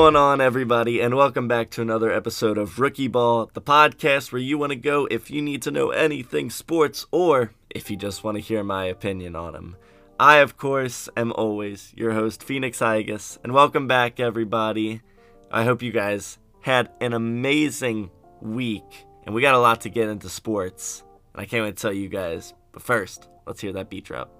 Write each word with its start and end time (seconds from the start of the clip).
Going 0.00 0.16
on, 0.16 0.40
everybody, 0.40 0.98
and 0.98 1.14
welcome 1.14 1.46
back 1.46 1.68
to 1.72 1.82
another 1.82 2.10
episode 2.10 2.56
of 2.56 2.80
Rookie 2.80 3.06
Ball, 3.06 3.50
the 3.52 3.60
podcast 3.60 4.32
where 4.32 4.40
you 4.40 4.56
want 4.56 4.70
to 4.70 4.76
go 4.76 5.06
if 5.10 5.30
you 5.30 5.42
need 5.42 5.60
to 5.60 5.70
know 5.70 5.90
anything 5.90 6.48
sports 6.48 7.04
or 7.10 7.52
if 7.68 7.90
you 7.90 7.98
just 7.98 8.24
want 8.24 8.38
to 8.38 8.40
hear 8.40 8.64
my 8.64 8.86
opinion 8.86 9.36
on 9.36 9.52
them. 9.52 9.76
I, 10.18 10.38
of 10.38 10.56
course, 10.56 11.10
am 11.18 11.32
always 11.32 11.92
your 11.94 12.12
host, 12.12 12.42
Phoenix 12.42 12.78
Igus, 12.78 13.36
and 13.44 13.52
welcome 13.52 13.86
back, 13.86 14.18
everybody. 14.18 15.02
I 15.50 15.64
hope 15.64 15.82
you 15.82 15.92
guys 15.92 16.38
had 16.62 16.88
an 17.02 17.12
amazing 17.12 18.10
week, 18.40 19.04
and 19.26 19.34
we 19.34 19.42
got 19.42 19.54
a 19.54 19.60
lot 19.60 19.82
to 19.82 19.90
get 19.90 20.08
into 20.08 20.30
sports, 20.30 21.04
and 21.34 21.42
I 21.42 21.44
can't 21.44 21.62
wait 21.62 21.76
to 21.76 21.82
tell 21.82 21.92
you 21.92 22.08
guys. 22.08 22.54
But 22.72 22.80
first, 22.80 23.28
let's 23.46 23.60
hear 23.60 23.74
that 23.74 23.90
beat 23.90 24.06
drop. 24.06 24.32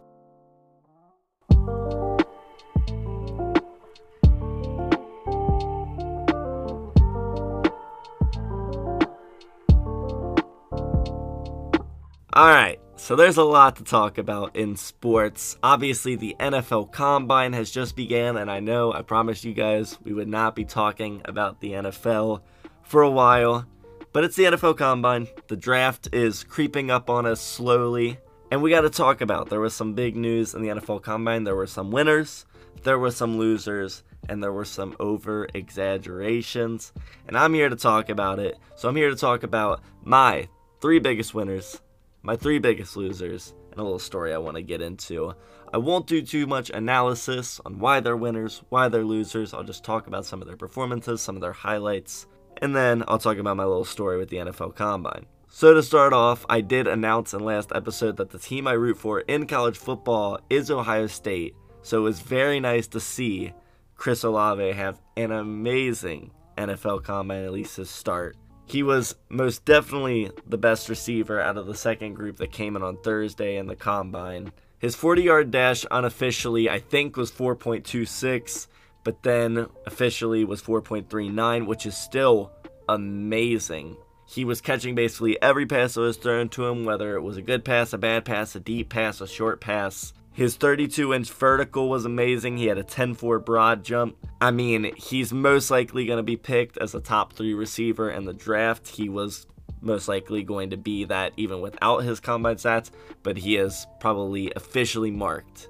All 12.40 12.46
right, 12.46 12.80
so 12.96 13.16
there's 13.16 13.36
a 13.36 13.44
lot 13.44 13.76
to 13.76 13.84
talk 13.84 14.16
about 14.16 14.56
in 14.56 14.74
sports. 14.74 15.58
Obviously, 15.62 16.16
the 16.16 16.34
NFL 16.40 16.90
Combine 16.90 17.52
has 17.52 17.70
just 17.70 17.94
began, 17.94 18.38
and 18.38 18.50
I 18.50 18.60
know 18.60 18.94
I 18.94 19.02
promised 19.02 19.44
you 19.44 19.52
guys 19.52 19.98
we 20.04 20.14
would 20.14 20.26
not 20.26 20.56
be 20.56 20.64
talking 20.64 21.20
about 21.26 21.60
the 21.60 21.72
NFL 21.72 22.41
for 22.82 23.02
a 23.02 23.10
while, 23.10 23.66
but 24.14 24.24
it's 24.24 24.36
the 24.36 24.44
NFL 24.44 24.78
Combine. 24.78 25.28
The 25.48 25.56
draft 25.56 26.08
is 26.14 26.42
creeping 26.42 26.91
up 26.91 27.10
on 27.10 27.27
us 27.27 27.42
slowly, 27.42 28.16
and 28.50 28.62
we 28.62 28.70
got 28.70 28.80
to 28.80 28.91
talk 28.91 29.20
about. 29.20 29.50
There 29.50 29.60
was 29.60 29.75
some 29.75 29.92
big 29.92 30.16
news 30.16 30.54
in 30.54 30.62
the 30.62 30.69
NFL 30.69 31.02
Combine. 31.02 31.44
There 31.44 31.56
were 31.56 31.66
some 31.66 31.91
winners, 31.91 32.47
there 32.84 32.98
were 32.98 33.10
some 33.10 33.36
losers, 33.36 34.02
and 34.30 34.42
there 34.42 34.54
were 34.54 34.64
some 34.64 34.97
over 34.98 35.47
exaggerations. 35.52 36.94
And 37.28 37.36
I'm 37.36 37.52
here 37.52 37.69
to 37.69 37.77
talk 37.77 38.08
about 38.08 38.38
it. 38.38 38.56
So 38.77 38.88
I'm 38.88 38.97
here 38.97 39.10
to 39.10 39.16
talk 39.16 39.42
about 39.42 39.82
my 40.04 40.48
three 40.80 41.00
biggest 41.00 41.34
winners 41.34 41.82
my 42.22 42.36
three 42.36 42.58
biggest 42.58 42.96
losers, 42.96 43.54
and 43.70 43.80
a 43.80 43.82
little 43.82 43.98
story 43.98 44.34
I 44.34 44.38
want 44.38 44.56
to 44.56 44.62
get 44.62 44.82
into. 44.82 45.34
I 45.72 45.78
won't 45.78 46.06
do 46.06 46.22
too 46.22 46.46
much 46.46 46.70
analysis 46.70 47.60
on 47.64 47.78
why 47.78 48.00
they're 48.00 48.16
winners, 48.16 48.62
why 48.68 48.88
they're 48.88 49.04
losers. 49.04 49.54
I'll 49.54 49.62
just 49.62 49.84
talk 49.84 50.06
about 50.06 50.26
some 50.26 50.42
of 50.42 50.48
their 50.48 50.56
performances, 50.56 51.22
some 51.22 51.36
of 51.36 51.42
their 51.42 51.52
highlights, 51.52 52.26
and 52.58 52.74
then 52.74 53.04
I'll 53.08 53.18
talk 53.18 53.38
about 53.38 53.56
my 53.56 53.64
little 53.64 53.84
story 53.84 54.18
with 54.18 54.28
the 54.28 54.38
NFL 54.38 54.74
Combine. 54.74 55.26
So, 55.48 55.74
to 55.74 55.82
start 55.82 56.12
off, 56.12 56.46
I 56.48 56.60
did 56.60 56.86
announce 56.86 57.34
in 57.34 57.41
last 57.41 57.72
episode 57.74 58.16
that 58.18 58.30
the 58.30 58.38
team 58.38 58.68
I 58.68 58.72
root 58.72 58.98
for 58.98 59.20
in 59.20 59.46
college 59.46 59.76
football 59.76 60.38
is 60.48 60.70
Ohio 60.70 61.06
State, 61.06 61.54
so 61.82 61.98
it 61.98 62.02
was 62.02 62.20
very 62.20 62.60
nice 62.60 62.86
to 62.88 63.00
see 63.00 63.52
Chris 63.96 64.22
Olave 64.22 64.72
have 64.72 65.00
an 65.16 65.32
amazing 65.32 66.30
NFL 66.56 67.02
Combine, 67.02 67.44
at 67.44 67.52
least 67.52 67.76
his 67.76 67.91
start. 67.91 68.36
He 68.70 68.84
was 68.84 69.16
most 69.28 69.64
definitely 69.64 70.30
the 70.46 70.56
best 70.56 70.88
receiver 70.88 71.40
out 71.40 71.56
of 71.56 71.66
the 71.66 71.74
second 71.74 72.14
group 72.14 72.36
that 72.36 72.52
came 72.52 72.76
in 72.76 72.84
on 72.84 72.98
Thursday 72.98 73.56
in 73.56 73.66
the 73.66 73.74
combine. 73.74 74.52
His 74.78 74.94
40 74.94 75.22
yard 75.22 75.50
dash 75.50 75.84
unofficially, 75.90 76.70
I 76.70 76.78
think, 76.78 77.16
was 77.16 77.32
4.26, 77.32 78.68
but 79.02 79.24
then 79.24 79.66
officially 79.86 80.44
was 80.44 80.62
4.39, 80.62 81.66
which 81.66 81.84
is 81.84 81.96
still 81.96 82.52
amazing. 82.88 83.96
He 84.28 84.44
was 84.44 84.60
catching 84.60 84.94
basically 84.94 85.42
every 85.42 85.66
pass 85.66 85.94
that 85.94 86.03
was 86.03 86.16
thrown 86.16 86.48
to 86.50 86.66
him, 86.66 86.84
whether 86.84 87.16
it 87.16 87.22
was 87.22 87.36
a 87.36 87.42
good 87.42 87.64
pass, 87.64 87.92
a 87.92 87.98
bad 87.98 88.25
pass, 88.25 88.54
a 88.54 88.60
deep 88.60 88.88
pass, 88.88 89.20
a 89.20 89.26
short 89.26 89.60
pass. 89.60 90.12
His 90.32 90.56
32 90.56 91.12
inch 91.12 91.30
vertical 91.30 91.88
was 91.88 92.04
amazing. 92.04 92.56
He 92.56 92.66
had 92.66 92.78
a 92.78 92.84
10 92.84 93.14
4 93.14 93.41
broad 93.41 93.84
jump. 93.84 94.16
I 94.41 94.50
mean, 94.50 94.94
he's 94.96 95.32
most 95.32 95.70
likely 95.70 96.06
going 96.06 96.18
to 96.18 96.22
be 96.22 96.36
picked 96.36 96.78
as 96.78 96.94
a 96.94 97.00
top 97.00 97.32
three 97.32 97.54
receiver 97.54 98.10
in 98.10 98.24
the 98.24 98.32
draft. 98.32 98.88
He 98.88 99.08
was 99.08 99.46
most 99.80 100.08
likely 100.08 100.42
going 100.42 100.70
to 100.70 100.76
be 100.76 101.04
that 101.04 101.32
even 101.36 101.60
without 101.60 102.04
his 102.04 102.20
combine 102.20 102.56
stats, 102.56 102.91
but 103.22 103.36
he 103.36 103.56
is 103.56 103.86
probably 103.98 104.52
officially 104.54 105.10
marked 105.10 105.68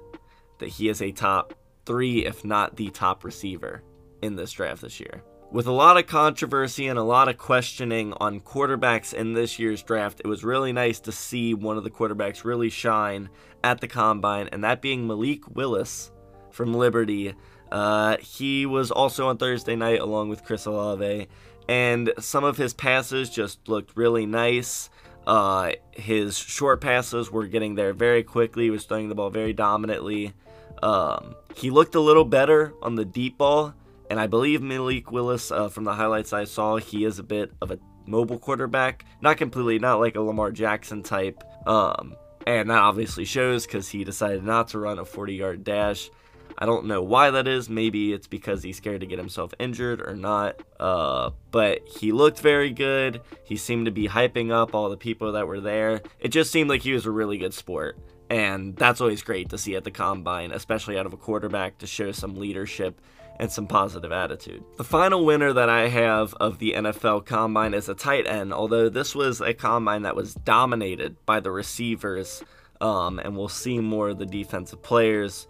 that 0.59 0.69
he 0.69 0.89
is 0.89 1.01
a 1.01 1.11
top 1.11 1.53
three, 1.85 2.25
if 2.25 2.45
not 2.45 2.75
the 2.75 2.89
top 2.89 3.23
receiver 3.23 3.81
in 4.21 4.35
this 4.35 4.51
draft 4.51 4.81
this 4.81 4.99
year. 4.99 5.23
With 5.51 5.67
a 5.67 5.71
lot 5.73 5.97
of 5.97 6.07
controversy 6.07 6.87
and 6.87 6.97
a 6.97 7.03
lot 7.03 7.27
of 7.27 7.37
questioning 7.37 8.13
on 8.21 8.39
quarterbacks 8.39 9.13
in 9.13 9.33
this 9.33 9.59
year's 9.59 9.83
draft, 9.83 10.21
it 10.23 10.27
was 10.27 10.45
really 10.45 10.71
nice 10.71 11.01
to 11.01 11.11
see 11.11 11.53
one 11.53 11.77
of 11.77 11.83
the 11.83 11.89
quarterbacks 11.89 12.45
really 12.45 12.69
shine 12.69 13.29
at 13.61 13.81
the 13.81 13.87
combine, 13.89 14.47
and 14.53 14.63
that 14.63 14.81
being 14.81 15.05
Malik 15.05 15.53
Willis 15.53 16.09
from 16.51 16.73
Liberty. 16.73 17.33
Uh, 17.69 18.15
he 18.21 18.65
was 18.65 18.91
also 18.91 19.27
on 19.27 19.37
Thursday 19.37 19.75
night 19.75 19.99
along 19.99 20.29
with 20.29 20.45
Chris 20.45 20.65
Olave, 20.65 21.27
and 21.67 22.13
some 22.17 22.45
of 22.45 22.55
his 22.55 22.73
passes 22.73 23.29
just 23.29 23.67
looked 23.67 23.97
really 23.97 24.25
nice. 24.25 24.89
Uh, 25.27 25.73
his 25.91 26.37
short 26.37 26.79
passes 26.79 27.29
were 27.29 27.45
getting 27.45 27.75
there 27.75 27.91
very 27.91 28.23
quickly. 28.23 28.63
He 28.63 28.69
was 28.69 28.85
throwing 28.85 29.09
the 29.09 29.15
ball 29.15 29.29
very 29.29 29.51
dominantly. 29.51 30.33
Um, 30.81 31.35
he 31.55 31.71
looked 31.71 31.95
a 31.95 31.99
little 31.99 32.23
better 32.23 32.73
on 32.81 32.95
the 32.95 33.03
deep 33.03 33.37
ball 33.37 33.73
and 34.11 34.19
I 34.19 34.27
believe 34.27 34.61
Malik 34.61 35.09
Willis, 35.09 35.53
uh, 35.53 35.69
from 35.69 35.85
the 35.85 35.93
highlights 35.93 36.33
I 36.33 36.43
saw, 36.43 36.75
he 36.75 37.05
is 37.05 37.17
a 37.17 37.23
bit 37.23 37.53
of 37.61 37.71
a 37.71 37.79
mobile 38.05 38.37
quarterback. 38.37 39.05
Not 39.21 39.37
completely, 39.37 39.79
not 39.79 40.01
like 40.01 40.17
a 40.17 40.21
Lamar 40.21 40.51
Jackson 40.51 41.01
type. 41.01 41.41
Um, 41.65 42.17
and 42.45 42.69
that 42.69 42.77
obviously 42.77 43.23
shows 43.23 43.65
because 43.65 43.87
he 43.87 44.03
decided 44.03 44.43
not 44.43 44.67
to 44.69 44.79
run 44.79 44.99
a 44.99 45.05
40 45.05 45.33
yard 45.35 45.63
dash. 45.63 46.09
I 46.57 46.65
don't 46.65 46.87
know 46.87 47.01
why 47.01 47.31
that 47.31 47.47
is. 47.47 47.69
Maybe 47.69 48.11
it's 48.11 48.27
because 48.27 48.61
he's 48.61 48.75
scared 48.75 48.99
to 48.99 49.07
get 49.07 49.17
himself 49.17 49.53
injured 49.59 50.01
or 50.01 50.17
not. 50.17 50.61
Uh, 50.77 51.29
but 51.51 51.79
he 51.87 52.11
looked 52.11 52.41
very 52.41 52.71
good. 52.71 53.21
He 53.45 53.55
seemed 53.55 53.85
to 53.85 53.93
be 53.93 54.09
hyping 54.09 54.51
up 54.51 54.75
all 54.75 54.89
the 54.89 54.97
people 54.97 55.31
that 55.31 55.47
were 55.47 55.61
there. 55.61 56.01
It 56.19 56.33
just 56.33 56.51
seemed 56.51 56.69
like 56.69 56.81
he 56.81 56.91
was 56.91 57.05
a 57.05 57.11
really 57.11 57.37
good 57.37 57.53
sport. 57.53 57.97
And 58.29 58.75
that's 58.75 58.99
always 58.99 59.23
great 59.23 59.47
to 59.51 59.57
see 59.57 59.77
at 59.77 59.85
the 59.85 59.91
combine, 59.91 60.51
especially 60.51 60.97
out 60.97 61.05
of 61.05 61.13
a 61.13 61.17
quarterback 61.17 61.77
to 61.77 61.87
show 61.87 62.11
some 62.11 62.35
leadership 62.35 62.99
and 63.41 63.51
some 63.51 63.65
positive 63.65 64.11
attitude. 64.11 64.63
The 64.77 64.83
final 64.83 65.25
winner 65.25 65.51
that 65.51 65.67
I 65.67 65.87
have 65.87 66.35
of 66.35 66.59
the 66.59 66.73
NFL 66.73 67.25
Combine 67.25 67.73
is 67.73 67.89
a 67.89 67.95
tight 67.95 68.27
end, 68.27 68.53
although 68.53 68.87
this 68.87 69.15
was 69.15 69.41
a 69.41 69.55
combine 69.55 70.03
that 70.03 70.15
was 70.15 70.35
dominated 70.35 71.17
by 71.25 71.39
the 71.39 71.49
receivers, 71.49 72.43
um, 72.79 73.17
and 73.17 73.35
we'll 73.35 73.49
see 73.49 73.79
more 73.79 74.09
of 74.09 74.19
the 74.19 74.27
defensive 74.27 74.83
players. 74.83 75.47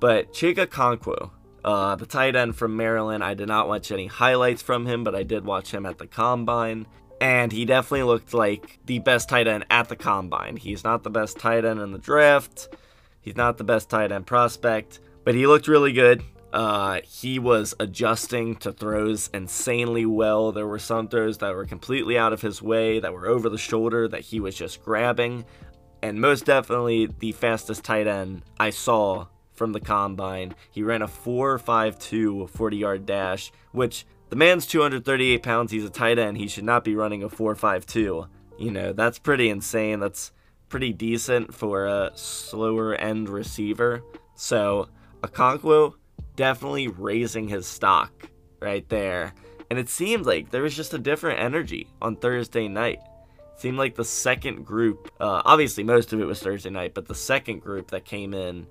But 0.00 0.32
Chig 0.32 0.56
Okonkwo, 0.56 1.30
uh, 1.62 1.96
the 1.96 2.06
tight 2.06 2.36
end 2.36 2.56
from 2.56 2.74
Maryland, 2.74 3.22
I 3.22 3.34
did 3.34 3.48
not 3.48 3.68
watch 3.68 3.92
any 3.92 4.06
highlights 4.06 4.62
from 4.62 4.86
him, 4.86 5.04
but 5.04 5.14
I 5.14 5.22
did 5.22 5.44
watch 5.44 5.70
him 5.70 5.84
at 5.84 5.98
the 5.98 6.06
Combine. 6.06 6.86
And 7.20 7.52
he 7.52 7.66
definitely 7.66 8.04
looked 8.04 8.32
like 8.32 8.78
the 8.86 8.98
best 8.98 9.28
tight 9.28 9.46
end 9.46 9.66
at 9.70 9.88
the 9.90 9.96
Combine. 9.96 10.56
He's 10.56 10.84
not 10.84 11.02
the 11.02 11.10
best 11.10 11.38
tight 11.38 11.66
end 11.66 11.80
in 11.80 11.92
the 11.92 11.98
draft. 11.98 12.68
He's 13.20 13.36
not 13.36 13.58
the 13.58 13.64
best 13.64 13.90
tight 13.90 14.12
end 14.12 14.26
prospect, 14.26 15.00
but 15.24 15.34
he 15.34 15.46
looked 15.46 15.68
really 15.68 15.92
good. 15.92 16.22
Uh, 16.52 17.00
he 17.04 17.38
was 17.38 17.74
adjusting 17.80 18.56
to 18.56 18.72
throws 18.72 19.28
insanely 19.34 20.06
well. 20.06 20.52
There 20.52 20.66
were 20.66 20.78
some 20.78 21.08
throws 21.08 21.38
that 21.38 21.54
were 21.54 21.66
completely 21.66 22.16
out 22.16 22.32
of 22.32 22.42
his 22.42 22.62
way, 22.62 23.00
that 23.00 23.12
were 23.12 23.26
over 23.26 23.48
the 23.48 23.58
shoulder, 23.58 24.08
that 24.08 24.22
he 24.22 24.40
was 24.40 24.54
just 24.54 24.82
grabbing. 24.82 25.44
And 26.02 26.20
most 26.20 26.44
definitely 26.44 27.06
the 27.18 27.32
fastest 27.32 27.84
tight 27.84 28.06
end 28.06 28.42
I 28.58 28.70
saw 28.70 29.26
from 29.54 29.72
the 29.72 29.80
combine. 29.80 30.54
He 30.70 30.82
ran 30.82 31.02
a 31.02 31.08
4.52 31.08 32.48
40 32.50 32.76
yard 32.76 33.06
dash, 33.06 33.50
which 33.72 34.06
the 34.28 34.36
man's 34.36 34.66
238 34.66 35.42
pounds. 35.42 35.72
He's 35.72 35.84
a 35.84 35.90
tight 35.90 36.18
end. 36.18 36.36
He 36.36 36.48
should 36.48 36.64
not 36.64 36.84
be 36.84 36.94
running 36.94 37.22
a 37.22 37.28
4.52. 37.28 38.28
You 38.58 38.70
know, 38.70 38.92
that's 38.92 39.18
pretty 39.18 39.48
insane. 39.48 40.00
That's 40.00 40.32
pretty 40.68 40.92
decent 40.92 41.54
for 41.54 41.86
a 41.86 42.12
slower 42.14 42.94
end 42.94 43.28
receiver. 43.28 44.02
So, 44.34 44.88
Okonkwo 45.22 45.94
definitely 46.36 46.88
raising 46.88 47.48
his 47.48 47.66
stock 47.66 48.28
right 48.60 48.88
there. 48.88 49.34
And 49.70 49.78
it 49.78 49.88
seemed 49.88 50.26
like 50.26 50.50
there 50.50 50.62
was 50.62 50.76
just 50.76 50.94
a 50.94 50.98
different 50.98 51.40
energy 51.40 51.88
on 52.00 52.16
Thursday 52.16 52.68
night. 52.68 53.00
It 53.54 53.60
seemed 53.60 53.78
like 53.78 53.96
the 53.96 54.04
second 54.04 54.64
group, 54.64 55.10
uh, 55.18 55.42
obviously 55.44 55.82
most 55.82 56.12
of 56.12 56.20
it 56.20 56.26
was 56.26 56.40
Thursday 56.40 56.70
night, 56.70 56.94
but 56.94 57.08
the 57.08 57.14
second 57.14 57.60
group 57.60 57.90
that 57.90 58.04
came 58.04 58.34
in 58.34 58.66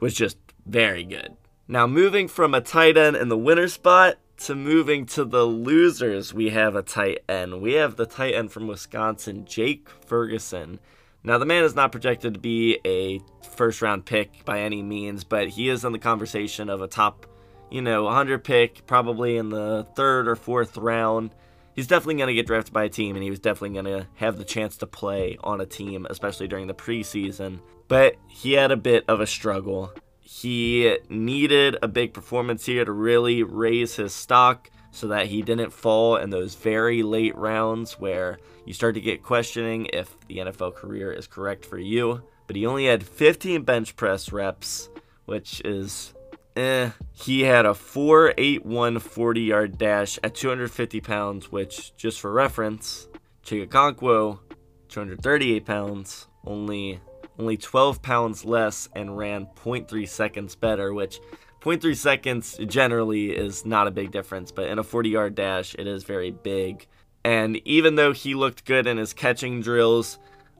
was 0.00 0.14
just 0.14 0.38
very 0.64 1.04
good. 1.04 1.36
Now, 1.66 1.86
moving 1.86 2.28
from 2.28 2.54
a 2.54 2.62
tight 2.62 2.96
end 2.96 3.16
in 3.16 3.28
the 3.28 3.36
winner 3.36 3.68
spot 3.68 4.16
to 4.38 4.54
moving 4.54 5.04
to 5.06 5.24
the 5.24 5.44
losers, 5.44 6.32
we 6.32 6.50
have 6.50 6.76
a 6.76 6.82
tight 6.82 7.18
end. 7.28 7.60
We 7.60 7.74
have 7.74 7.96
the 7.96 8.06
tight 8.06 8.34
end 8.34 8.52
from 8.52 8.68
Wisconsin, 8.68 9.44
Jake 9.44 9.88
Ferguson. 10.06 10.78
Now, 11.24 11.38
the 11.38 11.46
man 11.46 11.64
is 11.64 11.74
not 11.74 11.92
projected 11.92 12.34
to 12.34 12.40
be 12.40 12.78
a 12.84 13.20
first 13.56 13.82
round 13.82 14.06
pick 14.06 14.44
by 14.44 14.60
any 14.60 14.82
means, 14.82 15.24
but 15.24 15.48
he 15.48 15.68
is 15.68 15.84
in 15.84 15.92
the 15.92 15.98
conversation 15.98 16.70
of 16.70 16.80
a 16.80 16.88
top, 16.88 17.26
you 17.70 17.82
know, 17.82 18.04
100 18.04 18.44
pick, 18.44 18.86
probably 18.86 19.36
in 19.36 19.50
the 19.50 19.86
third 19.96 20.28
or 20.28 20.36
fourth 20.36 20.76
round. 20.76 21.34
He's 21.74 21.86
definitely 21.86 22.16
going 22.16 22.28
to 22.28 22.34
get 22.34 22.46
drafted 22.46 22.72
by 22.72 22.84
a 22.84 22.88
team, 22.88 23.14
and 23.14 23.22
he 23.22 23.30
was 23.30 23.38
definitely 23.38 23.80
going 23.80 24.00
to 24.00 24.06
have 24.14 24.36
the 24.36 24.44
chance 24.44 24.76
to 24.78 24.86
play 24.86 25.36
on 25.44 25.60
a 25.60 25.66
team, 25.66 26.06
especially 26.08 26.48
during 26.48 26.66
the 26.66 26.74
preseason. 26.74 27.60
But 27.88 28.16
he 28.28 28.52
had 28.52 28.70
a 28.72 28.76
bit 28.76 29.04
of 29.08 29.20
a 29.20 29.26
struggle. 29.26 29.92
he 30.20 30.98
needed 31.08 31.76
a 31.82 31.88
big 31.88 32.12
performance 32.12 32.66
here 32.66 32.84
to 32.84 32.92
really 32.92 33.42
raise 33.42 33.96
his 33.96 34.12
stock 34.12 34.70
so 34.90 35.08
that 35.08 35.26
he 35.26 35.42
didn't 35.42 35.72
fall 35.72 36.16
in 36.16 36.30
those 36.30 36.54
very 36.54 37.02
late 37.02 37.36
rounds 37.36 37.94
where 37.94 38.38
you 38.64 38.72
start 38.72 38.94
to 38.94 39.00
get 39.00 39.22
questioning 39.22 39.86
if 39.92 40.16
the 40.26 40.38
NFL 40.38 40.74
career 40.74 41.12
is 41.12 41.26
correct 41.26 41.64
for 41.64 41.78
you. 41.78 42.22
But 42.46 42.56
he 42.56 42.66
only 42.66 42.86
had 42.86 43.02
15 43.02 43.62
bench 43.62 43.96
press 43.96 44.32
reps, 44.32 44.88
which 45.26 45.60
is 45.64 46.14
eh. 46.56 46.90
He 47.12 47.42
had 47.42 47.66
a 47.66 47.70
4.81 47.70 49.00
40 49.00 49.40
yard 49.40 49.78
dash 49.78 50.18
at 50.22 50.34
250 50.34 51.00
pounds, 51.00 51.52
which, 51.52 51.94
just 51.96 52.20
for 52.20 52.32
reference, 52.32 53.08
Chig 53.44 53.70
238 53.70 55.66
pounds, 55.66 56.26
only 56.46 57.00
only 57.38 57.56
12 57.56 58.02
pounds 58.02 58.44
less 58.44 58.88
and 58.94 59.16
ran 59.16 59.46
0.3 59.64 60.08
seconds 60.08 60.56
better, 60.56 60.92
which 60.92 61.20
0.3 61.60 61.96
seconds 61.96 62.58
generally 62.66 63.30
is 63.30 63.66
not 63.66 63.88
a 63.88 63.90
big 63.90 64.10
difference, 64.12 64.52
but 64.52 64.68
in 64.68 64.78
a 64.78 64.84
40 64.84 65.08
yard 65.08 65.34
dash, 65.34 65.74
it 65.78 65.86
is 65.86 66.04
very 66.04 66.30
big. 66.30 66.86
And 67.24 67.56
even 67.66 67.96
though 67.96 68.12
he 68.12 68.34
looked 68.34 68.64
good 68.64 68.86
in 68.86 68.96
his 68.96 69.12
catching 69.12 69.60
drills, 69.60 70.18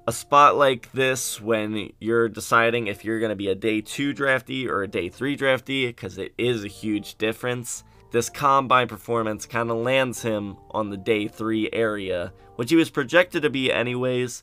a 0.08 0.12
spot 0.12 0.56
like 0.56 0.90
this 0.92 1.40
when 1.40 1.92
you're 2.00 2.28
deciding 2.28 2.86
if 2.86 3.04
you're 3.04 3.20
going 3.20 3.30
to 3.30 3.36
be 3.36 3.48
a 3.48 3.54
day 3.54 3.80
two 3.80 4.12
draftee 4.12 4.66
or 4.66 4.82
a 4.82 4.88
day 4.88 5.08
three 5.08 5.36
draftee, 5.36 5.86
because 5.88 6.18
it 6.18 6.34
is 6.36 6.64
a 6.64 6.68
huge 6.68 7.16
difference, 7.16 7.84
this 8.10 8.30
combine 8.30 8.88
performance 8.88 9.46
kind 9.46 9.70
of 9.70 9.76
lands 9.76 10.22
him 10.22 10.56
on 10.70 10.90
the 10.90 10.96
day 10.96 11.28
three 11.28 11.68
area, 11.72 12.32
which 12.56 12.70
he 12.70 12.76
was 12.76 12.90
projected 12.90 13.42
to 13.42 13.50
be 13.50 13.70
anyways. 13.70 14.42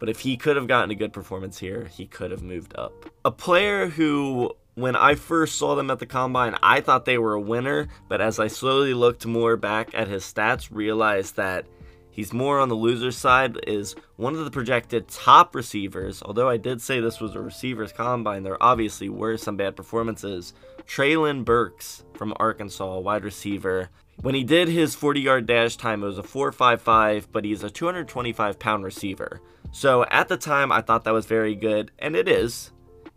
But 0.00 0.08
if 0.08 0.20
he 0.20 0.36
could 0.36 0.56
have 0.56 0.66
gotten 0.66 0.90
a 0.90 0.96
good 0.96 1.12
performance 1.12 1.58
here, 1.58 1.84
he 1.84 2.06
could 2.06 2.30
have 2.30 2.42
moved 2.42 2.74
up. 2.76 3.06
A 3.24 3.30
player 3.30 3.88
who 3.88 4.54
when 4.74 4.96
I 4.96 5.14
first 5.14 5.56
saw 5.56 5.74
them 5.74 5.90
at 5.90 5.98
the 6.00 6.06
combine, 6.06 6.56
I 6.62 6.80
thought 6.80 7.04
they 7.04 7.18
were 7.18 7.34
a 7.34 7.40
winner, 7.40 7.88
but 8.08 8.20
as 8.20 8.38
I 8.38 8.48
slowly 8.48 8.92
looked 8.94 9.24
more 9.24 9.56
back 9.56 9.90
at 9.94 10.08
his 10.08 10.24
stats, 10.24 10.68
realized 10.70 11.36
that 11.36 11.66
he's 12.10 12.32
more 12.32 12.58
on 12.58 12.68
the 12.68 12.74
loser 12.74 13.12
side, 13.12 13.56
is 13.66 13.94
one 14.16 14.34
of 14.34 14.44
the 14.44 14.50
projected 14.50 15.06
top 15.08 15.54
receivers. 15.54 16.22
Although 16.22 16.48
I 16.48 16.56
did 16.56 16.82
say 16.82 16.98
this 16.98 17.20
was 17.20 17.34
a 17.34 17.40
receivers 17.40 17.92
combine, 17.92 18.42
there 18.42 18.62
obviously 18.62 19.08
were 19.08 19.36
some 19.36 19.56
bad 19.56 19.76
performances. 19.76 20.54
Treylon 20.86 21.44
Burks 21.44 22.04
from 22.14 22.34
Arkansas, 22.36 22.98
wide 22.98 23.24
receiver. 23.24 23.90
When 24.22 24.34
he 24.34 24.44
did 24.44 24.68
his 24.68 24.94
40 24.94 25.20
yard 25.20 25.46
dash 25.46 25.76
time, 25.76 26.02
it 26.02 26.06
was 26.06 26.18
a 26.18 26.22
4.55, 26.22 27.26
but 27.30 27.44
he's 27.44 27.62
a 27.62 27.70
225 27.70 28.58
pound 28.58 28.84
receiver. 28.84 29.40
So 29.72 30.04
at 30.10 30.28
the 30.28 30.36
time, 30.36 30.70
I 30.70 30.82
thought 30.82 31.04
that 31.04 31.12
was 31.12 31.26
very 31.26 31.54
good, 31.54 31.90
and 31.98 32.14
it 32.14 32.28
is. 32.28 32.70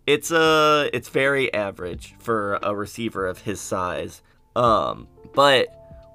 It's 0.07 0.31
uh 0.31 0.89
it's 0.94 1.09
very 1.09 1.54
average 1.54 2.15
for 2.19 2.59
a 2.63 2.74
receiver 2.74 3.27
of 3.27 3.39
his 3.39 3.59
size. 3.59 4.21
Um, 4.56 5.09
but 5.36 5.68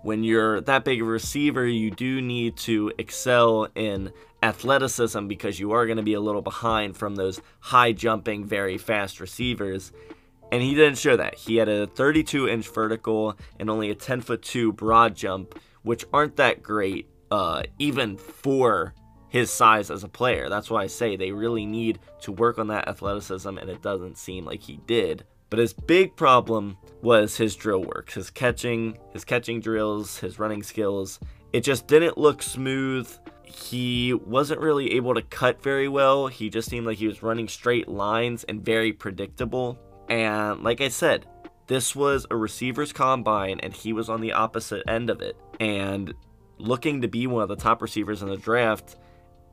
when 0.03 0.25
you're 0.25 0.63
that 0.63 0.85
big 0.85 1.03
a 1.03 1.05
receiver, 1.05 1.67
you 1.67 1.91
do 1.91 2.23
need 2.23 2.57
to 2.57 2.91
excel 2.99 3.69
in 3.75 4.11
athleticism 4.43 5.27
because 5.27 5.61
you 5.61 5.73
are 5.73 5.85
going 5.87 5.99
to 5.99 6.03
be 6.03 6.15
a 6.15 6.21
little 6.21 6.43
behind 6.43 6.97
from 6.97 7.15
those 7.15 7.41
high 7.61 7.93
jumping, 7.93 8.47
very 8.47 8.79
fast 8.79 9.21
receivers. 9.21 9.93
And 10.51 10.63
he 10.63 10.75
didn't 10.75 10.99
show 10.99 11.17
that. 11.17 11.37
He 11.37 11.57
had 11.57 11.69
a 11.69 11.87
32 11.87 12.49
inch 12.49 12.69
vertical 12.69 13.37
and 13.61 13.69
only 13.69 13.91
a 13.91 13.95
10 13.95 14.23
foot 14.23 14.43
2 14.43 14.73
broad 14.73 15.15
jump, 15.15 15.59
which 15.83 16.05
aren't 16.13 16.37
that 16.37 16.63
great, 16.63 17.09
uh, 17.31 17.63
even 17.79 18.17
for 18.17 18.95
his 19.33 19.51
size 19.51 19.91
as 19.91 20.05
a 20.05 20.09
player. 20.09 20.51
That's 20.51 20.69
why 20.69 20.83
I 20.83 20.89
say 20.89 21.17
they 21.17 21.33
really 21.33 21.65
need 21.65 22.01
to 22.21 22.31
work 22.31 22.59
on 22.59 22.67
that 22.67 22.87
athleticism, 22.87 23.57
and 23.57 23.71
it 23.71 23.81
doesn't 23.81 24.19
seem 24.19 24.45
like 24.45 24.61
he 24.61 24.77
did. 24.87 25.25
But 25.49 25.59
his 25.59 25.73
big 25.73 26.15
problem 26.17 26.77
was 27.01 27.39
his 27.39 27.57
drill 27.57 27.83
work, 27.83 28.11
his 28.11 28.29
catching, 28.29 28.99
his 29.15 29.25
catching 29.25 29.61
drills, 29.61 30.19
his 30.19 30.39
running 30.39 30.63
skills. 30.63 31.19
It 31.55 31.63
just 31.63 31.87
didn't 31.87 32.19
look 32.19 32.43
smooth. 32.43 33.11
He 33.43 34.13
wasn't 34.13 34.61
really 34.61 34.93
able 34.93 35.15
to 35.15 35.23
cut 35.23 35.63
very 35.63 35.89
well. 35.89 36.27
He 36.27 36.51
just 36.51 36.69
seemed 36.69 36.87
like 36.87 36.99
he 36.99 37.09
was 37.09 37.23
running 37.23 37.49
straight 37.49 37.89
lines 37.89 38.45
and 38.45 38.63
very 38.63 38.93
predictable. 38.93 39.79
And 40.11 40.63
like 40.63 40.83
I 40.83 40.89
said, 40.89 41.25
this 41.69 41.97
was 41.97 42.27
a 42.31 42.37
receiver's 42.37 42.93
combine 42.93 43.61
and 43.61 43.73
he 43.73 43.95
was 43.95 44.11
on 44.11 44.21
the 44.21 44.33
opposite 44.33 44.83
end 44.87 45.09
of 45.09 45.23
it. 45.23 45.39
And 45.59 46.13
looking 46.59 47.01
to 47.01 47.09
be 47.09 47.27
one 47.27 47.43
of 47.43 47.49
the 47.49 47.57
top 47.57 47.81
receivers 47.81 48.21
in 48.21 48.29
the 48.29 48.37
draft, 48.37 48.97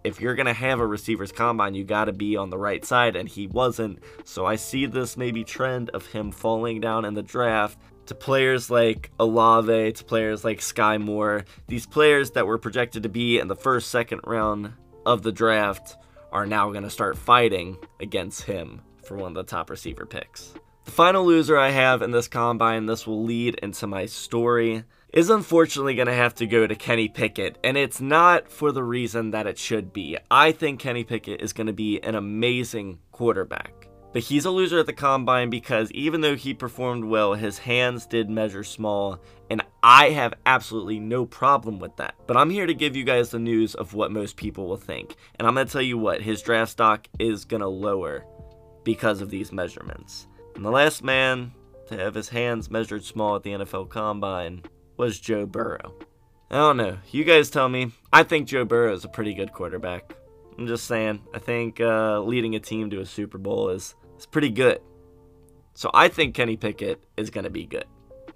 if 0.04 0.22
you're 0.22 0.36
going 0.36 0.46
to 0.46 0.54
have 0.54 0.80
a 0.80 0.86
receiver's 0.86 1.32
combine, 1.32 1.76
you 1.76 1.84
got 1.84 2.06
to 2.06 2.14
be 2.14 2.36
on 2.38 2.50
the 2.50 2.58
right 2.58 2.84
side, 2.84 3.16
and 3.16 3.28
he 3.28 3.48
wasn't. 3.48 4.00
So 4.24 4.46
I 4.46 4.56
see 4.56 4.86
this 4.86 5.18
maybe 5.18 5.44
trend 5.44 5.90
of 5.92 6.06
him 6.08 6.32
falling 6.32 6.80
down 6.80 7.06
in 7.06 7.14
the 7.14 7.24
draft 7.24 7.78
to 8.08 8.16
players 8.16 8.70
like 8.70 9.12
Olave, 9.20 9.92
to 9.94 10.04
players 10.04 10.44
like 10.44 10.60
Skyy 10.60 11.00
Moore. 11.00 11.46
These 11.68 11.86
players 11.86 12.32
that 12.32 12.48
were 12.48 12.58
projected 12.58 13.04
to 13.04 13.10
be 13.10 13.40
in 13.40 13.48
the 13.48 13.56
first, 13.56 13.90
second 13.90 14.22
round 14.26 14.74
of 15.06 15.22
the 15.22 15.32
draft 15.32 15.96
are 16.32 16.46
now 16.46 16.72
going 16.72 16.84
to 16.84 16.90
start 16.90 17.18
fighting 17.18 17.78
against 18.00 18.44
him 18.44 18.82
for 19.04 19.18
one 19.18 19.32
of 19.32 19.36
the 19.36 19.44
top 19.44 19.70
receiver 19.70 20.06
picks. 20.06 20.54
The 20.86 20.92
final 20.92 21.26
loser 21.26 21.58
I 21.58 21.70
have 21.70 22.02
in 22.02 22.12
this 22.12 22.28
combine, 22.28 22.86
this 22.88 23.06
will 23.06 23.24
lead 23.24 23.56
into 23.56 23.86
my 23.86 24.06
story 24.08 24.84
is 25.14 25.30
unfortunately 25.30 25.96
going 25.96 26.08
to 26.08 26.14
have 26.14 26.36
to 26.36 26.46
go 26.46 26.68
to 26.68 26.76
Kenny 26.76 27.08
Pickett, 27.08 27.58
and 27.64 27.78
it's 27.78 28.00
not 28.00 28.52
for 28.52 28.72
the 28.72 28.84
reason 28.84 29.32
that 29.32 29.48
it 29.48 29.58
should 29.58 29.92
be. 29.92 30.18
I 30.30 30.52
think 30.52 30.80
Kenny 30.80 31.04
Pickett 31.04 31.42
is 31.42 31.54
going 31.54 31.68
to 31.68 31.74
be 31.74 32.00
an 32.02 32.16
amazing 32.16 33.00
quarterback. 33.12 33.88
But 34.12 34.24
he's 34.24 34.46
a 34.46 34.52
loser 34.52 34.80
at 34.80 34.88
the 34.88 34.94
combine 34.94 35.52
because 35.52 35.92
even 35.92 36.22
though 36.22 36.36
he 36.36 36.54
performed 36.56 37.06
well, 37.06 37.36
his 37.36 37.60
hands 37.60 38.08
did 38.08 38.28
measure 38.28 38.64
small, 38.64 39.20
and 39.52 39.64
I 39.84 40.10
have 40.10 40.34
absolutely 40.48 41.00
no 41.00 41.26
problem 41.28 41.78
with 41.78 41.96
that. 41.98 42.16
But 42.26 42.36
I'm 42.36 42.50
here 42.50 42.66
to 42.66 42.74
give 42.74 42.96
you 42.96 43.04
guys 43.04 43.30
the 43.30 43.38
news 43.38 43.76
of 43.76 43.94
what 43.94 44.12
most 44.12 44.36
people 44.36 44.68
will 44.68 44.78
think. 44.78 45.16
And 45.36 45.48
I'm 45.48 45.54
going 45.54 45.68
to 45.68 45.72
tell 45.72 45.82
you 45.82 45.98
what, 45.98 46.22
his 46.22 46.42
draft 46.42 46.72
stock 46.72 47.08
is 47.20 47.46
going 47.46 47.62
to 47.62 47.68
lower 47.68 48.26
because 48.84 49.22
of 49.22 49.30
these 49.30 49.52
measurements. 49.52 50.28
And 50.56 50.66
the 50.66 50.72
last 50.72 51.04
man 51.04 51.52
to 51.88 51.98
have 51.98 52.16
his 52.16 52.30
hands 52.30 52.72
measured 52.72 53.04
small 53.04 53.36
at 53.36 53.44
the 53.44 53.52
NFL 53.52 53.90
combine 53.90 54.64
was 55.00 55.18
Joe 55.18 55.46
Burrow. 55.46 55.96
I 56.52 56.58
don't 56.58 56.78
know. 56.78 56.98
You 57.10 57.24
guys 57.24 57.50
tell 57.50 57.70
me. 57.70 57.94
I 58.12 58.24
think 58.24 58.50
Joe 58.50 58.66
Burrow 58.66 58.94
is 58.94 59.06
a 59.06 59.08
pretty 59.08 59.34
good 59.34 59.54
quarterback. 59.54 60.14
I'm 60.58 60.68
just 60.68 60.86
saying. 60.88 61.22
I 61.34 61.40
think 61.40 61.80
uh, 61.80 62.20
leading 62.20 62.54
a 62.56 62.60
team 62.60 62.90
to 62.90 63.00
a 63.00 63.06
Super 63.06 63.38
Bowl 63.38 63.70
is, 63.70 63.96
is 64.18 64.26
pretty 64.26 64.50
good. 64.50 64.82
So 65.74 65.90
I 65.94 66.10
think 66.10 66.36
Kenny 66.36 66.58
Pickett 66.58 67.02
is 67.16 67.30
going 67.30 67.46
to 67.46 67.50
be 67.50 67.66
good. 67.66 67.86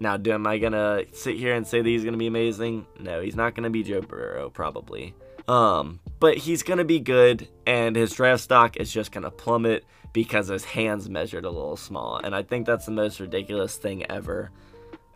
Now, 0.00 0.16
do, 0.16 0.32
am 0.32 0.46
I 0.46 0.56
going 0.56 0.72
to 0.72 1.04
sit 1.12 1.36
here 1.36 1.54
and 1.54 1.66
say 1.66 1.82
that 1.82 1.88
he's 1.88 2.02
going 2.02 2.14
to 2.14 2.18
be 2.18 2.26
amazing? 2.26 2.86
No, 2.98 3.20
he's 3.20 3.36
not 3.36 3.54
going 3.54 3.64
to 3.64 3.70
be 3.70 3.82
Joe 3.82 4.00
Burrow, 4.00 4.48
probably. 4.48 5.14
Um, 5.46 6.00
but 6.18 6.38
he's 6.38 6.62
going 6.62 6.78
to 6.78 6.84
be 6.84 6.98
good, 6.98 7.46
and 7.66 7.94
his 7.94 8.14
draft 8.14 8.42
stock 8.42 8.78
is 8.78 8.90
just 8.90 9.12
going 9.12 9.24
to 9.24 9.30
plummet 9.30 9.84
because 10.14 10.48
his 10.48 10.64
hands 10.64 11.10
measured 11.10 11.44
a 11.44 11.50
little 11.50 11.76
small. 11.76 12.16
And 12.16 12.34
I 12.34 12.42
think 12.42 12.64
that's 12.64 12.86
the 12.86 12.92
most 12.92 13.20
ridiculous 13.20 13.76
thing 13.76 14.10
ever. 14.10 14.50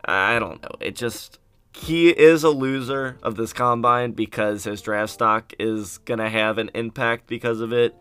I 0.05 0.39
don't 0.39 0.61
know. 0.61 0.75
It 0.79 0.95
just 0.95 1.39
he 1.75 2.09
is 2.09 2.43
a 2.43 2.49
loser 2.49 3.17
of 3.21 3.35
this 3.35 3.53
combine 3.53 4.11
because 4.11 4.63
his 4.63 4.81
draft 4.81 5.13
stock 5.13 5.53
is 5.59 5.99
gonna 5.99 6.29
have 6.29 6.57
an 6.57 6.71
impact 6.73 7.27
because 7.27 7.61
of 7.61 7.71
it. 7.73 7.95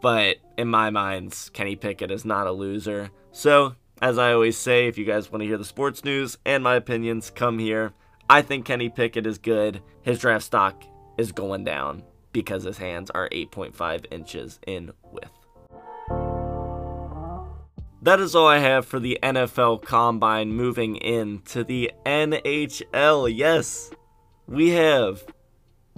But 0.00 0.36
in 0.56 0.68
my 0.68 0.90
mind, 0.90 1.36
Kenny 1.52 1.76
Pickett 1.76 2.10
is 2.10 2.24
not 2.24 2.46
a 2.46 2.52
loser. 2.52 3.10
So, 3.32 3.74
as 4.00 4.18
I 4.18 4.32
always 4.32 4.56
say, 4.56 4.86
if 4.86 4.96
you 4.96 5.04
guys 5.04 5.30
want 5.30 5.42
to 5.42 5.46
hear 5.46 5.58
the 5.58 5.64
sports 5.64 6.04
news 6.04 6.38
and 6.46 6.64
my 6.64 6.74
opinions, 6.76 7.30
come 7.30 7.58
here. 7.58 7.92
I 8.28 8.42
think 8.42 8.64
Kenny 8.64 8.88
Pickett 8.88 9.26
is 9.26 9.38
good. 9.38 9.82
His 10.02 10.18
draft 10.18 10.44
stock 10.44 10.84
is 11.18 11.32
going 11.32 11.64
down 11.64 12.02
because 12.32 12.62
his 12.62 12.78
hands 12.78 13.10
are 13.10 13.28
8.5 13.28 14.06
inches 14.10 14.58
in 14.66 14.92
width. 15.12 15.39
That 18.02 18.18
is 18.18 18.34
all 18.34 18.46
I 18.46 18.60
have 18.60 18.86
for 18.86 18.98
the 18.98 19.18
NFL 19.22 19.82
Combine 19.82 20.54
moving 20.54 20.96
into 20.96 21.62
the 21.62 21.92
NHL. 22.06 23.30
Yes, 23.36 23.90
we 24.46 24.70
have 24.70 25.22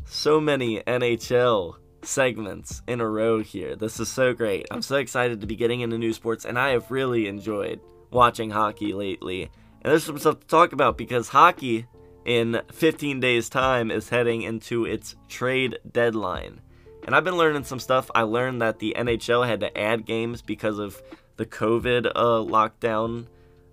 so 0.05 0.41
many 0.41 0.81
NHL 0.81 1.77
segments 2.03 2.83
in 2.89 3.01
a 3.01 3.09
row 3.09 3.41
here. 3.41 3.77
This 3.77 4.01
is 4.01 4.09
so 4.09 4.35
great. 4.35 4.67
I'm 4.73 4.83
so 4.83 4.97
excited 4.97 5.41
to 5.41 5.47
be 5.47 5.55
getting 5.55 5.81
into 5.81 5.97
new 5.97 6.13
sports, 6.13 6.45
and 6.45 6.59
I 6.59 6.71
have 6.71 6.91
really 6.91 7.29
enjoyed 7.29 7.79
watching 8.11 8.51
hockey 8.51 8.93
lately. 8.95 9.45
And 9.83 9.93
there's 9.93 10.03
some 10.03 10.19
stuff 10.19 10.41
to 10.41 10.47
talk 10.49 10.73
about 10.73 10.99
because 10.99 11.29
hockey 11.29 11.87
in 12.25 12.63
15 12.73 13.21
days' 13.21 13.49
time 13.49 13.93
is 13.93 14.09
heading 14.09 14.43
into 14.43 14.87
its 14.87 15.15
trade 15.29 15.79
deadline. 15.93 16.63
And 17.05 17.15
I've 17.15 17.25
been 17.25 17.37
learning 17.37 17.65
some 17.65 17.81
stuff. 17.81 18.11
I 18.13 18.23
learned 18.23 18.61
that 18.63 18.81
the 18.81 18.95
NHL 18.97 19.47
had 19.47 19.61
to 19.61 19.79
add 19.79 20.05
games 20.05 20.43
because 20.43 20.79
of 20.79 21.01
the 21.43 21.47
COVID 21.47 22.07
uh, 22.15 22.39
lockdown 22.39 23.27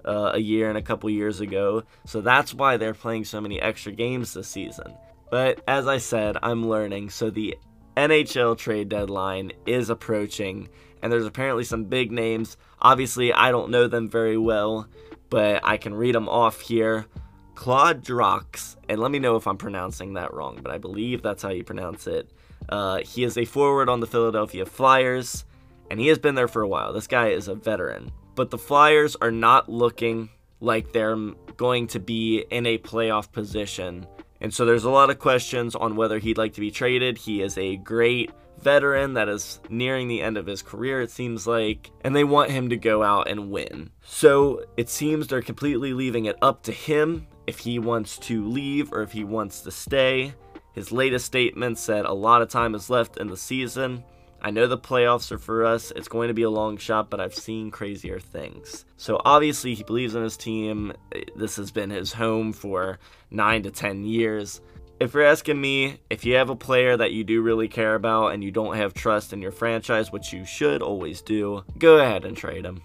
uh, 0.04 0.32
a 0.34 0.40
year 0.40 0.70
and 0.70 0.78
a 0.78 0.82
couple 0.82 1.08
years 1.12 1.40
ago. 1.40 1.84
So 2.08 2.20
that's 2.20 2.52
why 2.52 2.78
they're 2.78 2.96
playing 2.96 3.26
so 3.26 3.40
many 3.40 3.62
extra 3.62 3.92
games 3.92 4.34
this 4.34 4.48
season. 4.48 4.92
But 5.30 5.62
as 5.68 5.88
I 5.88 6.00
said, 6.00 6.36
I'm 6.42 6.68
learning. 6.68 7.12
So 7.12 7.30
the 7.30 7.56
NHL 7.96 8.58
trade 8.58 8.90
deadline 8.90 9.52
is 9.68 9.92
approaching, 9.92 10.70
and 11.04 11.12
there's 11.12 11.28
apparently 11.28 11.64
some 11.64 11.84
big 11.84 12.12
names. 12.12 12.58
Obviously, 12.82 13.32
I 13.32 13.52
don't 13.52 13.70
know 13.70 13.88
them 13.88 14.10
very 14.10 14.38
well, 14.38 14.88
but 15.30 15.62
I 15.64 15.78
can 15.78 15.94
read 15.94 16.16
them 16.16 16.28
off 16.28 16.60
here. 16.60 17.06
Claude 17.54 18.04
Giroux, 18.04 18.42
and 18.88 19.00
let 19.00 19.12
me 19.12 19.20
know 19.20 19.36
if 19.36 19.46
I'm 19.46 19.58
pronouncing 19.58 20.14
that 20.14 20.34
wrong, 20.34 20.60
but 20.64 20.72
I 20.72 20.80
believe 20.80 21.22
that's 21.22 21.44
how 21.44 21.50
you 21.50 21.64
pronounce 21.64 22.08
it. 22.08 22.32
Uh, 22.68 23.02
he 23.04 23.24
is 23.24 23.38
a 23.38 23.46
forward 23.46 23.90
on 23.90 24.00
the 24.00 24.08
Philadelphia 24.08 24.66
Flyers, 24.66 25.46
and 25.89 26.00
he 26.00 26.08
has 26.08 26.19
been 26.19 26.36
there 26.36 26.48
for 26.48 26.62
a 26.62 26.67
while. 26.67 26.93
This 26.93 27.08
guy 27.08 27.29
is 27.29 27.48
a 27.48 27.55
veteran. 27.55 28.12
But 28.36 28.51
the 28.51 28.58
Flyers 28.58 29.15
are 29.22 29.31
not 29.31 29.69
looking 29.69 30.29
like 30.60 30.91
they're 30.91 31.15
going 31.58 31.88
to 31.88 32.00
be 32.00 32.46
in 32.50 32.65
a 32.65 32.77
playoff 32.77 33.31
position. 33.31 34.05
And 34.41 34.53
so 34.53 34.65
there's 34.65 34.86
a 34.86 34.89
lot 34.89 35.10
of 35.10 35.19
questions 35.19 35.75
on 35.75 35.96
whether 35.96 36.19
he'd 36.19 36.38
like 36.38 36.53
to 36.53 36.62
be 36.62 36.72
traded. 36.72 37.17
He 37.17 37.41
is 37.41 37.58
a 37.58 37.77
great 37.77 38.31
veteran 38.62 39.13
that 39.13 39.29
is 39.29 39.60
nearing 39.69 40.08
the 40.08 40.22
end 40.22 40.38
of 40.38 40.46
his 40.46 40.62
career, 40.62 41.01
it 41.01 41.12
seems 41.12 41.48
like, 41.48 41.91
and 42.01 42.15
they 42.15 42.24
want 42.24 42.51
him 42.51 42.69
to 42.69 42.77
go 42.77 43.03
out 43.03 43.29
and 43.29 43.51
win. 43.51 43.89
So 44.03 44.65
it 44.77 44.89
seems 44.89 45.27
they're 45.27 45.41
completely 45.41 45.93
leaving 45.93 46.25
it 46.25 46.38
up 46.41 46.63
to 46.63 46.72
him 46.72 47.27
if 47.48 47.60
he 47.60 47.79
wants 47.79 48.17
to 48.19 48.46
leave 48.46 48.91
or 48.91 49.01
if 49.01 49.12
he 49.12 49.24
wants 49.24 49.62
to 49.62 49.72
stay. 49.72 50.34
His 50.74 50.91
latest 50.91 51.25
statement 51.25 51.77
said 51.77 52.05
a 52.05 52.13
lot 52.13 52.41
of 52.41 52.50
time 52.50 52.75
is 52.75 52.89
left 52.89 53.17
in 53.17 53.27
the 53.27 53.38
season. 53.38 54.03
I 54.41 54.51
know 54.51 54.67
the 54.67 54.77
playoffs 54.77 55.31
are 55.31 55.38
for 55.38 55.65
us. 55.65 55.91
It's 55.96 56.08
going 56.08 56.29
to 56.29 56.34
be 56.34 56.43
a 56.43 56.50
long 56.50 56.77
shot, 56.77 57.10
but 57.10 57.19
I've 57.19 57.36
seen 57.36 57.72
crazier 57.72 58.19
things. 58.19 58.86
So 58.98 59.22
obviously, 59.25 59.74
he 59.74 59.84
believes 59.84 60.15
in 60.15 60.24
his 60.24 60.38
team. 60.38 60.93
This 61.36 61.58
has 61.58 61.72
been 61.72 61.89
his 61.89 62.13
home 62.13 62.53
for 62.53 63.00
nine 63.31 63.63
to 63.63 63.72
10 63.72 64.03
years. 64.03 64.62
If 65.00 65.13
you're 65.13 65.24
asking 65.24 65.60
me, 65.60 66.00
if 66.10 66.25
you 66.25 66.36
have 66.36 66.50
a 66.50 66.55
player 66.55 66.98
that 66.98 67.13
you 67.13 67.24
do 67.24 67.41
really 67.41 67.67
care 67.67 67.96
about 67.96 68.29
and 68.34 68.43
you 68.43 68.51
don't 68.51 68.75
have 68.75 68.93
trust 68.93 69.31
in 69.31 69.41
your 69.41 69.51
franchise, 69.51 70.12
which 70.12 70.34
you 70.34 70.46
should 70.46 70.81
always 70.81 71.22
do, 71.22 71.63
go 71.77 72.00
ahead 72.00 72.25
and 72.25 72.36
trade 72.36 72.65
him. 72.65 72.81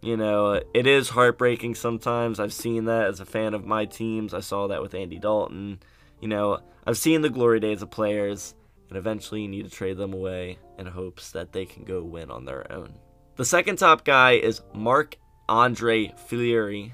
You 0.00 0.16
know, 0.16 0.60
it 0.74 0.86
is 0.86 1.10
heartbreaking 1.10 1.76
sometimes. 1.76 2.40
I've 2.40 2.52
seen 2.52 2.86
that 2.86 3.08
as 3.08 3.20
a 3.20 3.24
fan 3.24 3.54
of 3.54 3.66
my 3.66 3.84
teams. 3.84 4.34
I 4.34 4.40
saw 4.40 4.68
that 4.68 4.82
with 4.82 4.94
Andy 4.94 5.18
Dalton. 5.18 5.80
You 6.20 6.28
know, 6.28 6.60
I've 6.86 6.98
seen 6.98 7.20
the 7.20 7.30
glory 7.30 7.60
days 7.60 7.82
of 7.82 7.90
players 7.90 8.54
and 8.92 8.98
eventually 8.98 9.40
you 9.40 9.48
need 9.48 9.64
to 9.64 9.70
trade 9.70 9.96
them 9.96 10.12
away 10.12 10.58
in 10.78 10.84
hopes 10.84 11.30
that 11.30 11.50
they 11.50 11.64
can 11.64 11.82
go 11.82 12.02
win 12.02 12.30
on 12.30 12.44
their 12.44 12.70
own. 12.70 12.92
The 13.36 13.44
second 13.46 13.76
top 13.76 14.04
guy 14.04 14.32
is 14.32 14.60
Marc 14.74 15.16
Andre 15.48 16.12
Fleury, 16.26 16.92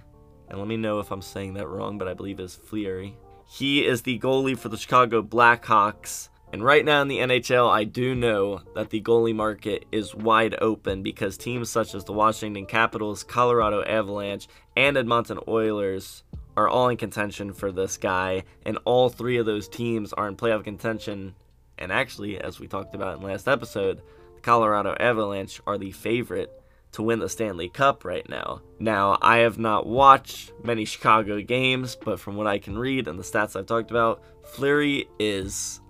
and 0.48 0.60
let 0.60 0.68
me 0.68 0.76
know 0.76 1.00
if 1.00 1.10
I'm 1.10 1.20
saying 1.20 1.54
that 1.54 1.66
wrong, 1.66 1.98
but 1.98 2.06
I 2.06 2.14
believe 2.14 2.38
it's 2.38 2.54
Fleury. 2.54 3.16
He 3.48 3.84
is 3.84 4.02
the 4.02 4.16
goalie 4.20 4.56
for 4.56 4.68
the 4.68 4.76
Chicago 4.76 5.24
Blackhawks. 5.24 6.28
And 6.52 6.62
right 6.62 6.84
now 6.84 7.02
in 7.02 7.08
the 7.08 7.18
NHL, 7.18 7.68
I 7.68 7.82
do 7.82 8.14
know 8.14 8.62
that 8.76 8.90
the 8.90 9.02
goalie 9.02 9.34
market 9.34 9.84
is 9.90 10.14
wide 10.14 10.54
open 10.60 11.02
because 11.02 11.36
teams 11.36 11.68
such 11.68 11.96
as 11.96 12.04
the 12.04 12.12
Washington 12.12 12.64
Capitals, 12.64 13.24
Colorado 13.24 13.82
Avalanche, 13.82 14.46
and 14.76 14.96
Edmonton 14.96 15.40
Oilers 15.48 16.22
are 16.56 16.68
all 16.68 16.90
in 16.90 16.96
contention 16.96 17.52
for 17.52 17.72
this 17.72 17.96
guy. 17.96 18.44
And 18.64 18.78
all 18.84 19.08
three 19.08 19.38
of 19.38 19.46
those 19.46 19.68
teams 19.68 20.12
are 20.12 20.28
in 20.28 20.36
playoff 20.36 20.62
contention 20.62 21.34
and 21.78 21.92
actually, 21.92 22.40
as 22.40 22.60
we 22.60 22.66
talked 22.66 22.94
about 22.94 23.18
in 23.18 23.22
last 23.22 23.48
episode, 23.48 24.02
the 24.34 24.40
Colorado 24.40 24.96
Avalanche 24.98 25.60
are 25.66 25.78
the 25.78 25.92
favorite 25.92 26.52
to 26.92 27.02
win 27.02 27.18
the 27.18 27.28
Stanley 27.28 27.68
Cup 27.68 28.04
right 28.04 28.28
now. 28.28 28.62
Now, 28.78 29.18
I 29.20 29.38
have 29.38 29.58
not 29.58 29.86
watched 29.86 30.52
many 30.64 30.84
Chicago 30.84 31.40
games, 31.40 31.96
but 31.96 32.18
from 32.18 32.36
what 32.36 32.46
I 32.46 32.58
can 32.58 32.78
read 32.78 33.08
and 33.08 33.18
the 33.18 33.22
stats 33.22 33.56
I've 33.56 33.66
talked 33.66 33.90
about, 33.90 34.22
Fleury 34.44 35.06
is 35.18 35.80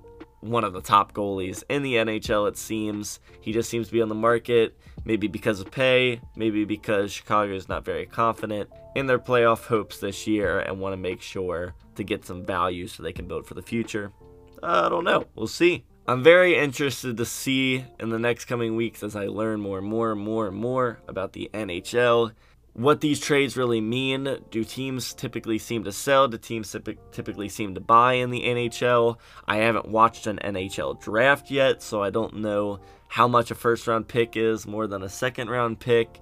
one 0.40 0.64
of 0.64 0.72
the 0.72 0.80
top 0.80 1.12
goalies 1.12 1.62
in 1.68 1.82
the 1.82 1.94
NHL, 1.94 2.48
it 2.48 2.56
seems. 2.56 3.20
He 3.40 3.52
just 3.52 3.68
seems 3.68 3.88
to 3.88 3.92
be 3.92 4.02
on 4.02 4.08
the 4.08 4.14
market, 4.14 4.78
maybe 5.04 5.26
because 5.26 5.60
of 5.60 5.70
pay, 5.70 6.20
maybe 6.36 6.64
because 6.64 7.12
Chicago 7.12 7.54
is 7.54 7.68
not 7.68 7.84
very 7.84 8.06
confident 8.06 8.70
in 8.94 9.06
their 9.06 9.18
playoff 9.18 9.66
hopes 9.66 9.98
this 9.98 10.26
year 10.26 10.60
and 10.60 10.80
want 10.80 10.92
to 10.92 10.96
make 10.96 11.22
sure 11.22 11.74
to 11.96 12.04
get 12.04 12.24
some 12.24 12.44
value 12.44 12.86
so 12.86 13.02
they 13.02 13.12
can 13.12 13.26
build 13.26 13.46
for 13.46 13.54
the 13.54 13.62
future. 13.62 14.12
Uh, 14.62 14.82
I 14.86 14.88
don't 14.88 15.04
know. 15.04 15.26
We'll 15.34 15.46
see. 15.46 15.84
I'm 16.06 16.22
very 16.22 16.56
interested 16.56 17.18
to 17.18 17.24
see 17.26 17.84
in 18.00 18.08
the 18.08 18.18
next 18.18 18.46
coming 18.46 18.76
weeks 18.76 19.02
as 19.02 19.14
I 19.14 19.26
learn 19.26 19.60
more 19.60 19.78
and 19.78 19.86
more 19.86 20.12
and 20.12 20.20
more 20.20 20.46
and 20.46 20.56
more 20.56 21.00
about 21.06 21.34
the 21.34 21.50
NHL. 21.52 22.32
What 22.72 23.00
these 23.00 23.20
trades 23.20 23.56
really 23.56 23.80
mean. 23.80 24.38
Do 24.50 24.64
teams 24.64 25.12
typically 25.12 25.58
seem 25.58 25.84
to 25.84 25.92
sell? 25.92 26.28
Do 26.28 26.38
teams 26.38 26.74
typically 27.12 27.48
seem 27.48 27.74
to 27.74 27.80
buy 27.80 28.14
in 28.14 28.30
the 28.30 28.42
NHL? 28.42 29.18
I 29.46 29.56
haven't 29.56 29.88
watched 29.88 30.26
an 30.26 30.38
NHL 30.42 31.00
draft 31.00 31.50
yet, 31.50 31.82
so 31.82 32.02
I 32.02 32.10
don't 32.10 32.36
know 32.36 32.80
how 33.08 33.28
much 33.28 33.50
a 33.50 33.54
first 33.54 33.86
round 33.86 34.08
pick 34.08 34.36
is 34.36 34.66
more 34.66 34.86
than 34.86 35.02
a 35.02 35.08
second 35.08 35.50
round 35.50 35.80
pick. 35.80 36.20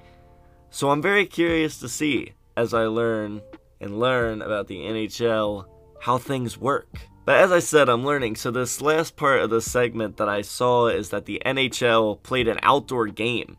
So 0.70 0.90
I'm 0.90 1.02
very 1.02 1.26
curious 1.26 1.78
to 1.80 1.88
see 1.88 2.32
as 2.56 2.74
I 2.74 2.86
learn 2.86 3.40
and 3.80 4.00
learn 4.00 4.42
about 4.42 4.66
the 4.66 4.78
NHL 4.78 5.66
how 6.00 6.18
things 6.18 6.58
work. 6.58 6.88
But 7.26 7.38
as 7.38 7.50
I 7.50 7.58
said, 7.58 7.88
I'm 7.88 8.04
learning. 8.04 8.36
So 8.36 8.52
this 8.52 8.80
last 8.80 9.16
part 9.16 9.40
of 9.40 9.50
the 9.50 9.60
segment 9.60 10.16
that 10.18 10.28
I 10.28 10.42
saw 10.42 10.86
is 10.86 11.10
that 11.10 11.26
the 11.26 11.42
NHL 11.44 12.22
played 12.22 12.46
an 12.46 12.60
outdoor 12.62 13.08
game 13.08 13.56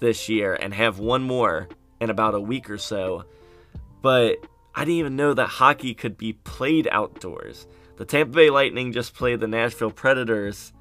this 0.00 0.28
year 0.28 0.52
and 0.52 0.74
have 0.74 0.98
one 0.98 1.22
more 1.22 1.66
in 1.98 2.10
about 2.10 2.34
a 2.34 2.40
week 2.40 2.68
or 2.68 2.76
so. 2.76 3.24
But 4.02 4.36
I 4.74 4.80
didn't 4.80 4.98
even 4.98 5.16
know 5.16 5.32
that 5.32 5.46
hockey 5.48 5.94
could 5.94 6.18
be 6.18 6.34
played 6.34 6.86
outdoors. 6.92 7.66
The 7.96 8.04
Tampa 8.04 8.34
Bay 8.34 8.50
Lightning 8.50 8.92
just 8.92 9.14
played 9.14 9.40
the 9.40 9.48
Nashville 9.48 9.90
Predators 9.90 10.74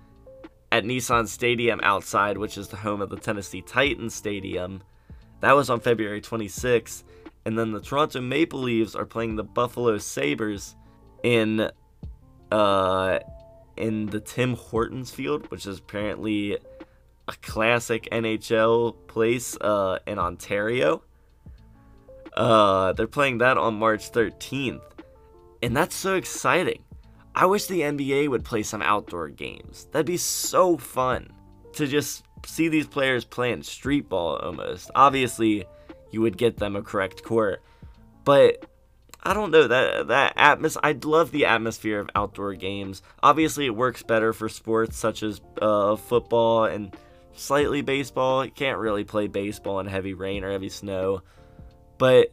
at 0.73 0.83
Nissan 0.83 1.29
Stadium 1.29 1.79
outside, 1.83 2.37
which 2.37 2.57
is 2.57 2.67
the 2.67 2.75
home 2.75 3.01
of 3.01 3.09
the 3.09 3.15
Tennessee 3.15 3.61
Titans 3.61 4.13
Stadium. 4.13 4.83
That 5.39 5.55
was 5.55 5.69
on 5.69 5.79
February 5.79 6.19
26th. 6.19 7.03
And 7.45 7.57
then 7.57 7.71
the 7.71 7.79
Toronto 7.79 8.19
Maple 8.19 8.59
Leafs 8.59 8.93
are 8.93 9.05
playing 9.05 9.37
the 9.37 9.43
Buffalo 9.45 9.97
Sabres 9.99 10.75
in 11.23 11.71
uh, 12.51 13.19
in 13.77 14.07
the 14.07 14.19
Tim 14.19 14.55
Hortons 14.55 15.11
field, 15.11 15.49
which 15.51 15.65
is 15.65 15.79
apparently 15.79 16.57
a 17.27 17.33
classic 17.41 18.07
NHL 18.11 18.95
place 19.07 19.57
uh, 19.57 19.99
in 20.05 20.19
Ontario. 20.19 21.03
Uh, 22.33 22.93
they're 22.93 23.07
playing 23.07 23.39
that 23.39 23.57
on 23.57 23.75
March 23.75 24.11
13th. 24.11 24.81
And 25.63 25.75
that's 25.75 25.95
so 25.95 26.15
exciting. 26.15 26.83
I 27.33 27.45
wish 27.45 27.65
the 27.65 27.81
NBA 27.81 28.29
would 28.29 28.45
play 28.45 28.63
some 28.63 28.81
outdoor 28.81 29.29
games. 29.29 29.87
That'd 29.91 30.05
be 30.05 30.17
so 30.17 30.77
fun 30.77 31.31
to 31.73 31.87
just 31.87 32.23
see 32.45 32.67
these 32.67 32.87
players 32.87 33.25
playing 33.25 33.63
street 33.63 34.07
ball 34.07 34.37
almost. 34.37 34.91
Obviously, 34.95 35.65
you 36.11 36.21
would 36.21 36.37
get 36.37 36.57
them 36.57 36.75
a 36.75 36.81
correct 36.81 37.23
court, 37.23 37.61
but 38.23 38.65
I 39.25 39.33
don't 39.33 39.49
know 39.49 39.67
that 39.67 40.07
that 40.09 40.37
atmos. 40.37 40.77
I 40.83 40.91
love 40.91 41.31
the 41.31 41.45
atmosphere 41.45 41.99
of 41.99 42.11
outdoor 42.13 42.53
games. 42.53 43.01
Obviously, 43.23 43.65
it 43.65 43.75
works 43.75 44.03
better 44.03 44.33
for 44.33 44.49
sports 44.49 44.97
such 44.97 45.23
as 45.23 45.41
uh, 45.59 45.95
football 45.95 46.65
and 46.65 46.95
slightly 47.33 47.81
baseball. 47.81 48.45
You 48.45 48.51
can't 48.51 48.77
really 48.77 49.03
play 49.03 49.25
baseball 49.25 49.79
in 49.79 49.87
heavy 49.87 50.13
rain 50.13 50.43
or 50.43 50.51
heavy 50.51 50.69
snow, 50.69 51.23
but 51.97 52.31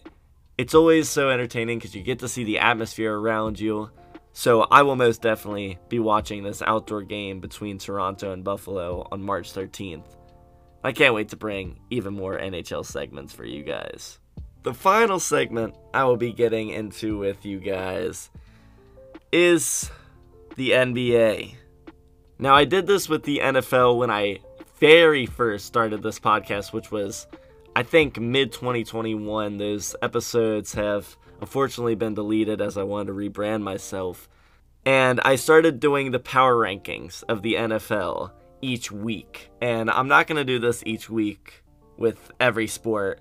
it's 0.58 0.74
always 0.74 1.08
so 1.08 1.30
entertaining 1.30 1.78
because 1.78 1.94
you 1.94 2.02
get 2.02 2.18
to 2.18 2.28
see 2.28 2.44
the 2.44 2.58
atmosphere 2.58 3.14
around 3.14 3.58
you. 3.58 3.90
So 4.34 4.62
I 4.62 4.82
will 4.82 4.96
most 4.96 5.22
definitely 5.22 5.78
be 5.88 5.98
watching 5.98 6.42
this 6.42 6.60
outdoor 6.60 7.02
game 7.02 7.40
between 7.40 7.78
Toronto 7.78 8.32
and 8.32 8.44
Buffalo 8.44 9.06
on 9.10 9.22
March 9.22 9.54
13th. 9.54 10.04
I 10.84 10.92
can't 10.92 11.14
wait 11.14 11.30
to 11.30 11.36
bring 11.36 11.80
even 11.88 12.12
more 12.12 12.38
NHL 12.38 12.84
segments 12.84 13.32
for 13.32 13.44
you 13.46 13.62
guys 13.62 14.18
the 14.62 14.74
final 14.74 15.18
segment 15.18 15.74
I 15.92 16.04
will 16.04 16.16
be 16.16 16.32
getting 16.32 16.70
into 16.70 17.18
with 17.18 17.44
you 17.44 17.58
guys 17.58 18.30
is 19.32 19.90
the 20.56 20.70
NBA. 20.70 21.54
Now, 22.38 22.54
I 22.54 22.64
did 22.64 22.86
this 22.86 23.08
with 23.08 23.24
the 23.24 23.40
NFL 23.42 23.98
when 23.98 24.10
I 24.10 24.38
very 24.78 25.26
first 25.26 25.66
started 25.66 26.02
this 26.02 26.18
podcast, 26.18 26.72
which 26.72 26.90
was, 26.90 27.26
I 27.74 27.82
think, 27.82 28.18
mid 28.20 28.52
2021. 28.52 29.58
Those 29.58 29.96
episodes 30.02 30.74
have 30.74 31.16
unfortunately 31.40 31.94
been 31.94 32.14
deleted 32.14 32.60
as 32.60 32.76
I 32.76 32.82
wanted 32.82 33.08
to 33.08 33.12
rebrand 33.14 33.62
myself. 33.62 34.28
And 34.84 35.20
I 35.20 35.36
started 35.36 35.80
doing 35.80 36.10
the 36.10 36.18
power 36.18 36.56
rankings 36.56 37.22
of 37.28 37.42
the 37.42 37.54
NFL 37.54 38.32
each 38.60 38.90
week. 38.90 39.50
And 39.60 39.90
I'm 39.90 40.08
not 40.08 40.26
going 40.26 40.38
to 40.38 40.44
do 40.44 40.58
this 40.58 40.82
each 40.84 41.08
week 41.08 41.62
with 41.96 42.32
every 42.40 42.66
sport 42.66 43.20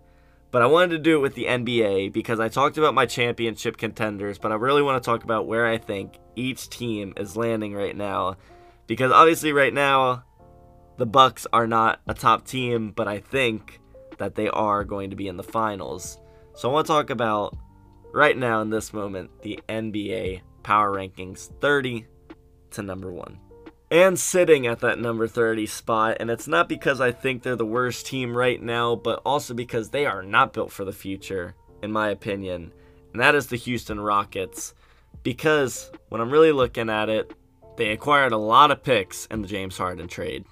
but 0.52 0.62
I 0.62 0.66
wanted 0.66 0.90
to 0.92 1.00
do 1.00 1.16
it 1.16 1.22
with 1.22 1.36
the 1.36 1.46
NBA 1.46 2.12
because 2.12 2.40
I 2.40 2.50
talked 2.50 2.78
about 2.78 2.94
my 2.94 3.06
championship 3.06 3.78
contenders, 3.78 4.38
but 4.38 4.52
I 4.52 4.56
really 4.56 4.82
want 4.82 5.02
to 5.02 5.06
talk 5.06 5.24
about 5.24 5.48
where 5.48 5.66
I 5.66 5.78
think 5.78 6.20
each 6.36 6.70
team 6.70 7.14
is 7.16 7.38
landing 7.38 7.74
right 7.74 7.96
now. 7.96 8.36
Because 8.86 9.14
obviously 9.14 9.54
right 9.54 9.74
now 9.74 10.26
the 10.98 11.06
Bucks 11.06 11.48
are 11.54 11.68
not 11.68 12.02
a 12.06 12.14
top 12.14 12.46
team, 12.46 12.92
but 12.92 13.08
I 13.08 13.20
think 13.20 13.80
that 14.18 14.36
they 14.36 14.50
are 14.50 14.84
going 14.84 15.10
to 15.10 15.16
be 15.16 15.30
in 15.30 15.38
the 15.38 15.44
finals. 15.44 16.20
So 16.54 16.70
I 16.70 16.74
want 16.74 16.86
to 16.86 16.94
talk 16.94 17.10
about 17.10 17.58
right 18.14 18.38
now 18.38 18.62
in 18.62 18.70
this 18.70 18.92
moment 18.92 19.32
the 19.42 19.60
NBA 19.70 20.42
power 20.64 20.92
rankings 20.92 21.50
30 21.62 22.06
to 22.72 22.82
number 22.82 23.12
1. 23.12 23.51
And 23.92 24.18
sitting 24.18 24.66
at 24.66 24.80
that 24.80 25.00
number 25.00 25.28
30 25.28 25.66
spot. 25.68 26.18
And 26.20 26.32
it's 26.32 26.48
not 26.48 26.70
because 26.70 27.02
I 27.02 27.12
think 27.12 27.44
they're 27.44 27.58
the 27.58 27.66
worst 27.66 28.08
team 28.08 28.36
right 28.36 28.62
now, 28.62 28.96
but 28.96 29.22
also 29.26 29.54
because 29.54 29.90
they 29.90 30.06
are 30.06 30.24
not 30.24 30.54
built 30.54 30.72
for 30.72 30.86
the 30.86 30.94
future, 30.94 31.54
in 31.84 31.92
my 31.92 32.10
opinion. 32.10 32.72
And 33.12 33.22
that 33.22 33.36
is 33.36 33.48
the 33.48 33.58
Houston 33.58 34.00
Rockets. 34.00 34.74
Because 35.24 35.92
when 36.08 36.22
I'm 36.22 36.32
really 36.32 36.54
looking 36.54 36.90
at 36.90 37.10
it, 37.10 37.34
they 37.76 37.90
acquired 37.90 38.32
a 38.32 38.38
lot 38.38 38.72
of 38.72 38.82
picks 38.82 39.26
in 39.28 39.42
the 39.42 39.48
James 39.48 39.78
Harden 39.78 40.08
trade. 40.08 40.46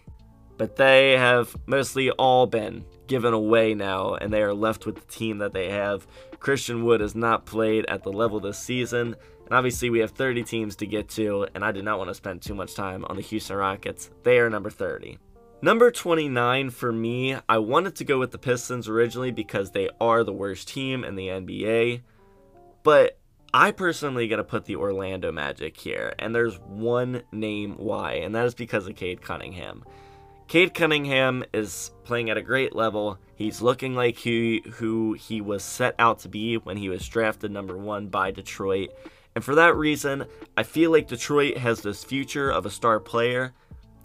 But 0.58 0.75
they 0.75 1.13
have 1.13 1.55
mostly 1.65 2.12
all 2.12 2.46
been 2.46 2.84
given 3.08 3.34
away 3.34 3.74
now, 3.74 4.15
and 4.15 4.31
they 4.34 4.41
are 4.41 4.53
left 4.53 4.86
with 4.86 4.96
the 4.96 5.13
team 5.13 5.38
that 5.38 5.53
they 5.53 5.69
have. 5.69 6.05
Christian 6.39 6.84
Wood 6.84 7.00
has 7.00 7.15
not 7.15 7.46
played 7.46 7.86
at 7.86 8.03
the 8.03 8.12
level 8.12 8.41
this 8.41 8.60
season, 8.60 9.15
and 9.50 9.58
obviously, 9.58 9.89
we 9.89 10.00
have 10.00 10.12
30 10.12 10.44
teams 10.44 10.75
to 10.75 10.86
get 10.86 11.10
to, 11.10 11.48
and 11.56 11.65
I 11.65 11.72
did 11.72 11.84
not 11.84 11.98
want 11.98 12.12
to 12.12 12.13
spend 12.13 12.44
too 12.44 12.53
much 12.53 12.75
time 12.75 13.03
on 13.06 13.15
the 13.15 13.24
Houston 13.24 13.56
Rockets. 13.58 14.12
They 14.22 14.38
are 14.38 14.48
number 14.48 14.70
30. 14.70 15.18
Number 15.63 15.89
29 15.89 16.70
for 16.70 16.91
me, 16.91 17.36
I 17.50 17.58
wanted 17.58 17.96
to 17.96 18.06
go 18.06 18.20
with 18.20 18.32
the 18.32 18.38
Pistons 18.38 18.88
originally 18.88 19.32
because 19.32 19.72
they 19.72 19.89
are 20.00 20.24
the 20.24 20.32
worst 20.32 20.68
team 20.68 21.03
in 21.03 21.15
the 21.15 21.27
NBA, 21.27 22.01
but 22.84 23.18
I 23.51 23.72
personally 23.72 24.27
got 24.27 24.36
to 24.36 24.44
put 24.44 24.65
the 24.65 24.75
Orlando 24.75 25.32
Magic 25.32 25.75
here, 25.75 26.13
and 26.20 26.36
there's 26.36 26.60
one 26.60 27.24
name 27.32 27.74
why, 27.77 28.13
and 28.13 28.36
that 28.36 28.46
is 28.46 28.53
because 28.53 28.88
of 28.88 28.96
Cade 28.96 29.24
Cunningham. 29.24 29.84
Cade 30.48 30.75
Cunningham 30.75 31.44
is 31.53 31.91
playing 32.03 32.29
at 32.29 32.38
a 32.38 32.41
great 32.44 32.75
level. 32.75 33.18
He's 33.36 33.62
looking 33.62 33.96
like 33.96 34.18
he, 34.18 34.63
who 34.74 35.13
he 35.13 35.41
was 35.41 35.63
set 35.63 35.96
out 35.98 36.20
to 36.20 36.29
be 36.29 36.58
when 36.58 36.77
he 36.77 36.89
was 36.89 37.08
drafted 37.08 37.51
number 37.51 37.77
one 37.77 38.08
by 38.08 38.32
Detroit. 38.32 38.91
And 39.39 39.46
for 39.46 39.55
that 39.55 39.77
reason, 39.77 40.25
I 40.58 40.63
feel 40.63 40.91
like 40.91 41.08
Detroit 41.08 41.60
has 41.60 41.79
this 41.79 42.03
future 42.03 42.50
of 42.50 42.65
a 42.65 42.69
star 42.69 43.00
player, 43.00 43.53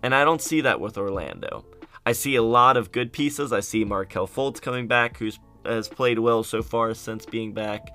and 0.01 0.15
I 0.15 0.23
don't 0.23 0.41
see 0.41 0.61
that 0.61 0.79
with 0.79 0.97
Orlando. 0.97 1.65
I 2.07 2.13
see 2.13 2.37
a 2.37 2.43
lot 2.45 2.77
of 2.77 2.93
good 2.93 3.13
pieces. 3.13 3.53
I 3.53 3.59
see 3.59 3.85
Markelle 3.85 4.29
Fultz 4.29 4.63
coming 4.63 4.87
back, 4.87 5.17
who 5.17 5.33
has 5.65 5.89
played 5.89 6.21
well 6.21 6.45
so 6.45 6.63
far 6.63 6.95
since 6.95 7.27
being 7.27 7.53
back. 7.53 7.89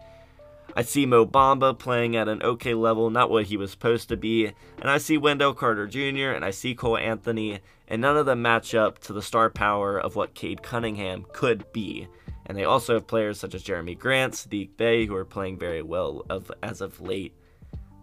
I 0.75 0.81
see 0.81 1.05
Mo 1.05 1.25
Bamba 1.25 1.79
playing 1.79 2.17
at 2.17 2.27
an 2.27 2.43
okay 2.43 2.73
level, 2.73 3.09
not 3.09 3.29
what 3.29 3.45
he 3.45 3.55
was 3.55 3.71
supposed 3.71 4.09
to 4.09 4.17
be. 4.17 4.47
And 4.81 4.89
I 4.89 4.97
see 4.97 5.17
Wendell 5.17 5.53
Carter 5.53 5.87
Jr. 5.87 6.31
and 6.31 6.43
I 6.43 6.51
see 6.51 6.75
Cole 6.75 6.97
Anthony, 6.97 7.61
and 7.87 8.01
none 8.01 8.17
of 8.17 8.25
them 8.25 8.41
match 8.41 8.75
up 8.75 8.99
to 9.03 9.13
the 9.13 9.21
star 9.21 9.49
power 9.49 9.97
of 9.97 10.17
what 10.17 10.33
Cade 10.33 10.61
Cunningham 10.61 11.25
could 11.31 11.71
be. 11.71 12.09
And 12.49 12.57
they 12.57 12.65
also 12.65 12.95
have 12.95 13.05
players 13.05 13.39
such 13.39 13.53
as 13.53 13.63
Jerami 13.63 13.97
Grant, 13.97 14.33
Saddiq 14.33 14.75
Bey, 14.75 15.05
who 15.05 15.15
are 15.15 15.23
playing 15.23 15.59
very 15.59 15.83
well 15.83 16.25
of, 16.31 16.51
as 16.63 16.81
of 16.81 16.99
late. 16.99 17.35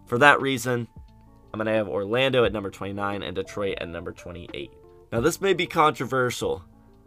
For 0.05 0.17
that 0.19 0.41
reason, 0.41 0.87
I'm 1.53 1.57
going 1.57 1.67
to 1.67 1.73
have 1.73 1.89
Orlando 1.89 2.45
at 2.45 2.53
number 2.53 2.69
29 2.69 3.23
and 3.23 3.35
Detroit 3.35 3.77
at 3.81 3.89
number 3.89 4.13
28. 4.13 4.71
Now, 5.11 5.19
this 5.19 5.41
may 5.41 5.53
be 5.53 5.67
controversial, 5.67 6.63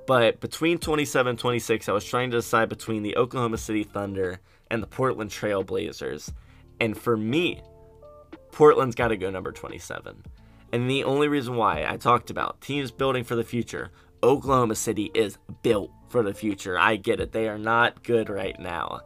but 0.07 0.41
between 0.41 0.79
27 0.79 1.31
and 1.31 1.39
26, 1.39 1.89
I 1.89 1.93
was 1.93 2.05
trying 2.05 2.31
to 2.31 2.37
decide 2.37 2.69
between 2.69 3.03
the 3.03 3.17
Oklahoma 3.17 3.57
City 3.57 3.85
Thunder 3.85 4.41
and 4.71 4.83
the 4.83 4.87
Portland 4.87 5.31
Trail 5.31 5.63
Blazers. 5.63 6.31
And 6.79 6.97
for 6.97 7.17
me, 7.17 7.63
Portland's 8.53 8.95
got 8.95 9.09
to 9.09 9.17
go 9.17 9.31
number 9.31 9.53
27. 9.53 10.25
And 10.73 10.91
the 10.91 11.05
only 11.05 11.29
reason 11.29 11.57
why 11.57 11.87
I 11.89 11.97
talked 11.97 12.29
about 12.29 12.61
teams 12.61 12.91
building 12.91 13.25
for 13.25 13.35
the 13.35 13.45
future, 13.45 13.91
Oklahoma 14.23 14.75
City 14.75 15.11
is 15.15 15.39
built 15.63 15.91
for 16.11 16.23
the 16.23 16.35
future. 16.35 16.79
I 16.79 16.97
get 16.97 17.21
it. 17.21 17.33
They 17.33 17.49
are 17.49 17.59
not 17.59 18.03
good 18.03 18.29
right 18.29 18.59
now. 18.61 19.01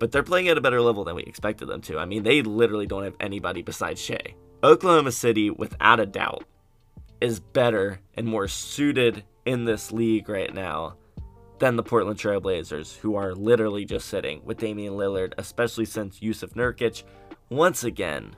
But 0.00 0.10
they're 0.10 0.24
playing 0.24 0.48
at 0.48 0.58
a 0.58 0.62
better 0.62 0.80
level 0.80 1.04
than 1.04 1.14
we 1.14 1.22
expected 1.22 1.66
them 1.66 1.80
to. 1.82 1.98
I 1.98 2.06
mean, 2.06 2.24
they 2.24 2.42
literally 2.42 2.86
don't 2.86 3.04
have 3.04 3.14
anybody 3.20 3.62
besides 3.62 4.00
Shai. 4.00 4.34
Oklahoma 4.64 5.12
City, 5.12 5.50
without 5.50 6.00
a 6.00 6.06
doubt, 6.06 6.44
is 7.20 7.38
better 7.38 8.00
and 8.14 8.26
more 8.26 8.48
suited 8.48 9.22
in 9.44 9.64
this 9.64 9.92
league 9.92 10.28
right 10.28 10.52
now 10.52 10.96
than 11.60 11.76
the 11.76 11.82
Portland 11.82 12.18
Trailblazers, 12.18 12.96
who 12.98 13.14
are 13.14 13.34
literally 13.34 13.84
just 13.84 14.08
sitting 14.08 14.44
with 14.44 14.58
Damian 14.58 14.94
Lillard, 14.94 15.34
especially 15.38 15.84
since 15.84 16.20
Yusuf 16.20 16.54
Nurkic, 16.54 17.04
once 17.50 17.84
again, 17.84 18.34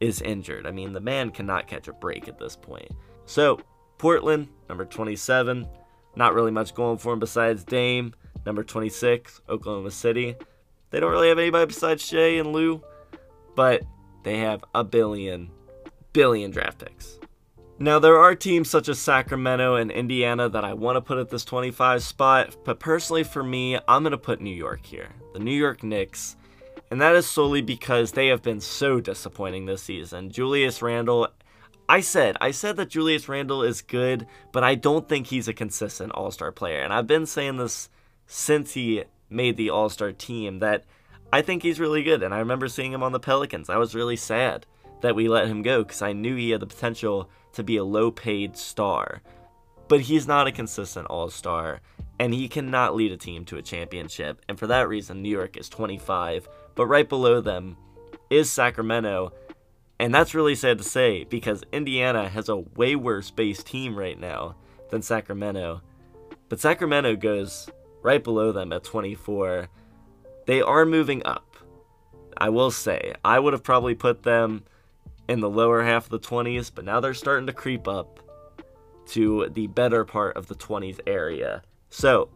is 0.00 0.20
injured. 0.20 0.66
I 0.66 0.70
mean, 0.70 0.92
the 0.92 1.00
man 1.00 1.30
cannot 1.30 1.66
catch 1.66 1.88
a 1.88 1.92
break 1.94 2.28
at 2.28 2.38
this 2.38 2.56
point. 2.56 2.90
So, 3.24 3.60
Portland, 3.96 4.48
number 4.68 4.84
27, 4.84 5.66
not 6.16 6.34
really 6.34 6.50
much 6.50 6.74
going 6.74 6.98
for 6.98 7.12
him 7.12 7.18
besides 7.18 7.64
Dame. 7.64 8.14
Number 8.46 8.62
26, 8.62 9.40
Oklahoma 9.48 9.90
City. 9.90 10.36
They 10.90 11.00
don't 11.00 11.10
really 11.10 11.28
have 11.28 11.38
anybody 11.38 11.66
besides 11.66 12.04
Shai 12.04 12.38
and 12.38 12.52
Lu, 12.52 12.82
but 13.56 13.82
they 14.22 14.38
have 14.38 14.64
a 14.74 14.84
billion, 14.84 15.50
billion 16.12 16.50
draft 16.50 16.78
picks. 16.78 17.18
Now, 17.78 17.98
there 17.98 18.18
are 18.18 18.36
teams 18.36 18.70
such 18.70 18.88
as 18.88 19.00
Sacramento 19.00 19.74
and 19.74 19.90
Indiana 19.90 20.48
that 20.48 20.64
I 20.64 20.74
want 20.74 20.96
to 20.96 21.00
put 21.00 21.18
at 21.18 21.30
this 21.30 21.44
25 21.44 22.02
spot, 22.04 22.56
but 22.64 22.78
personally 22.78 23.24
for 23.24 23.42
me, 23.42 23.76
I'm 23.88 24.02
going 24.02 24.12
to 24.12 24.18
put 24.18 24.40
New 24.40 24.54
York 24.54 24.86
here. 24.86 25.08
The 25.32 25.40
New 25.40 25.56
York 25.56 25.82
Knicks. 25.82 26.36
And 26.92 27.00
that 27.00 27.16
is 27.16 27.26
solely 27.26 27.62
because 27.62 28.12
they 28.12 28.28
have 28.28 28.42
been 28.42 28.60
so 28.60 29.00
disappointing 29.00 29.66
this 29.66 29.82
season. 29.82 30.30
Julius 30.30 30.82
Randle 30.82 31.28
I 31.88 32.00
said, 32.00 32.36
I 32.40 32.50
said 32.50 32.76
that 32.76 32.88
Julius 32.88 33.28
Randle 33.28 33.62
is 33.62 33.82
good, 33.82 34.26
but 34.52 34.64
I 34.64 34.74
don't 34.74 35.08
think 35.08 35.26
he's 35.26 35.48
a 35.48 35.52
consistent 35.52 36.12
All 36.12 36.30
Star 36.30 36.50
player. 36.50 36.80
And 36.80 36.92
I've 36.92 37.06
been 37.06 37.26
saying 37.26 37.58
this 37.58 37.88
since 38.26 38.72
he 38.72 39.04
made 39.28 39.56
the 39.56 39.70
All 39.70 39.88
Star 39.88 40.12
team 40.12 40.60
that 40.60 40.84
I 41.32 41.42
think 41.42 41.62
he's 41.62 41.80
really 41.80 42.02
good. 42.02 42.22
And 42.22 42.32
I 42.32 42.38
remember 42.38 42.68
seeing 42.68 42.92
him 42.92 43.02
on 43.02 43.12
the 43.12 43.20
Pelicans. 43.20 43.68
I 43.68 43.76
was 43.76 43.94
really 43.94 44.16
sad 44.16 44.66
that 45.02 45.14
we 45.14 45.28
let 45.28 45.48
him 45.48 45.62
go 45.62 45.82
because 45.82 46.00
I 46.00 46.12
knew 46.12 46.36
he 46.36 46.50
had 46.50 46.60
the 46.60 46.66
potential 46.66 47.28
to 47.52 47.62
be 47.62 47.76
a 47.76 47.84
low 47.84 48.10
paid 48.10 48.56
star. 48.56 49.20
But 49.86 50.02
he's 50.02 50.26
not 50.26 50.46
a 50.46 50.52
consistent 50.52 51.06
All 51.08 51.28
Star, 51.28 51.82
and 52.18 52.32
he 52.32 52.48
cannot 52.48 52.94
lead 52.94 53.12
a 53.12 53.18
team 53.18 53.44
to 53.46 53.58
a 53.58 53.62
championship. 53.62 54.40
And 54.48 54.58
for 54.58 54.66
that 54.68 54.88
reason, 54.88 55.20
New 55.20 55.28
York 55.28 55.58
is 55.58 55.68
25. 55.68 56.48
But 56.74 56.86
right 56.86 57.08
below 57.08 57.42
them 57.42 57.76
is 58.30 58.50
Sacramento 58.50 59.32
and 59.98 60.14
that's 60.14 60.34
really 60.34 60.54
sad 60.54 60.78
to 60.78 60.84
say 60.84 61.24
because 61.24 61.62
Indiana 61.72 62.28
has 62.28 62.48
a 62.48 62.56
way 62.56 62.96
worse 62.96 63.30
base 63.30 63.62
team 63.62 63.96
right 63.96 64.18
now 64.18 64.56
than 64.90 65.02
Sacramento. 65.02 65.82
But 66.48 66.60
Sacramento 66.60 67.16
goes 67.16 67.70
right 68.02 68.22
below 68.22 68.52
them 68.52 68.72
at 68.72 68.84
24. 68.84 69.68
They 70.46 70.60
are 70.60 70.84
moving 70.84 71.24
up. 71.24 71.56
I 72.36 72.48
will 72.48 72.70
say, 72.70 73.14
I 73.24 73.38
would 73.38 73.52
have 73.52 73.62
probably 73.62 73.94
put 73.94 74.24
them 74.24 74.64
in 75.28 75.40
the 75.40 75.48
lower 75.48 75.82
half 75.82 76.04
of 76.04 76.10
the 76.10 76.18
20s, 76.18 76.70
but 76.74 76.84
now 76.84 77.00
they're 77.00 77.14
starting 77.14 77.46
to 77.46 77.52
creep 77.52 77.86
up 77.88 78.20
to 79.06 79.48
the 79.52 79.68
better 79.68 80.04
part 80.04 80.36
of 80.36 80.48
the 80.48 80.54
20s 80.54 80.98
area. 81.06 81.62
So, 81.90 82.28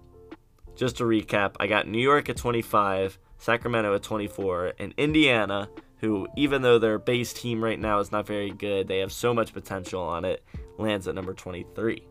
just 0.77 0.99
to 0.99 1.05
recap, 1.05 1.57
I 1.59 1.67
got 1.67 1.89
New 1.89 2.01
York 2.01 2.29
at 2.29 2.37
25, 2.37 3.19
Sacramento 3.39 3.95
at 3.95 4.03
24, 4.03 4.75
and 4.79 4.95
Indiana 4.97 5.69
who, 6.01 6.29
even 6.37 6.63
though 6.63 6.79
their 6.79 6.99
base 6.99 7.33
team 7.33 7.63
right 7.63 7.79
now 7.79 7.99
is 7.99 8.13
not 8.13 8.27
very 8.27 8.51
good, 8.51 8.89
they 8.89 8.99
have 8.99 9.13
so 9.13 9.35
much 9.35 9.53
potential 9.53 10.03
on 10.03 10.25
it, 10.25 10.45
lands 10.79 11.09
at 11.09 11.15
number 11.15 11.35
23. 11.35 12.07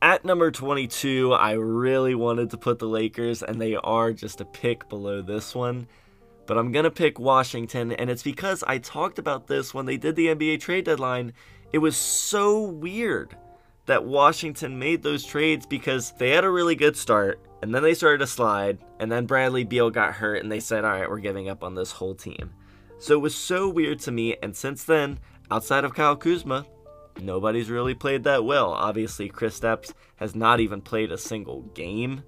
At 0.00 0.24
number 0.24 0.50
22, 0.50 1.32
I 1.32 1.52
really 1.52 2.14
wanted 2.14 2.50
to 2.50 2.56
put 2.56 2.78
the 2.78 2.86
Lakers, 2.86 3.42
and 3.42 3.60
they 3.60 3.74
are 3.74 4.12
just 4.12 4.40
a 4.40 4.44
pick 4.44 4.88
below 4.88 5.22
this 5.22 5.54
one. 5.54 5.88
But 6.46 6.56
I'm 6.56 6.72
going 6.72 6.84
to 6.84 6.90
pick 6.90 7.18
Washington, 7.18 7.92
and 7.92 8.08
it's 8.08 8.22
because 8.22 8.62
I 8.66 8.78
talked 8.78 9.18
about 9.18 9.48
this 9.48 9.74
when 9.74 9.86
they 9.86 9.96
did 9.96 10.16
the 10.16 10.28
NBA 10.28 10.60
trade 10.60 10.84
deadline. 10.84 11.32
It 11.72 11.78
was 11.78 11.96
so 11.96 12.62
weird 12.62 13.36
that 13.86 14.04
Washington 14.04 14.78
made 14.78 15.02
those 15.02 15.24
trades 15.24 15.66
because 15.66 16.12
they 16.12 16.30
had 16.30 16.44
a 16.44 16.50
really 16.50 16.76
good 16.76 16.96
start, 16.96 17.40
and 17.60 17.74
then 17.74 17.82
they 17.82 17.94
started 17.94 18.18
to 18.18 18.26
slide, 18.26 18.78
and 19.00 19.10
then 19.10 19.26
Bradley 19.26 19.64
Beal 19.64 19.90
got 19.90 20.14
hurt, 20.14 20.42
and 20.42 20.50
they 20.50 20.60
said, 20.60 20.84
all 20.84 20.92
right, 20.92 21.10
we're 21.10 21.18
giving 21.18 21.48
up 21.48 21.64
on 21.64 21.74
this 21.74 21.90
whole 21.90 22.14
team. 22.14 22.52
So 22.98 23.14
it 23.14 23.20
was 23.20 23.34
so 23.34 23.68
weird 23.68 24.00
to 24.00 24.10
me, 24.10 24.36
and 24.42 24.56
since 24.56 24.84
then, 24.84 25.18
outside 25.50 25.84
of 25.84 25.94
Kyle 25.94 26.16
Kuzma, 26.16 26.66
nobody's 27.20 27.70
really 27.70 27.94
played 27.94 28.24
that 28.24 28.44
well. 28.44 28.72
Obviously, 28.72 29.28
Chris 29.28 29.60
Kristaps 29.60 29.92
has 30.16 30.34
not 30.34 30.60
even 30.60 30.80
played 30.80 31.12
a 31.12 31.18
single 31.18 31.62
game 31.74 32.22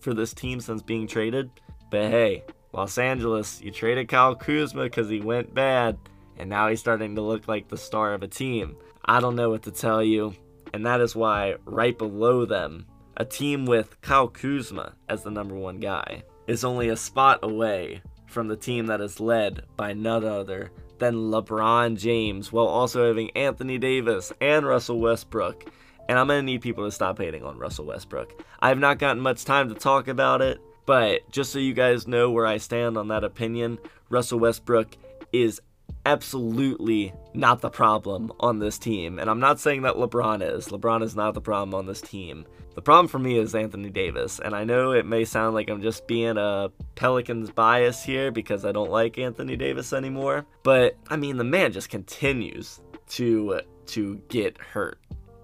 for 0.00 0.12
this 0.12 0.34
team 0.34 0.60
since 0.60 0.82
being 0.82 1.06
traded. 1.06 1.50
But 1.90 2.10
hey, 2.10 2.44
Los 2.72 2.98
Angeles, 2.98 3.60
you 3.62 3.70
traded 3.70 4.08
Kyle 4.08 4.34
Kuzma 4.34 4.84
because 4.84 5.08
he 5.08 5.20
went 5.20 5.54
bad, 5.54 5.98
and 6.36 6.50
now 6.50 6.68
he's 6.68 6.80
starting 6.80 7.14
to 7.14 7.22
look 7.22 7.48
like 7.48 7.68
the 7.68 7.76
star 7.76 8.12
of 8.12 8.22
a 8.22 8.28
team. 8.28 8.76
I 9.04 9.20
don't 9.20 9.36
know 9.36 9.50
what 9.50 9.62
to 9.62 9.70
tell 9.70 10.02
you, 10.02 10.34
and 10.74 10.84
that 10.86 11.00
is 11.00 11.16
why 11.16 11.56
right 11.64 11.96
below 11.96 12.44
them, 12.44 12.86
a 13.16 13.24
team 13.24 13.64
with 13.64 14.00
Kyle 14.02 14.28
Kuzma 14.28 14.94
as 15.08 15.22
the 15.22 15.30
number 15.30 15.54
one 15.54 15.78
guy 15.78 16.22
is 16.46 16.64
only 16.64 16.88
a 16.88 16.96
spot 16.96 17.38
away 17.42 18.02
from 18.32 18.48
the 18.48 18.56
team 18.56 18.86
that 18.86 19.00
is 19.00 19.20
led 19.20 19.62
by 19.76 19.92
none 19.92 20.24
other 20.24 20.70
than 20.98 21.14
LeBron 21.14 21.98
James, 21.98 22.52
while 22.52 22.66
also 22.66 23.06
having 23.06 23.30
Anthony 23.32 23.78
Davis 23.78 24.32
and 24.40 24.66
Russell 24.66 25.00
Westbrook. 25.00 25.70
And 26.08 26.18
I'm 26.18 26.26
going 26.26 26.40
to 26.40 26.46
need 26.46 26.62
people 26.62 26.84
to 26.84 26.90
stop 26.90 27.18
hating 27.18 27.44
on 27.44 27.58
Russell 27.58 27.86
Westbrook. 27.86 28.44
I 28.60 28.68
have 28.68 28.78
not 28.78 28.98
gotten 28.98 29.22
much 29.22 29.44
time 29.44 29.68
to 29.68 29.74
talk 29.74 30.08
about 30.08 30.42
it, 30.42 30.60
but 30.86 31.28
just 31.30 31.52
so 31.52 31.58
you 31.58 31.74
guys 31.74 32.08
know 32.08 32.30
where 32.30 32.46
I 32.46 32.58
stand 32.58 32.96
on 32.96 33.08
that 33.08 33.24
opinion, 33.24 33.78
Russell 34.10 34.40
Westbrook 34.40 34.96
is 35.32 35.60
absolutely 36.04 37.12
not 37.34 37.60
the 37.60 37.70
problem 37.70 38.32
on 38.40 38.58
this 38.58 38.78
team. 38.78 39.18
And 39.18 39.30
I'm 39.30 39.40
not 39.40 39.60
saying 39.60 39.82
that 39.82 39.94
LeBron 39.94 40.42
is. 40.56 40.68
LeBron 40.68 41.02
is 41.02 41.14
not 41.14 41.34
the 41.34 41.40
problem 41.40 41.74
on 41.74 41.86
this 41.86 42.00
team. 42.00 42.46
The 42.74 42.82
problem 42.82 43.08
for 43.08 43.18
me 43.18 43.38
is 43.38 43.54
Anthony 43.54 43.90
Davis. 43.90 44.38
And 44.38 44.54
I 44.54 44.64
know 44.64 44.92
it 44.92 45.06
may 45.06 45.24
sound 45.24 45.54
like 45.54 45.68
I'm 45.68 45.82
just 45.82 46.06
being 46.06 46.36
a 46.38 46.70
Pelicans 46.94 47.50
bias 47.50 48.02
here 48.02 48.30
because 48.30 48.64
I 48.64 48.72
don't 48.72 48.90
like 48.90 49.18
Anthony 49.18 49.56
Davis 49.56 49.92
anymore. 49.92 50.46
But 50.62 50.96
I 51.08 51.16
mean, 51.16 51.36
the 51.36 51.44
man 51.44 51.72
just 51.72 51.90
continues 51.90 52.80
to 53.10 53.60
to 53.86 54.22
get 54.28 54.58
hurt. 54.58 54.98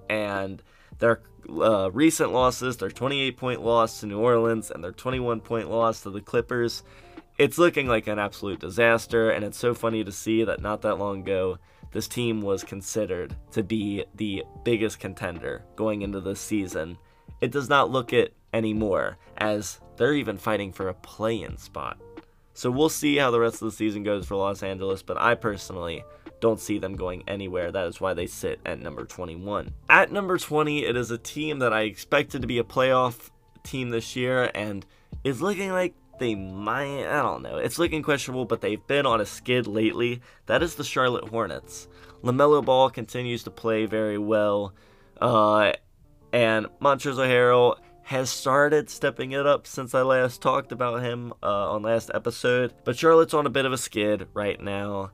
And 0.08 0.62
their 0.98 1.20
uh, 1.48 1.90
recent 1.92 2.32
losses, 2.32 2.76
their 2.76 2.90
28 2.90 3.36
point 3.36 3.62
loss 3.62 4.00
to 4.00 4.06
New 4.06 4.18
Orleans 4.18 4.70
and 4.70 4.82
their 4.82 4.92
21 4.92 5.40
point 5.40 5.70
loss 5.70 6.02
to 6.02 6.10
the 6.10 6.20
Clippers, 6.20 6.82
it's 7.38 7.58
looking 7.58 7.86
like 7.86 8.06
an 8.08 8.18
absolute 8.18 8.58
disaster, 8.58 9.30
and 9.30 9.44
it's 9.44 9.58
so 9.58 9.72
funny 9.72 10.02
to 10.02 10.10
see 10.10 10.42
that 10.44 10.60
not 10.60 10.82
that 10.82 10.98
long 10.98 11.20
ago, 11.20 11.58
this 11.92 12.08
team 12.08 12.42
was 12.42 12.64
considered 12.64 13.34
to 13.52 13.62
be 13.62 14.04
the 14.16 14.42
biggest 14.64 14.98
contender 14.98 15.62
going 15.76 16.02
into 16.02 16.20
this 16.20 16.40
season. 16.40 16.98
It 17.40 17.50
does 17.50 17.68
not 17.68 17.90
look 17.90 18.12
it 18.12 18.34
anymore, 18.52 19.18
as 19.36 19.80
they're 19.96 20.14
even 20.14 20.38
fighting 20.38 20.72
for 20.72 20.88
a 20.88 20.94
play 20.94 21.42
in 21.42 21.56
spot. 21.56 21.98
So 22.54 22.70
we'll 22.70 22.88
see 22.88 23.16
how 23.16 23.30
the 23.30 23.40
rest 23.40 23.62
of 23.62 23.66
the 23.66 23.76
season 23.76 24.02
goes 24.02 24.26
for 24.26 24.34
Los 24.34 24.62
Angeles, 24.62 25.02
but 25.02 25.20
I 25.20 25.34
personally 25.34 26.02
don't 26.40 26.60
see 26.60 26.78
them 26.78 26.96
going 26.96 27.22
anywhere. 27.28 27.70
That 27.70 27.86
is 27.86 28.00
why 28.00 28.14
they 28.14 28.26
sit 28.26 28.60
at 28.66 28.80
number 28.80 29.04
21. 29.04 29.72
At 29.88 30.10
number 30.10 30.38
20, 30.38 30.84
it 30.84 30.96
is 30.96 31.10
a 31.10 31.18
team 31.18 31.60
that 31.60 31.72
I 31.72 31.82
expected 31.82 32.42
to 32.42 32.48
be 32.48 32.58
a 32.58 32.64
playoff 32.64 33.30
team 33.62 33.90
this 33.90 34.16
year 34.16 34.50
and 34.54 34.84
is 35.24 35.42
looking 35.42 35.70
like 35.70 35.94
they 36.18 36.34
might, 36.34 37.06
I 37.06 37.22
don't 37.22 37.42
know. 37.42 37.58
It's 37.58 37.78
looking 37.78 38.02
questionable, 38.02 38.44
but 38.44 38.60
they've 38.60 38.84
been 38.86 39.06
on 39.06 39.20
a 39.20 39.26
skid 39.26 39.66
lately. 39.66 40.20
That 40.46 40.62
is 40.62 40.74
the 40.74 40.84
Charlotte 40.84 41.28
Hornets. 41.28 41.88
LaMelo 42.22 42.64
Ball 42.64 42.90
continues 42.90 43.44
to 43.44 43.50
play 43.50 43.86
very 43.86 44.18
well. 44.18 44.74
Uh, 45.20 45.72
and 46.32 46.66
Montrezl 46.80 47.26
Harrell 47.26 47.76
has 48.02 48.30
started 48.30 48.88
stepping 48.88 49.32
it 49.32 49.46
up 49.46 49.66
since 49.66 49.94
I 49.94 50.00
last 50.00 50.40
talked 50.40 50.72
about 50.72 51.02
him 51.02 51.32
uh, 51.42 51.72
on 51.72 51.82
last 51.82 52.10
episode. 52.14 52.72
But 52.84 52.96
Charlotte's 52.96 53.34
on 53.34 53.46
a 53.46 53.50
bit 53.50 53.66
of 53.66 53.72
a 53.72 53.78
skid 53.78 54.28
right 54.32 54.58
now. 54.58 55.10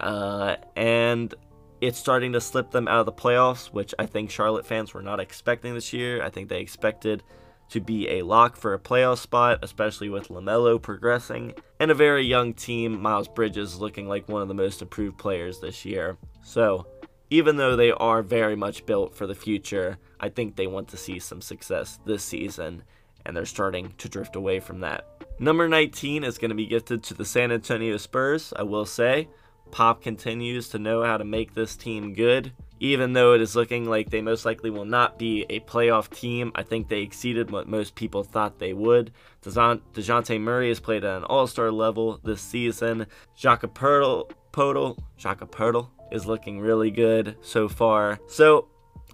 Uh, 0.00 0.56
and 0.74 1.34
it's 1.80 1.98
starting 1.98 2.32
to 2.32 2.40
slip 2.40 2.70
them 2.70 2.88
out 2.88 3.00
of 3.00 3.06
the 3.06 3.12
playoffs, 3.12 3.66
which 3.66 3.94
I 3.98 4.06
think 4.06 4.30
Charlotte 4.30 4.64
fans 4.66 4.94
were 4.94 5.02
not 5.02 5.20
expecting 5.20 5.74
this 5.74 5.92
year. 5.92 6.22
I 6.22 6.30
think 6.30 6.48
they 6.48 6.60
expected 6.60 7.22
to 7.68 7.80
be 7.80 8.08
a 8.08 8.22
lock 8.22 8.56
for 8.56 8.74
a 8.74 8.78
playoff 8.78 9.18
spot, 9.18 9.58
especially 9.62 10.08
with 10.08 10.28
LaMelo 10.28 10.80
progressing, 10.80 11.52
and 11.78 11.90
a 11.90 11.94
very 11.94 12.24
young 12.24 12.54
team, 12.54 13.00
Miles 13.00 13.28
Bridges 13.28 13.78
looking 13.78 14.08
like 14.08 14.28
one 14.28 14.42
of 14.42 14.48
the 14.48 14.54
most 14.54 14.80
improved 14.80 15.18
players 15.18 15.60
this 15.60 15.84
year. 15.84 16.16
So, 16.42 16.86
even 17.30 17.56
though 17.56 17.76
they 17.76 17.90
are 17.90 18.22
very 18.22 18.56
much 18.56 18.86
built 18.86 19.14
for 19.14 19.26
the 19.26 19.34
future, 19.34 19.98
I 20.20 20.28
think 20.28 20.56
they 20.56 20.66
want 20.66 20.88
to 20.88 20.96
see 20.96 21.18
some 21.18 21.40
success 21.40 21.98
this 22.04 22.22
season, 22.22 22.82
and 23.24 23.36
they're 23.36 23.44
starting 23.44 23.94
to 23.98 24.08
drift 24.08 24.36
away 24.36 24.60
from 24.60 24.80
that. 24.80 25.06
Number 25.38 25.68
19 25.68 26.24
is 26.24 26.38
going 26.38 26.50
to 26.50 26.54
be 26.54 26.66
gifted 26.66 27.02
to 27.04 27.14
the 27.14 27.24
San 27.24 27.52
Antonio 27.52 27.96
Spurs, 27.96 28.52
I 28.56 28.62
will 28.62 28.86
say. 28.86 29.28
Pop 29.70 30.02
continues 30.02 30.68
to 30.70 30.78
know 30.78 31.04
how 31.04 31.16
to 31.18 31.24
make 31.24 31.54
this 31.54 31.76
team 31.76 32.14
good 32.14 32.52
even 32.80 33.12
though 33.12 33.34
it 33.34 33.40
is 33.40 33.56
looking 33.56 33.88
like 33.88 34.10
they 34.10 34.22
most 34.22 34.44
likely 34.44 34.70
will 34.70 34.84
not 34.84 35.18
be 35.18 35.44
a 35.50 35.60
playoff 35.60 36.10
team, 36.10 36.52
I 36.54 36.62
think 36.62 36.88
they 36.88 37.00
exceeded 37.00 37.50
what 37.50 37.68
most 37.68 37.94
people 37.94 38.22
thought 38.22 38.58
they 38.58 38.72
would. 38.72 39.12
DeJounte 39.42 40.40
Murray 40.40 40.68
has 40.68 40.80
played 40.80 41.04
at 41.04 41.16
an 41.16 41.24
all 41.24 41.46
star 41.46 41.70
level 41.70 42.20
this 42.22 42.40
season. 42.40 43.06
Podol, 43.36 44.98
Jakob 45.16 45.50
Poeltl 45.50 45.88
is 46.10 46.26
looking 46.26 46.60
really 46.60 46.90
good 46.90 47.36
so 47.42 47.68
far. 47.68 48.18
So, 48.28 48.68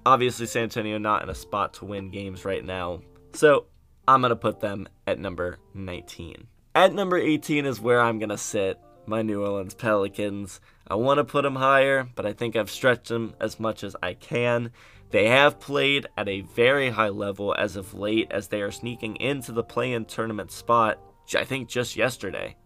obviously, 0.07 0.47
San 0.47 0.65
Antonio 0.65 0.99
not 0.99 1.23
in 1.23 1.29
a 1.29 1.35
spot 1.35 1.75
to 1.75 1.85
win 1.85 2.11
games 2.11 2.45
right 2.45 2.65
now. 2.65 3.01
So, 3.33 3.67
I'm 4.07 4.21
going 4.21 4.31
to 4.31 4.37
put 4.37 4.61
them 4.61 4.89
at 5.07 5.19
number 5.19 5.59
19. 5.75 6.47
At 6.75 6.93
number 6.93 7.17
18 7.17 7.67
is 7.67 7.81
where 7.81 8.01
I'm 8.01 8.19
going 8.19 8.29
to 8.31 8.39
sit 8.39 8.79
my 9.07 9.23
New 9.23 9.43
Orleans 9.43 9.75
Pelicans. 9.75 10.61
I 10.87 10.95
want 10.95 11.19
to 11.19 11.25
put 11.25 11.43
them 11.43 11.57
higher, 11.57 12.09
but 12.15 12.27
I 12.27 12.33
think 12.33 12.57
I've 12.57 12.71
stretched 12.71 13.09
them 13.09 13.35
as 13.41 13.61
much 13.61 13.85
as 13.85 13.97
I 14.03 14.15
can. 14.15 14.71
They 15.11 15.29
have 15.29 15.61
played 15.61 16.09
at 16.17 16.29
a 16.29 16.41
very 16.41 16.91
high 16.91 17.11
level 17.11 17.55
as 17.57 17.77
of 17.77 17.95
late 17.95 18.29
as 18.31 18.49
they 18.49 18.63
are 18.63 18.71
sneaking 18.71 19.17
into 19.17 19.53
the 19.53 19.63
play-in 19.63 20.07
tournament 20.07 20.51
spot. 20.51 20.99
I 21.37 21.45
think 21.45 21.69
just 21.69 21.97
yesterday. 21.97 22.57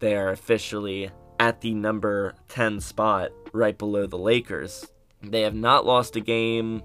They 0.00 0.16
are 0.16 0.30
officially 0.30 1.10
at 1.38 1.60
the 1.60 1.74
number 1.74 2.34
10 2.48 2.80
spot 2.80 3.30
right 3.52 3.76
below 3.76 4.06
the 4.06 4.18
Lakers. 4.18 4.86
They 5.22 5.42
have 5.42 5.54
not 5.54 5.84
lost 5.84 6.16
a 6.16 6.20
game, 6.20 6.82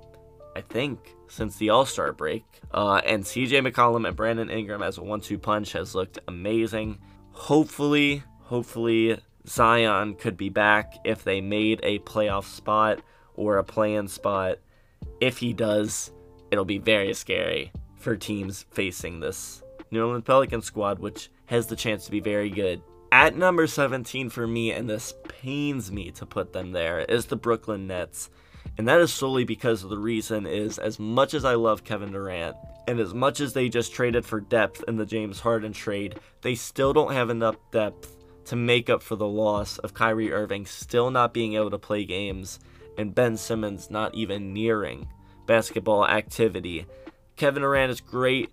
I 0.55 0.61
think, 0.61 1.15
since 1.27 1.57
the 1.57 1.69
All 1.69 1.85
Star 1.85 2.13
break. 2.13 2.45
Uh, 2.71 3.01
and 3.05 3.23
CJ 3.23 3.67
McCollum 3.67 4.07
and 4.07 4.15
Brandon 4.15 4.49
Ingram 4.49 4.81
as 4.81 4.97
a 4.97 5.03
one 5.03 5.21
two 5.21 5.37
punch 5.37 5.73
has 5.73 5.93
looked 5.93 6.19
amazing. 6.27 6.99
Hopefully, 7.31 8.23
Hopefully, 8.53 9.17
Zion 9.47 10.13
could 10.13 10.37
be 10.37 10.49
back 10.49 10.93
if 11.05 11.23
they 11.23 11.41
made 11.41 11.79
a 11.81 11.97
playoff 11.99 12.43
spot 12.43 12.99
or 13.35 13.57
a 13.57 13.63
play-in 13.63 14.07
spot. 14.07 14.59
If 15.21 15.37
he 15.37 15.53
does, 15.53 16.11
it'll 16.51 16.63
be 16.63 16.77
very 16.77 17.13
scary 17.13 17.71
for 17.95 18.15
teams 18.15 18.65
facing 18.71 19.21
this 19.21 19.63
New 19.89 20.05
Orleans 20.05 20.25
Pelican 20.25 20.61
squad, 20.61 20.99
which 20.99 21.31
has 21.45 21.67
the 21.67 21.75
chance 21.75 22.05
to 22.05 22.11
be 22.11 22.19
very 22.19 22.49
good. 22.49 22.81
At 23.13 23.37
number 23.37 23.67
17 23.67 24.31
for 24.31 24.47
me, 24.47 24.71
and 24.71 24.89
this 24.89 25.13
pains 25.27 25.91
me 25.91 26.09
to 26.13 26.25
put 26.25 26.51
them 26.51 26.71
there, 26.71 27.01
is 27.01 27.27
the 27.27 27.35
Brooklyn 27.35 27.85
Nets. 27.85 28.31
And 28.75 28.87
that 28.87 28.99
is 28.99 29.13
solely 29.13 29.43
because 29.43 29.83
the 29.83 29.99
reason 29.99 30.47
is 30.47 30.79
as 30.79 30.97
much 30.97 31.35
as 31.35 31.45
I 31.45 31.53
love 31.53 31.83
Kevin 31.83 32.11
Durant, 32.11 32.57
and 32.87 32.99
as 32.99 33.13
much 33.13 33.39
as 33.39 33.53
they 33.53 33.69
just 33.69 33.93
traded 33.93 34.25
for 34.25 34.39
depth 34.41 34.83
in 34.87 34.97
the 34.97 35.05
James 35.05 35.39
Harden 35.39 35.73
trade, 35.73 36.19
they 36.41 36.55
still 36.55 36.91
don't 36.91 37.13
have 37.13 37.29
enough 37.29 37.55
depth 37.71 38.17
to 38.45 38.55
make 38.55 38.89
up 38.89 39.03
for 39.03 39.15
the 39.15 39.27
loss 39.27 39.77
of 39.77 39.93
Kyrie 39.93 40.33
Irving 40.33 40.65
still 40.65 41.11
not 41.11 41.35
being 41.35 41.53
able 41.53 41.69
to 41.69 41.77
play 41.77 42.05
games 42.05 42.59
and 42.97 43.13
Ben 43.13 43.37
Simmons 43.37 43.91
not 43.91 44.15
even 44.15 44.53
nearing 44.53 45.07
basketball 45.45 46.07
activity. 46.07 46.87
Kevin 47.35 47.61
Durant 47.61 47.91
is 47.91 48.01
great. 48.01 48.49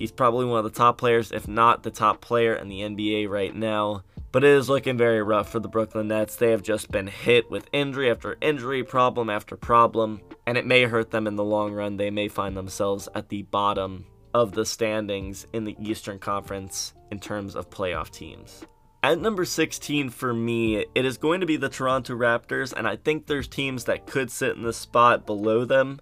He's 0.00 0.10
probably 0.10 0.46
one 0.46 0.56
of 0.56 0.64
the 0.64 0.70
top 0.70 0.96
players, 0.96 1.30
if 1.30 1.46
not 1.46 1.82
the 1.82 1.90
top 1.90 2.22
player 2.22 2.54
in 2.54 2.68
the 2.70 2.80
NBA 2.80 3.28
right 3.28 3.54
now. 3.54 4.02
But 4.32 4.44
it 4.44 4.50
is 4.50 4.70
looking 4.70 4.96
very 4.96 5.22
rough 5.22 5.52
for 5.52 5.60
the 5.60 5.68
Brooklyn 5.68 6.08
Nets. 6.08 6.36
They 6.36 6.52
have 6.52 6.62
just 6.62 6.90
been 6.90 7.06
hit 7.06 7.50
with 7.50 7.68
injury 7.70 8.10
after 8.10 8.38
injury, 8.40 8.82
problem 8.82 9.28
after 9.28 9.58
problem, 9.58 10.22
and 10.46 10.56
it 10.56 10.64
may 10.64 10.84
hurt 10.84 11.10
them 11.10 11.26
in 11.26 11.36
the 11.36 11.44
long 11.44 11.74
run. 11.74 11.98
They 11.98 12.08
may 12.08 12.28
find 12.28 12.56
themselves 12.56 13.10
at 13.14 13.28
the 13.28 13.42
bottom 13.42 14.06
of 14.32 14.52
the 14.52 14.64
standings 14.64 15.46
in 15.52 15.64
the 15.64 15.76
Eastern 15.78 16.18
Conference 16.18 16.94
in 17.10 17.20
terms 17.20 17.54
of 17.54 17.68
playoff 17.68 18.08
teams. 18.08 18.64
At 19.02 19.20
number 19.20 19.44
16 19.44 20.08
for 20.08 20.32
me, 20.32 20.86
it 20.94 21.04
is 21.04 21.18
going 21.18 21.40
to 21.40 21.46
be 21.46 21.58
the 21.58 21.68
Toronto 21.68 22.14
Raptors, 22.14 22.72
and 22.72 22.88
I 22.88 22.96
think 22.96 23.26
there's 23.26 23.48
teams 23.48 23.84
that 23.84 24.06
could 24.06 24.30
sit 24.30 24.56
in 24.56 24.62
the 24.62 24.72
spot 24.72 25.26
below 25.26 25.66
them. 25.66 26.00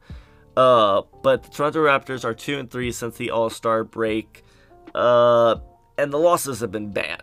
Uh, 0.59 1.03
but 1.23 1.45
the 1.45 1.51
Toronto 1.51 1.85
Raptors 1.85 2.25
are 2.25 2.35
2 2.35 2.59
and 2.59 2.69
3 2.69 2.91
since 2.91 3.17
the 3.17 3.31
All 3.31 3.49
Star 3.49 3.85
break. 3.85 4.43
Uh, 4.93 5.55
and 5.97 6.13
the 6.13 6.19
losses 6.19 6.59
have 6.59 6.73
been 6.73 6.91
bad. 6.91 7.23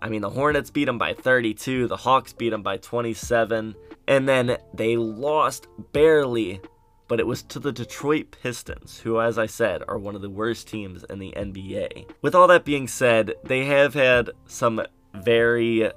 I 0.00 0.08
mean, 0.08 0.22
the 0.22 0.30
Hornets 0.30 0.70
beat 0.70 0.86
them 0.86 0.96
by 0.96 1.12
32, 1.12 1.88
the 1.88 1.96
Hawks 1.98 2.32
beat 2.32 2.48
them 2.48 2.62
by 2.62 2.78
27, 2.78 3.74
and 4.08 4.26
then 4.26 4.56
they 4.72 4.96
lost 4.96 5.66
barely, 5.92 6.62
but 7.06 7.20
it 7.20 7.26
was 7.26 7.42
to 7.42 7.58
the 7.58 7.70
Detroit 7.70 8.34
Pistons, 8.42 8.98
who, 9.00 9.20
as 9.20 9.38
I 9.38 9.44
said, 9.44 9.82
are 9.86 9.98
one 9.98 10.14
of 10.14 10.22
the 10.22 10.30
worst 10.30 10.66
teams 10.66 11.04
in 11.10 11.18
the 11.18 11.34
NBA. 11.36 12.10
With 12.22 12.34
all 12.34 12.48
that 12.48 12.64
being 12.64 12.88
said, 12.88 13.34
they 13.44 13.66
have 13.66 13.92
had 13.92 14.30
some 14.46 14.80
very 15.12 15.90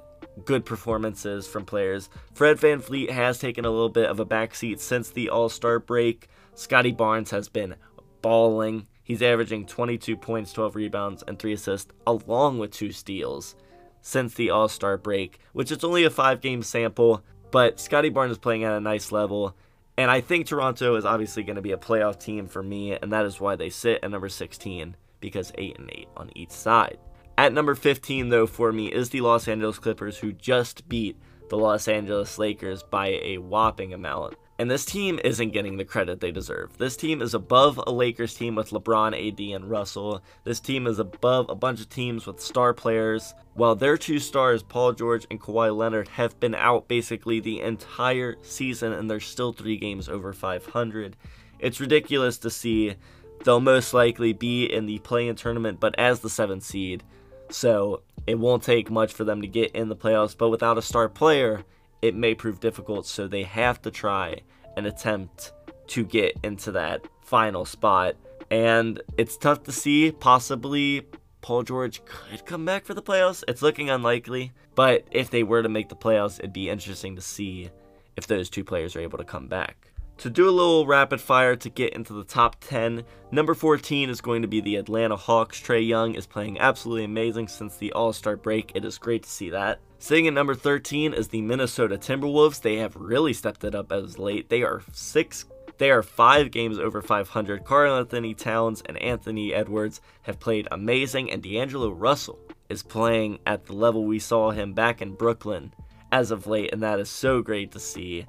good 0.44 0.66
performances 0.66 1.46
from 1.46 1.64
players. 1.64 2.10
Fred 2.34 2.58
VanVleet 2.58 3.08
has 3.08 3.38
taken 3.38 3.64
a 3.64 3.70
little 3.70 3.88
bit 3.88 4.10
of 4.10 4.20
a 4.20 4.26
backseat 4.26 4.80
since 4.80 5.08
the 5.08 5.30
All 5.30 5.48
Star 5.48 5.78
break. 5.78 6.28
Scottie 6.54 6.92
Barnes 6.92 7.30
has 7.30 7.48
been 7.48 7.74
balling. 8.22 8.86
He's 9.02 9.22
averaging 9.22 9.66
22 9.66 10.16
points, 10.16 10.52
12 10.52 10.76
rebounds, 10.76 11.24
and 11.26 11.38
3 11.38 11.52
assists, 11.52 11.92
along 12.06 12.58
with 12.58 12.70
2 12.70 12.92
steals 12.92 13.54
since 14.00 14.34
the 14.34 14.50
All 14.50 14.68
Star 14.68 14.96
break, 14.96 15.38
which 15.52 15.72
is 15.72 15.82
only 15.82 16.04
a 16.04 16.10
5 16.10 16.40
game 16.40 16.62
sample, 16.62 17.22
but 17.50 17.80
Scottie 17.80 18.10
Barnes 18.10 18.32
is 18.32 18.38
playing 18.38 18.64
at 18.64 18.72
a 18.72 18.80
nice 18.80 19.12
level. 19.12 19.56
And 19.96 20.10
I 20.10 20.20
think 20.20 20.46
Toronto 20.46 20.96
is 20.96 21.04
obviously 21.04 21.42
going 21.42 21.56
to 21.56 21.62
be 21.62 21.72
a 21.72 21.76
playoff 21.76 22.18
team 22.18 22.48
for 22.48 22.62
me, 22.62 22.92
and 22.92 23.12
that 23.12 23.24
is 23.24 23.40
why 23.40 23.56
they 23.56 23.70
sit 23.70 24.02
at 24.02 24.10
number 24.10 24.28
16 24.28 24.96
because 25.20 25.52
8 25.56 25.78
and 25.78 25.90
8 25.90 26.08
on 26.16 26.30
each 26.34 26.50
side. 26.50 26.98
At 27.38 27.52
number 27.52 27.74
15, 27.74 28.28
though, 28.28 28.46
for 28.46 28.72
me 28.72 28.92
is 28.92 29.10
the 29.10 29.20
Los 29.20 29.48
Angeles 29.48 29.78
Clippers, 29.78 30.18
who 30.18 30.32
just 30.32 30.88
beat 30.88 31.16
the 31.48 31.56
Los 31.56 31.88
Angeles 31.88 32.38
Lakers 32.38 32.82
by 32.82 33.20
a 33.22 33.38
whopping 33.38 33.92
amount. 33.92 34.36
And 34.58 34.70
this 34.70 34.84
team 34.84 35.18
isn't 35.24 35.52
getting 35.52 35.76
the 35.76 35.84
credit 35.84 36.20
they 36.20 36.30
deserve. 36.30 36.78
This 36.78 36.96
team 36.96 37.20
is 37.20 37.34
above 37.34 37.80
a 37.84 37.90
Lakers 37.90 38.34
team 38.34 38.54
with 38.54 38.70
LeBron, 38.70 39.12
AD, 39.28 39.40
and 39.40 39.68
Russell. 39.68 40.22
This 40.44 40.60
team 40.60 40.86
is 40.86 41.00
above 41.00 41.48
a 41.48 41.56
bunch 41.56 41.80
of 41.80 41.88
teams 41.88 42.24
with 42.24 42.40
star 42.40 42.72
players. 42.72 43.34
While 43.54 43.74
their 43.74 43.96
two 43.96 44.20
stars, 44.20 44.62
Paul 44.62 44.92
George 44.92 45.26
and 45.28 45.40
Kawhi 45.40 45.76
Leonard, 45.76 46.06
have 46.08 46.38
been 46.38 46.54
out 46.54 46.86
basically 46.86 47.40
the 47.40 47.62
entire 47.62 48.36
season 48.42 48.92
and 48.92 49.10
they're 49.10 49.18
still 49.18 49.52
three 49.52 49.76
games 49.76 50.08
over 50.08 50.32
500. 50.32 51.16
It's 51.58 51.80
ridiculous 51.80 52.38
to 52.38 52.50
see. 52.50 52.94
They'll 53.42 53.60
most 53.60 53.92
likely 53.92 54.32
be 54.32 54.66
in 54.66 54.86
the 54.86 55.00
play-in 55.00 55.34
tournament, 55.34 55.80
but 55.80 55.98
as 55.98 56.20
the 56.20 56.30
seventh 56.30 56.62
seed. 56.62 57.02
So 57.50 58.02
it 58.26 58.38
won't 58.38 58.62
take 58.62 58.90
much 58.90 59.12
for 59.12 59.24
them 59.24 59.42
to 59.42 59.48
get 59.48 59.72
in 59.72 59.88
the 59.88 59.96
playoffs, 59.96 60.36
but 60.36 60.48
without 60.48 60.78
a 60.78 60.82
star 60.82 61.08
player, 61.08 61.64
it 62.04 62.14
may 62.14 62.34
prove 62.34 62.60
difficult, 62.60 63.06
so 63.06 63.26
they 63.26 63.44
have 63.44 63.80
to 63.80 63.90
try 63.90 64.42
and 64.76 64.86
attempt 64.86 65.54
to 65.86 66.04
get 66.04 66.38
into 66.42 66.70
that 66.70 67.00
final 67.22 67.64
spot. 67.64 68.14
And 68.50 69.00
it's 69.16 69.38
tough 69.38 69.62
to 69.62 69.72
see. 69.72 70.12
Possibly 70.12 71.06
Paul 71.40 71.62
George 71.62 72.04
could 72.04 72.44
come 72.44 72.66
back 72.66 72.84
for 72.84 72.92
the 72.92 73.02
playoffs. 73.02 73.42
It's 73.48 73.62
looking 73.62 73.88
unlikely, 73.88 74.52
but 74.74 75.08
if 75.12 75.30
they 75.30 75.44
were 75.44 75.62
to 75.62 75.68
make 75.70 75.88
the 75.88 75.96
playoffs, 75.96 76.38
it'd 76.38 76.52
be 76.52 76.68
interesting 76.68 77.16
to 77.16 77.22
see 77.22 77.70
if 78.18 78.26
those 78.26 78.50
two 78.50 78.64
players 78.64 78.94
are 78.94 79.00
able 79.00 79.16
to 79.16 79.24
come 79.24 79.48
back. 79.48 79.90
To 80.18 80.30
do 80.30 80.48
a 80.48 80.50
little 80.50 80.86
rapid 80.86 81.20
fire 81.20 81.56
to 81.56 81.68
get 81.68 81.92
into 81.92 82.12
the 82.12 82.24
top 82.24 82.56
10, 82.60 83.04
number 83.30 83.52
14 83.52 84.08
is 84.08 84.20
going 84.20 84.42
to 84.42 84.48
be 84.48 84.60
the 84.60 84.76
Atlanta 84.76 85.16
Hawks. 85.16 85.60
Trae 85.60 85.86
Young 85.86 86.14
is 86.14 86.26
playing 86.26 86.58
absolutely 86.60 87.04
amazing 87.04 87.48
since 87.48 87.76
the 87.76 87.92
All 87.92 88.12
Star 88.12 88.36
break. 88.36 88.72
It 88.74 88.84
is 88.84 88.96
great 88.96 89.24
to 89.24 89.30
see 89.30 89.50
that. 89.50 89.80
Sitting 89.98 90.28
at 90.28 90.34
number 90.34 90.54
13 90.54 91.12
is 91.14 91.28
the 91.28 91.42
Minnesota 91.42 91.96
Timberwolves. 91.96 92.62
They 92.62 92.76
have 92.76 92.96
really 92.96 93.32
stepped 93.32 93.64
it 93.64 93.74
up 93.74 93.90
as 93.90 94.18
late. 94.18 94.48
They 94.48 94.62
are 94.62 94.82
six 94.92 95.46
they 95.78 95.90
are 95.90 96.02
five 96.02 96.52
games 96.52 96.78
over 96.78 97.02
500. 97.02 97.64
Karl-Anthony 97.64 98.34
Towns 98.34 98.82
and 98.86 98.96
Anthony 98.98 99.52
Edwards 99.52 100.00
have 100.22 100.38
played 100.38 100.68
amazing, 100.70 101.32
and 101.32 101.42
D'Angelo 101.42 101.90
Russell 101.90 102.38
is 102.68 102.82
playing 102.82 103.40
at 103.44 103.66
the 103.66 103.72
level 103.72 104.04
we 104.04 104.20
saw 104.20 104.52
him 104.52 104.72
back 104.72 105.02
in 105.02 105.14
Brooklyn 105.14 105.72
as 106.12 106.30
of 106.30 106.46
late, 106.46 106.72
and 106.72 106.82
that 106.82 107.00
is 107.00 107.10
so 107.10 107.42
great 107.42 107.72
to 107.72 107.80
see 107.80 108.24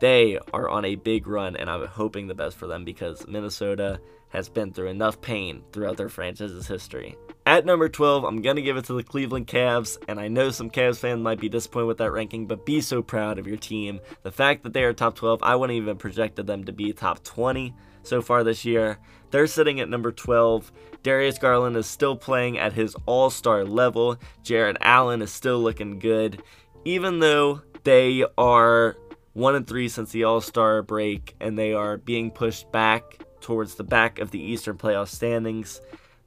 they 0.00 0.38
are 0.52 0.68
on 0.68 0.84
a 0.84 0.96
big 0.96 1.26
run, 1.26 1.56
and 1.56 1.70
I'm 1.70 1.86
hoping 1.86 2.26
the 2.26 2.34
best 2.34 2.56
for 2.56 2.66
them 2.66 2.84
because 2.84 3.26
Minnesota 3.28 4.00
has 4.30 4.48
been 4.48 4.72
through 4.72 4.88
enough 4.88 5.20
pain 5.20 5.62
throughout 5.72 5.96
their 5.96 6.08
franchise's 6.08 6.66
history. 6.66 7.16
At 7.46 7.66
number 7.66 7.88
12, 7.88 8.24
I'm 8.24 8.42
going 8.42 8.56
to 8.56 8.62
give 8.62 8.76
it 8.76 8.84
to 8.86 8.92
the 8.92 9.02
Cleveland 9.02 9.46
Cavs, 9.46 9.98
and 10.08 10.20
I 10.20 10.28
know 10.28 10.50
some 10.50 10.70
Cavs 10.70 10.98
fans 10.98 11.20
might 11.20 11.40
be 11.40 11.48
disappointed 11.48 11.86
with 11.86 11.98
that 11.98 12.12
ranking, 12.12 12.46
but 12.46 12.64
be 12.64 12.80
so 12.80 13.02
proud 13.02 13.38
of 13.38 13.46
your 13.46 13.56
team. 13.56 14.00
The 14.22 14.30
fact 14.30 14.62
that 14.62 14.72
they 14.72 14.84
are 14.84 14.92
top 14.92 15.16
12, 15.16 15.42
I 15.42 15.56
wouldn't 15.56 15.76
even 15.76 15.96
projected 15.96 16.46
them 16.46 16.64
to 16.64 16.72
be 16.72 16.92
top 16.92 17.24
20 17.24 17.74
so 18.02 18.22
far 18.22 18.44
this 18.44 18.64
year. 18.64 18.98
They're 19.30 19.46
sitting 19.46 19.80
at 19.80 19.88
number 19.88 20.12
12. 20.12 20.70
Darius 21.02 21.38
Garland 21.38 21.76
is 21.76 21.86
still 21.86 22.16
playing 22.16 22.58
at 22.58 22.72
his 22.72 22.96
all 23.06 23.30
star 23.30 23.64
level. 23.64 24.16
Jarrett 24.42 24.76
Allen 24.80 25.22
is 25.22 25.32
still 25.32 25.60
looking 25.60 25.98
good. 25.98 26.42
Even 26.84 27.20
though 27.20 27.62
they 27.84 28.24
are 28.38 28.96
one 29.32 29.54
and 29.54 29.66
three 29.66 29.88
since 29.88 30.12
the 30.12 30.24
All 30.24 30.40
Star 30.40 30.82
break, 30.82 31.34
and 31.40 31.58
they 31.58 31.72
are 31.72 31.96
being 31.96 32.30
pushed 32.30 32.70
back 32.72 33.24
towards 33.40 33.74
the 33.74 33.84
back 33.84 34.18
of 34.18 34.30
the 34.30 34.40
Eastern 34.40 34.76
playoff 34.76 35.08
standings. 35.08 35.80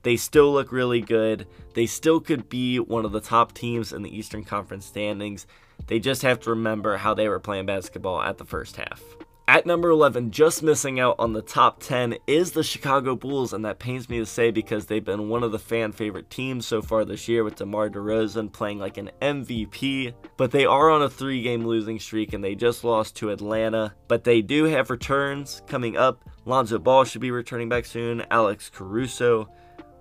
They 0.04 0.18
still 0.18 0.52
look 0.54 0.72
really 0.72 1.02
good. 1.02 1.48
They 1.76 1.86
still 1.86 2.20
could 2.20 2.50
be 2.50 2.78
one 2.80 3.06
of 3.06 3.12
the 3.12 3.22
top 3.22 3.54
teams 3.54 3.94
in 3.94 4.02
the 4.02 4.16
Eastern 4.16 4.44
Conference 4.44 4.86
standings. 4.86 5.48
They 5.88 6.00
just 6.00 6.22
have 6.22 6.40
to 6.42 6.52
remember 6.52 6.98
how 6.98 7.14
they 7.14 7.30
were 7.30 7.40
playing 7.40 7.66
basketball 7.66 8.22
at 8.22 8.38
the 8.38 8.46
first 8.46 8.76
half. 8.76 9.02
At 9.46 9.66
number 9.66 9.90
11, 9.90 10.32
just 10.32 10.64
missing 10.64 11.02
out 11.02 11.18
on 11.20 11.34
the 11.34 11.42
top 11.42 11.82
10, 11.82 12.16
is 12.28 12.54
the 12.54 12.64
Chicago 12.64 13.14
Bulls, 13.14 13.52
and 13.52 13.66
that 13.66 13.78
pains 13.78 14.10
me 14.10 14.20
to 14.20 14.26
say 14.26 14.52
because 14.52 14.86
they've 14.86 15.04
been 15.04 15.28
one 15.28 15.44
of 15.44 15.52
the 15.52 15.60
fan 15.60 15.92
favorite 15.92 16.30
teams 16.30 16.66
so 16.66 16.82
far 16.82 17.04
this 17.04 17.28
year 17.28 17.44
with 17.44 17.58
DeMar 17.58 17.90
DeRozan 17.90 18.54
playing 18.54 18.80
like 18.80 18.98
an 18.98 19.12
MVP. 19.22 20.14
But 20.38 20.52
they 20.52 20.66
are 20.66 20.90
on 20.90 21.02
a 21.02 21.10
three 21.10 21.42
game 21.42 21.68
losing 21.68 22.00
streak 22.00 22.32
and 22.32 22.42
they 22.42 22.56
just 22.56 22.86
lost 22.86 23.18
to 23.18 23.32
Atlanta. 23.32 23.94
But 24.08 24.24
they 24.24 24.42
do 24.42 24.64
have 24.64 24.90
returns 24.90 25.62
coming 25.68 25.98
up. 25.98 26.24
Lonzo 26.46 26.80
Ball 26.80 27.04
should 27.04 27.22
be 27.22 27.32
returning 27.32 27.68
back 27.68 27.84
soon. 27.84 28.24
Alex 28.32 28.70
Caruso 28.70 29.50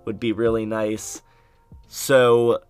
would 0.05 0.21
be 0.21 0.31
really 0.31 0.65
nice. 0.65 1.21
So 1.89 2.63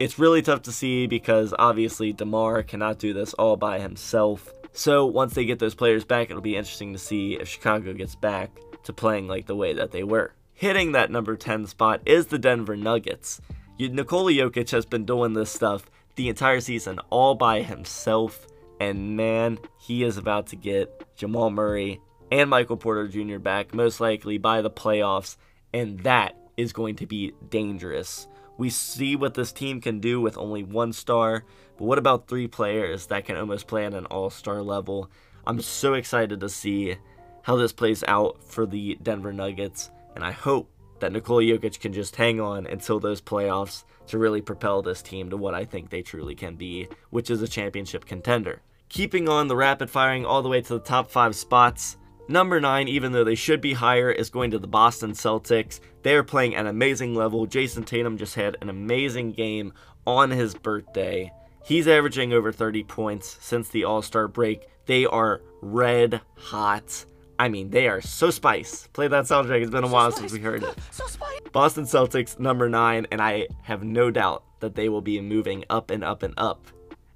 it's 0.00 0.18
really 0.18 0.42
tough 0.42 0.62
to 0.62 0.72
see 0.72 1.06
because 1.06 1.54
obviously 1.56 2.12
DeMar 2.12 2.64
cannot 2.64 2.98
do 2.98 3.12
this 3.12 3.32
all 3.34 3.56
by 3.56 3.78
himself. 3.78 4.52
So 4.72 5.06
once 5.06 5.34
they 5.34 5.44
get 5.44 5.58
those 5.58 5.74
players 5.74 6.04
back, 6.04 6.30
it'll 6.30 6.42
be 6.42 6.56
interesting 6.56 6.92
to 6.92 6.98
see 6.98 7.34
if 7.34 7.48
Chicago 7.48 7.92
gets 7.92 8.14
back 8.14 8.50
to 8.84 8.92
playing 8.92 9.28
like 9.28 9.46
the 9.46 9.56
way 9.56 9.72
that 9.72 9.90
they 9.90 10.04
were. 10.04 10.34
Hitting 10.54 10.92
that 10.92 11.10
number 11.10 11.36
10 11.36 11.66
spot 11.66 12.02
is 12.06 12.26
the 12.26 12.38
Denver 12.38 12.76
Nuggets. 12.76 13.40
Nikola 13.78 14.32
Jokic 14.32 14.70
has 14.70 14.84
been 14.84 15.04
doing 15.04 15.32
this 15.32 15.50
stuff 15.50 15.86
the 16.16 16.28
entire 16.28 16.60
season 16.60 16.98
all 17.08 17.34
by 17.34 17.62
himself, 17.62 18.46
and 18.78 19.16
man, 19.16 19.58
he 19.78 20.02
is 20.02 20.18
about 20.18 20.48
to 20.48 20.56
get 20.56 21.16
Jamal 21.16 21.50
Murray 21.50 22.00
and 22.30 22.50
Michael 22.50 22.76
Porter 22.76 23.08
Jr. 23.08 23.38
back, 23.38 23.74
most 23.74 24.00
likely 24.00 24.38
by 24.38 24.60
the 24.60 24.70
playoffs, 24.70 25.36
and 25.72 26.00
that 26.00 26.36
is 26.56 26.72
going 26.72 26.96
to 26.96 27.06
be 27.06 27.32
dangerous. 27.48 28.28
We 28.60 28.68
see 28.68 29.16
what 29.16 29.32
this 29.32 29.52
team 29.52 29.80
can 29.80 30.00
do 30.00 30.20
with 30.20 30.36
only 30.36 30.62
one 30.62 30.92
star, 30.92 31.46
but 31.78 31.84
what 31.86 31.96
about 31.96 32.28
three 32.28 32.46
players 32.46 33.06
that 33.06 33.24
can 33.24 33.38
almost 33.38 33.66
play 33.66 33.86
at 33.86 33.94
an 33.94 34.04
all 34.04 34.28
star 34.28 34.60
level? 34.60 35.10
I'm 35.46 35.62
so 35.62 35.94
excited 35.94 36.40
to 36.40 36.48
see 36.50 36.96
how 37.40 37.56
this 37.56 37.72
plays 37.72 38.04
out 38.06 38.44
for 38.44 38.66
the 38.66 38.98
Denver 39.02 39.32
Nuggets, 39.32 39.90
and 40.14 40.22
I 40.22 40.32
hope 40.32 40.70
that 40.98 41.10
Nikola 41.10 41.42
Jokic 41.42 41.80
can 41.80 41.94
just 41.94 42.16
hang 42.16 42.38
on 42.38 42.66
until 42.66 43.00
those 43.00 43.22
playoffs 43.22 43.84
to 44.08 44.18
really 44.18 44.42
propel 44.42 44.82
this 44.82 45.00
team 45.00 45.30
to 45.30 45.38
what 45.38 45.54
I 45.54 45.64
think 45.64 45.88
they 45.88 46.02
truly 46.02 46.34
can 46.34 46.56
be, 46.56 46.86
which 47.08 47.30
is 47.30 47.40
a 47.40 47.48
championship 47.48 48.04
contender. 48.04 48.60
Keeping 48.90 49.26
on 49.26 49.48
the 49.48 49.56
rapid 49.56 49.88
firing 49.88 50.26
all 50.26 50.42
the 50.42 50.50
way 50.50 50.60
to 50.60 50.74
the 50.74 50.80
top 50.80 51.10
five 51.10 51.34
spots, 51.34 51.96
Number 52.30 52.60
9, 52.60 52.86
even 52.86 53.10
though 53.10 53.24
they 53.24 53.34
should 53.34 53.60
be 53.60 53.72
higher, 53.72 54.08
is 54.08 54.30
going 54.30 54.52
to 54.52 54.58
the 54.60 54.68
Boston 54.68 55.14
Celtics. 55.14 55.80
They 56.04 56.14
are 56.14 56.22
playing 56.22 56.54
an 56.54 56.68
amazing 56.68 57.16
level. 57.16 57.44
Jayson 57.44 57.84
Tatum 57.84 58.16
just 58.16 58.36
had 58.36 58.56
an 58.60 58.68
amazing 58.70 59.32
game 59.32 59.72
on 60.06 60.30
his 60.30 60.54
birthday. 60.54 61.32
He's 61.64 61.88
averaging 61.88 62.32
over 62.32 62.52
30 62.52 62.84
points 62.84 63.36
since 63.40 63.70
the 63.70 63.82
All 63.82 64.00
Star 64.00 64.28
break. 64.28 64.68
They 64.86 65.06
are 65.06 65.40
red 65.60 66.20
hot. 66.36 67.04
I 67.36 67.48
mean, 67.48 67.70
they 67.70 67.88
are 67.88 68.00
so 68.00 68.30
spice. 68.30 68.86
Play 68.92 69.08
that 69.08 69.24
soundtrack. 69.24 69.62
It's 69.62 69.70
been 69.72 69.82
a 69.82 69.88
so 69.88 69.92
while 69.92 70.12
spice. 70.12 70.20
since 70.20 70.32
we 70.34 70.38
heard 70.38 70.62
it. 70.62 70.76
So 70.92 71.06
Boston 71.50 71.82
Celtics, 71.82 72.38
number 72.38 72.68
9, 72.68 73.08
and 73.10 73.20
I 73.20 73.48
have 73.62 73.82
no 73.82 74.12
doubt 74.12 74.44
that 74.60 74.76
they 74.76 74.88
will 74.88 75.02
be 75.02 75.20
moving 75.20 75.64
up 75.68 75.90
and 75.90 76.04
up 76.04 76.22
and 76.22 76.34
up 76.36 76.64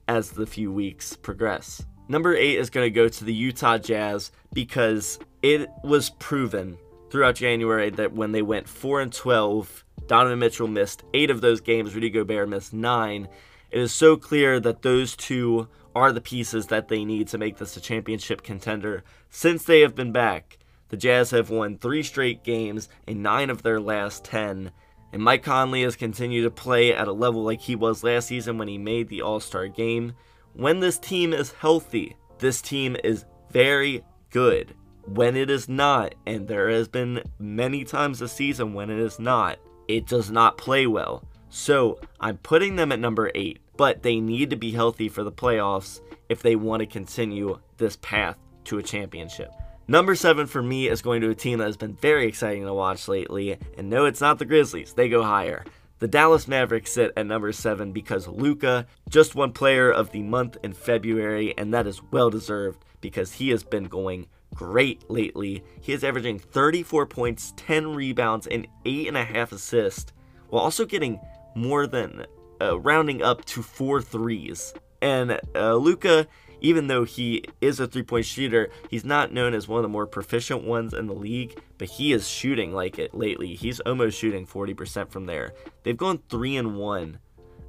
as 0.08 0.32
the 0.32 0.44
few 0.44 0.72
weeks 0.72 1.14
progress. 1.14 1.84
Number 2.06 2.34
eight 2.34 2.58
is 2.58 2.70
going 2.70 2.84
to 2.84 2.90
go 2.90 3.08
to 3.08 3.24
the 3.24 3.32
Utah 3.32 3.78
Jazz 3.78 4.30
because 4.52 5.18
it 5.42 5.70
was 5.82 6.10
proven 6.10 6.76
throughout 7.10 7.36
January 7.36 7.90
that 7.90 8.12
when 8.12 8.32
they 8.32 8.42
went 8.42 8.68
4 8.68 9.00
and 9.00 9.12
12, 9.12 9.84
Donovan 10.06 10.38
Mitchell 10.38 10.68
missed 10.68 11.02
eight 11.14 11.30
of 11.30 11.40
those 11.40 11.60
games, 11.60 11.94
Rudy 11.94 12.10
Gobert 12.10 12.48
missed 12.48 12.74
nine. 12.74 13.28
It 13.70 13.80
is 13.80 13.92
so 13.92 14.16
clear 14.16 14.60
that 14.60 14.82
those 14.82 15.16
two 15.16 15.68
are 15.94 16.12
the 16.12 16.20
pieces 16.20 16.66
that 16.66 16.88
they 16.88 17.04
need 17.04 17.28
to 17.28 17.38
make 17.38 17.56
this 17.56 17.76
a 17.76 17.80
championship 17.80 18.42
contender. 18.42 19.02
Since 19.30 19.64
they 19.64 19.80
have 19.80 19.94
been 19.94 20.12
back, 20.12 20.58
the 20.88 20.96
Jazz 20.98 21.30
have 21.30 21.48
won 21.48 21.78
three 21.78 22.02
straight 22.02 22.44
games 22.44 22.88
in 23.06 23.22
nine 23.22 23.48
of 23.48 23.62
their 23.62 23.80
last 23.80 24.24
10. 24.24 24.72
And 25.12 25.22
Mike 25.22 25.42
Conley 25.42 25.82
has 25.84 25.96
continued 25.96 26.42
to 26.42 26.50
play 26.50 26.92
at 26.92 27.08
a 27.08 27.12
level 27.12 27.44
like 27.44 27.62
he 27.62 27.76
was 27.76 28.04
last 28.04 28.28
season 28.28 28.58
when 28.58 28.68
he 28.68 28.76
made 28.76 29.08
the 29.08 29.22
All 29.22 29.40
Star 29.40 29.68
game 29.68 30.14
when 30.54 30.80
this 30.80 30.98
team 30.98 31.32
is 31.32 31.52
healthy, 31.52 32.16
this 32.38 32.62
team 32.62 32.96
is 33.04 33.24
very 33.50 34.04
good. 34.30 34.74
When 35.06 35.36
it 35.36 35.50
is 35.50 35.68
not, 35.68 36.14
and 36.26 36.48
there 36.48 36.70
has 36.70 36.88
been 36.88 37.22
many 37.38 37.84
times 37.84 38.20
this 38.20 38.32
season 38.32 38.72
when 38.72 38.88
it 38.88 38.98
is 38.98 39.18
not, 39.18 39.58
it 39.88 40.06
does 40.06 40.30
not 40.30 40.56
play 40.56 40.86
well. 40.86 41.24
So 41.50 42.00
I'm 42.20 42.38
putting 42.38 42.76
them 42.76 42.90
at 42.90 43.00
number 43.00 43.30
eight, 43.34 43.58
but 43.76 44.02
they 44.02 44.18
need 44.20 44.50
to 44.50 44.56
be 44.56 44.70
healthy 44.70 45.08
for 45.08 45.22
the 45.22 45.32
playoffs 45.32 46.00
if 46.28 46.42
they 46.42 46.56
want 46.56 46.80
to 46.80 46.86
continue 46.86 47.58
this 47.76 47.96
path 48.00 48.38
to 48.64 48.78
a 48.78 48.82
championship. 48.82 49.52
Number 49.86 50.14
seven 50.14 50.46
for 50.46 50.62
me 50.62 50.88
is 50.88 51.02
going 51.02 51.20
to 51.20 51.30
a 51.30 51.34
team 51.34 51.58
that 51.58 51.66
has 51.66 51.76
been 51.76 51.94
very 51.94 52.26
exciting 52.26 52.64
to 52.64 52.72
watch 52.72 53.06
lately, 53.06 53.58
and 53.76 53.90
no, 53.90 54.06
it's 54.06 54.20
not 54.20 54.38
the 54.38 54.46
Grizzlies, 54.46 54.94
they 54.94 55.10
go 55.10 55.22
higher. 55.22 55.64
The 56.00 56.08
Dallas 56.08 56.48
Mavericks 56.48 56.92
sit 56.92 57.12
at 57.16 57.26
number 57.26 57.52
7 57.52 57.92
because 57.92 58.26
Luka 58.26 58.86
just 59.08 59.34
won 59.34 59.52
player 59.52 59.90
of 59.90 60.10
the 60.10 60.22
month 60.22 60.56
in 60.62 60.72
February, 60.72 61.54
and 61.56 61.72
that 61.72 61.86
is 61.86 62.02
well 62.10 62.30
deserved 62.30 62.84
because 63.00 63.34
he 63.34 63.50
has 63.50 63.62
been 63.62 63.84
going 63.84 64.26
great 64.54 65.08
lately. 65.08 65.62
He 65.80 65.92
is 65.92 66.02
averaging 66.02 66.38
34 66.38 67.06
points, 67.06 67.52
10 67.56 67.94
rebounds, 67.94 68.46
and 68.46 68.66
8.5 68.84 69.52
assists, 69.52 70.12
while 70.48 70.64
also 70.64 70.84
getting 70.84 71.20
more 71.54 71.86
than 71.86 72.26
uh, 72.60 72.78
rounding 72.80 73.22
up 73.22 73.44
to 73.46 73.62
four 73.62 74.02
threes. 74.02 74.74
And 75.00 75.40
uh, 75.54 75.74
Luka, 75.74 76.26
even 76.64 76.86
though 76.86 77.04
he 77.04 77.44
is 77.60 77.78
a 77.78 77.86
three 77.86 78.02
point 78.02 78.24
shooter, 78.24 78.70
he's 78.88 79.04
not 79.04 79.32
known 79.32 79.52
as 79.52 79.68
one 79.68 79.78
of 79.78 79.82
the 79.82 79.88
more 79.88 80.06
proficient 80.06 80.64
ones 80.64 80.94
in 80.94 81.06
the 81.06 81.12
league, 81.12 81.60
but 81.76 81.88
he 81.88 82.14
is 82.14 82.26
shooting 82.26 82.72
like 82.72 82.98
it 82.98 83.12
lately. 83.12 83.54
He's 83.54 83.80
almost 83.80 84.18
shooting 84.18 84.46
40% 84.46 85.10
from 85.10 85.26
there. 85.26 85.52
They've 85.82 85.96
gone 85.96 86.20
3 86.30 86.56
and 86.56 86.76
1 86.78 87.18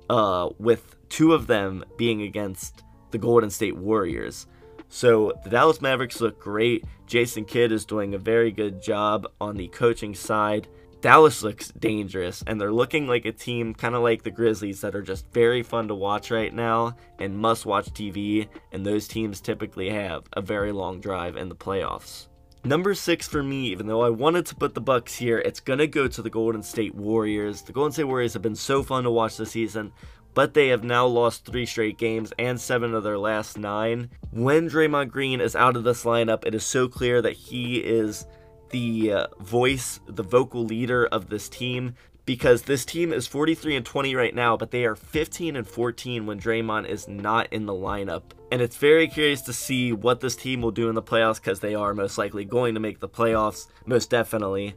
uh, 0.10 0.50
with 0.60 0.96
two 1.10 1.34
of 1.34 1.48
them 1.48 1.84
being 1.98 2.22
against 2.22 2.84
the 3.12 3.18
Golden 3.18 3.50
State 3.50 3.76
Warriors. 3.76 4.48
So 4.88 5.34
the 5.44 5.50
Dallas 5.50 5.82
Mavericks 5.82 6.22
look 6.22 6.40
great. 6.40 6.86
Jason 7.06 7.44
Kidd 7.44 7.74
is 7.74 7.84
doing 7.84 8.14
a 8.14 8.18
very 8.18 8.52
good 8.52 8.82
job 8.82 9.28
on 9.42 9.58
the 9.58 9.68
coaching 9.68 10.16
side. 10.16 10.70
Dallas 11.06 11.44
looks 11.44 11.68
dangerous, 11.68 12.44
and 12.48 12.60
they're 12.60 12.74
looking 12.74 13.06
like 13.06 13.26
a 13.26 13.32
team 13.32 13.76
kind 13.76 13.94
of 13.94 14.02
like 14.02 14.24
the 14.24 14.32
Grizzlies 14.32 14.82
that 14.82 14.96
are 14.96 15.04
just 15.04 15.32
very 15.32 15.62
fun 15.62 15.88
to 15.90 15.94
watch 15.94 16.32
right 16.32 16.52
now 16.52 16.96
and 17.20 17.38
must 17.38 17.64
watch 17.64 17.94
TV. 17.94 18.48
And 18.72 18.84
those 18.84 19.08
teams 19.08 19.40
typically 19.40 19.92
have 19.92 20.24
a 20.34 20.42
very 20.42 20.72
long 20.72 21.00
drive 21.00 21.38
in 21.38 21.48
the 21.48 21.56
playoffs. 21.56 22.26
Number 22.64 22.96
six 22.96 23.28
for 23.28 23.44
me, 23.44 23.68
even 23.68 23.86
though 23.86 24.02
I 24.02 24.10
wanted 24.10 24.48
to 24.48 24.56
put 24.56 24.74
the 24.74 24.82
Bucks 24.82 25.16
here, 25.16 25.38
it's 25.38 25.60
gonna 25.60 25.86
go 25.86 26.08
to 26.08 26.24
the 26.24 26.30
Golden 26.32 26.64
State 26.64 26.96
Warriors. 26.96 27.62
The 27.62 27.72
Golden 27.72 27.92
State 27.92 28.06
Warriors 28.06 28.34
have 28.34 28.42
been 28.42 28.56
so 28.56 28.82
fun 28.82 29.04
to 29.04 29.12
watch 29.12 29.38
this 29.38 29.52
season, 29.52 29.92
but 30.34 30.56
they 30.56 30.70
have 30.70 30.84
now 30.84 31.06
lost 31.06 31.46
three 31.46 31.68
straight 31.68 32.00
games 32.00 32.34
and 32.40 32.60
seven 32.60 32.96
of 32.96 33.04
their 33.04 33.20
last 33.20 33.60
nine. 33.60 34.10
When 34.32 34.68
Draymond 34.68 35.12
Green 35.12 35.40
is 35.40 35.56
out 35.56 35.78
of 35.78 35.84
this 35.84 36.04
lineup, 36.04 36.48
it 36.48 36.56
is 36.56 36.66
so 36.66 36.88
clear 36.88 37.22
that 37.22 37.34
he 37.34 37.78
is 37.78 38.26
the 38.70 39.12
uh, 39.12 39.28
voice, 39.40 40.00
the 40.08 40.24
vocal 40.24 40.66
leader 40.66 41.06
of 41.06 41.30
this 41.30 41.50
team 41.50 41.96
because 42.26 42.64
this 42.64 42.86
team 42.86 43.14
is 43.14 43.28
43 43.28 43.76
and 43.76 43.86
20 43.86 44.16
right 44.16 44.34
now, 44.34 44.58
but 44.58 44.72
they 44.72 44.86
are 44.86 44.96
15 44.96 45.56
and 45.56 45.68
14 45.68 46.26
when 46.26 46.40
Draymond 46.40 46.88
is 46.88 47.08
not 47.08 47.52
in 47.54 47.66
the 47.66 47.74
lineup. 47.74 48.24
And 48.52 48.62
it's 48.62 48.78
very 48.78 49.08
curious 49.08 49.42
to 49.44 49.54
see 49.54 49.94
what 49.94 50.22
this 50.22 50.36
team 50.36 50.62
will 50.62 50.72
do 50.72 50.90
in 50.90 50.96
the 50.96 51.04
playoffs 51.04 51.36
because 51.36 51.60
they 51.60 51.76
are 51.76 51.94
most 51.94 52.18
likely 52.18 52.46
going 52.46 52.74
to 52.74 52.80
make 52.80 53.00
the 53.00 53.10
playoffs, 53.10 53.68
most 53.86 54.10
definitely. 54.10 54.76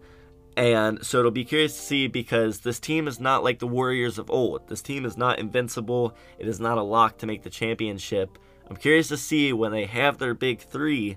And 0.56 1.04
so 1.06 1.20
it'll 1.20 1.30
be 1.30 1.44
curious 1.44 1.74
to 1.76 1.82
see 1.82 2.06
because 2.08 2.60
this 2.60 2.80
team 2.80 3.06
is 3.06 3.20
not 3.20 3.44
like 3.44 3.60
the 3.60 3.66
Warriors 3.66 4.18
of 4.18 4.30
old. 4.30 4.68
This 4.68 4.82
team 4.82 5.04
is 5.04 5.16
not 5.16 5.38
invincible. 5.38 6.16
It 6.38 6.48
is 6.48 6.60
not 6.60 6.78
a 6.78 6.82
lock 6.82 7.18
to 7.18 7.26
make 7.26 7.44
the 7.44 7.50
championship. 7.50 8.38
I'm 8.68 8.76
curious 8.76 9.08
to 9.08 9.16
see 9.16 9.52
when 9.52 9.72
they 9.72 9.86
have 9.86 10.18
their 10.18 10.34
big 10.34 10.60
three 10.60 11.16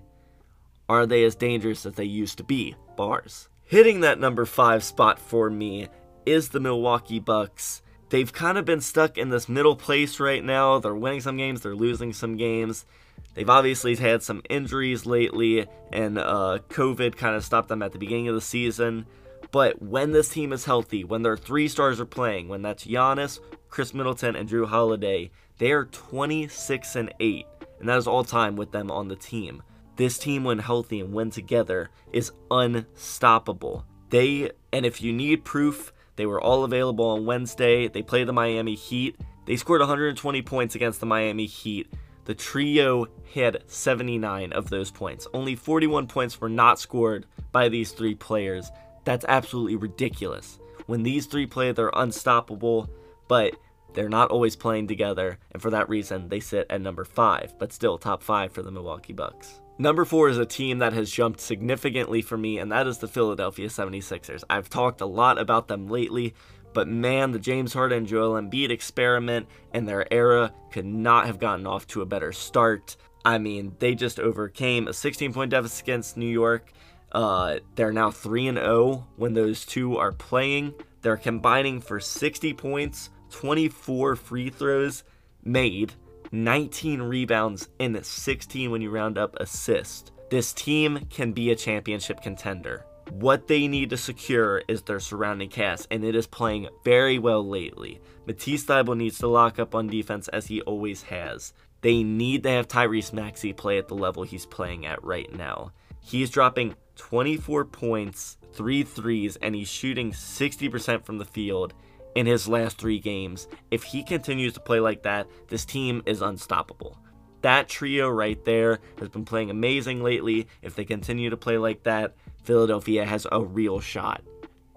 are 1.00 1.06
they 1.06 1.24
as 1.24 1.36
dangerous 1.36 1.86
as 1.86 1.94
they 1.94 2.04
used 2.04 2.38
to 2.38 2.44
be? 2.44 2.76
Bars. 2.96 3.50
Hitting 3.64 4.02
that 4.02 4.20
number 4.20 4.46
five 4.46 4.84
spot 4.84 5.20
for 5.20 5.50
me 5.50 5.88
is 6.26 6.50
the 6.50 6.60
Milwaukee 6.60 7.20
Bucks. 7.20 7.82
They've 8.10 8.32
kind 8.32 8.58
of 8.58 8.66
been 8.66 8.82
stuck 8.82 9.18
in 9.18 9.30
this 9.30 9.48
middle 9.48 9.76
place 9.76 10.20
right 10.20 10.44
now. 10.44 10.80
They're 10.80 10.94
winning 10.94 11.22
some 11.22 11.38
games, 11.38 11.62
they're 11.62 11.76
losing 11.76 12.12
some 12.12 12.36
games. 12.36 12.86
They've 13.34 13.50
obviously 13.50 13.96
had 13.96 14.24
some 14.24 14.42
injuries 14.50 15.06
lately, 15.06 15.66
and 15.94 16.18
uh, 16.18 16.60
COVID 16.70 17.16
kind 17.16 17.36
of 17.36 17.46
stopped 17.46 17.70
them 17.70 17.82
at 17.82 17.94
the 17.94 18.00
beginning 18.00 18.28
of 18.28 18.36
the 18.36 18.42
season. 18.42 19.06
But 19.52 19.82
when 19.82 20.12
this 20.12 20.30
team 20.30 20.52
is 20.52 20.66
healthy, 20.66 21.04
when 21.06 21.22
their 21.22 21.38
three 21.38 21.70
stars 21.70 22.02
are 22.02 22.06
playing, 22.06 22.50
when 22.50 22.62
that's 22.62 22.86
Giannis, 22.86 23.40
Khris 23.70 23.94
Middleton, 23.94 24.36
and 24.36 24.50
Jrue 24.50 24.68
Holiday, 24.68 25.32
they 25.58 25.72
are 25.72 25.86
26 25.86 26.96
and 26.98 27.14
8, 27.20 27.46
and 27.80 27.88
that 27.88 27.98
is 27.98 28.08
all 28.08 28.26
time 28.26 28.58
with 28.58 28.72
them 28.72 28.92
on 28.92 29.08
the 29.08 29.16
team. 29.16 29.64
This 30.02 30.18
team, 30.18 30.44
when 30.44 30.58
healthy 30.58 31.00
and 31.00 31.14
when 31.14 31.30
together, 31.30 31.92
is 32.12 32.32
unstoppable. 32.50 33.86
They, 34.10 34.50
and 34.74 34.84
if 34.84 35.00
you 35.00 35.14
need 35.14 35.46
proof, 35.46 35.94
they 36.16 36.26
were 36.26 36.42
all 36.42 36.64
available 36.64 37.06
on 37.06 37.28
Wednesday. 37.28 37.88
They 37.88 38.02
played 38.02 38.28
the 38.28 38.34
Miami 38.34 38.74
Heat. 38.74 39.16
They 39.46 39.58
scored 39.58 39.80
120 39.80 40.42
points 40.42 40.74
against 40.74 41.02
the 41.02 41.06
Miami 41.06 41.46
Heat. 41.46 41.94
The 42.26 42.34
trio 42.34 43.10
had 43.36 43.62
79 43.68 44.54
of 44.54 44.72
those 44.72 44.90
points. 44.90 45.28
Only 45.36 45.56
41 45.56 46.08
points 46.08 46.42
were 46.42 46.50
not 46.50 46.80
scored 46.80 47.28
by 47.52 47.70
these 47.70 47.92
three 47.92 48.16
players. 48.16 48.72
That's 49.04 49.26
absolutely 49.28 49.76
ridiculous. 49.76 50.58
When 50.88 51.04
these 51.04 51.28
three 51.28 51.46
play, 51.46 51.74
they're 51.74 51.92
unstoppable, 51.94 52.90
but 53.28 53.54
they're 53.94 54.10
not 54.10 54.32
always 54.32 54.56
playing 54.56 54.88
together, 54.88 55.38
and 55.52 55.62
for 55.62 55.70
that 55.70 55.90
reason, 55.90 56.30
they 56.30 56.40
sit 56.40 56.66
at 56.72 56.82
number 56.82 57.06
five, 57.06 57.54
but 57.60 57.72
still 57.72 58.00
top 58.00 58.24
five 58.24 58.52
for 58.52 58.64
the 58.64 58.72
Milwaukee 58.72 59.14
Bucks. 59.14 59.62
Number 59.78 60.06
four 60.06 60.30
is 60.30 60.38
a 60.38 60.46
team 60.46 60.80
that 60.80 60.94
has 60.94 61.10
jumped 61.10 61.40
significantly 61.42 62.22
for 62.22 62.38
me, 62.38 62.60
and 62.60 62.72
that 62.72 62.88
is 62.88 63.00
the 63.00 63.08
Philadelphia 63.08 63.68
76ers. 63.68 64.44
I've 64.50 64.70
talked 64.70 65.02
a 65.02 65.06
lot 65.06 65.40
about 65.40 65.68
them 65.68 65.88
lately, 65.88 66.36
but 66.74 66.88
man, 66.88 67.32
the 67.32 67.40
James 67.40 67.74
Harden 67.74 68.06
Joel 68.06 68.40
Embiid 68.40 68.70
experiment 68.70 69.48
and 69.74 69.88
their 69.88 70.12
era 70.14 70.54
could 70.72 70.86
not 70.86 71.26
have 71.26 71.40
gotten 71.40 71.66
off 71.66 71.88
to 71.88 72.02
a 72.02 72.06
better 72.06 72.32
start. 72.32 72.96
I 73.26 73.38
mean, 73.38 73.76
they 73.80 73.96
just 73.96 74.20
overcame 74.20 74.88
a 74.88 74.94
16 74.94 75.34
point 75.34 75.52
deficit 75.52 75.82
against 75.84 76.18
New 76.18 76.28
York. 76.28 76.72
Uh, 77.12 77.60
they're 77.76 77.92
now 77.92 78.12
3 78.12 78.48
and 78.48 78.58
0 78.58 79.08
when 79.18 79.34
those 79.34 79.66
two 79.66 79.98
are 79.98 80.12
playing. 80.12 80.74
They're 81.02 81.18
combining 81.18 81.82
for 81.82 82.00
60 82.00 82.54
points, 82.54 83.10
24 83.32 84.16
free 84.16 84.50
throws 84.50 85.04
made, 85.44 85.94
19 86.32 87.02
rebounds, 87.02 87.67
and 87.80 88.06
16 88.06 88.72
when 88.72 88.82
you 88.82 88.89
round 88.89 89.17
up 89.17 89.36
assists. 89.39 90.12
This 90.30 90.54
team 90.54 91.08
can 91.10 91.34
be 91.34 91.52
a 91.52 91.56
championship 91.56 92.22
contender. 92.22 92.86
What 93.10 93.48
they 93.48 93.67
need 93.67 93.89
to 93.89 93.98
secure 93.98 94.63
is 94.70 94.84
their 94.84 95.02
surrounding 95.02 95.50
cast, 95.50 95.88
and 95.91 96.06
it 96.06 96.15
is 96.15 96.28
playing 96.28 96.70
very 96.86 97.20
well 97.20 97.46
lately. 97.46 98.00
Matisse 98.26 98.63
Thybulle 98.63 98.96
needs 98.96 99.17
to 99.20 99.28
lock 99.28 99.60
up 99.60 99.76
on 99.76 99.88
defense 99.88 100.30
as 100.30 100.48
he 100.48 100.62
always 100.62 101.04
has. 101.04 101.54
They 101.82 102.04
need 102.04 102.44
to 102.44 102.50
have 102.50 102.70
Tyrese 102.70 103.12
Maxey 103.12 103.52
play 103.52 103.78
at 103.78 103.89
the 103.89 103.96
level 103.96 104.24
he's 104.24 104.46
playing 104.46 104.86
at 104.86 105.04
right 105.04 105.34
now. 105.36 105.74
He's 106.00 106.30
dropping 106.30 106.76
24 106.96 107.65
points, 107.65 108.38
three 108.54 108.84
threes, 108.84 109.36
and 109.41 109.54
he's 109.54 109.67
shooting 109.67 110.12
60% 110.12 111.04
from 111.04 111.17
the 111.17 111.26
field 111.26 111.74
in 112.15 112.26
his 112.26 112.47
last 112.47 112.78
three 112.78 113.00
games. 113.00 113.47
If 113.69 113.84
he 113.84 114.04
continues 114.04 114.54
to 114.54 114.60
play 114.60 114.80
like 114.80 115.04
that, 115.04 115.28
this 115.47 115.65
team 115.65 116.04
is 116.06 116.21
unstoppable. 116.21 116.97
That 117.41 117.69
trio 117.69 118.10
right 118.10 118.43
there 118.45 118.80
has 119.00 119.10
been 119.10 119.26
playing 119.26 119.50
amazing 119.50 120.04
lately. 120.04 120.47
If 120.62 120.76
they 120.76 120.86
continue 120.86 121.30
to 121.30 121.38
play 121.38 121.58
like 121.58 121.84
that, 121.84 122.15
Philadelphia 122.43 123.06
has 123.06 123.26
a 123.32 123.43
real 123.43 123.80
shot 123.80 124.21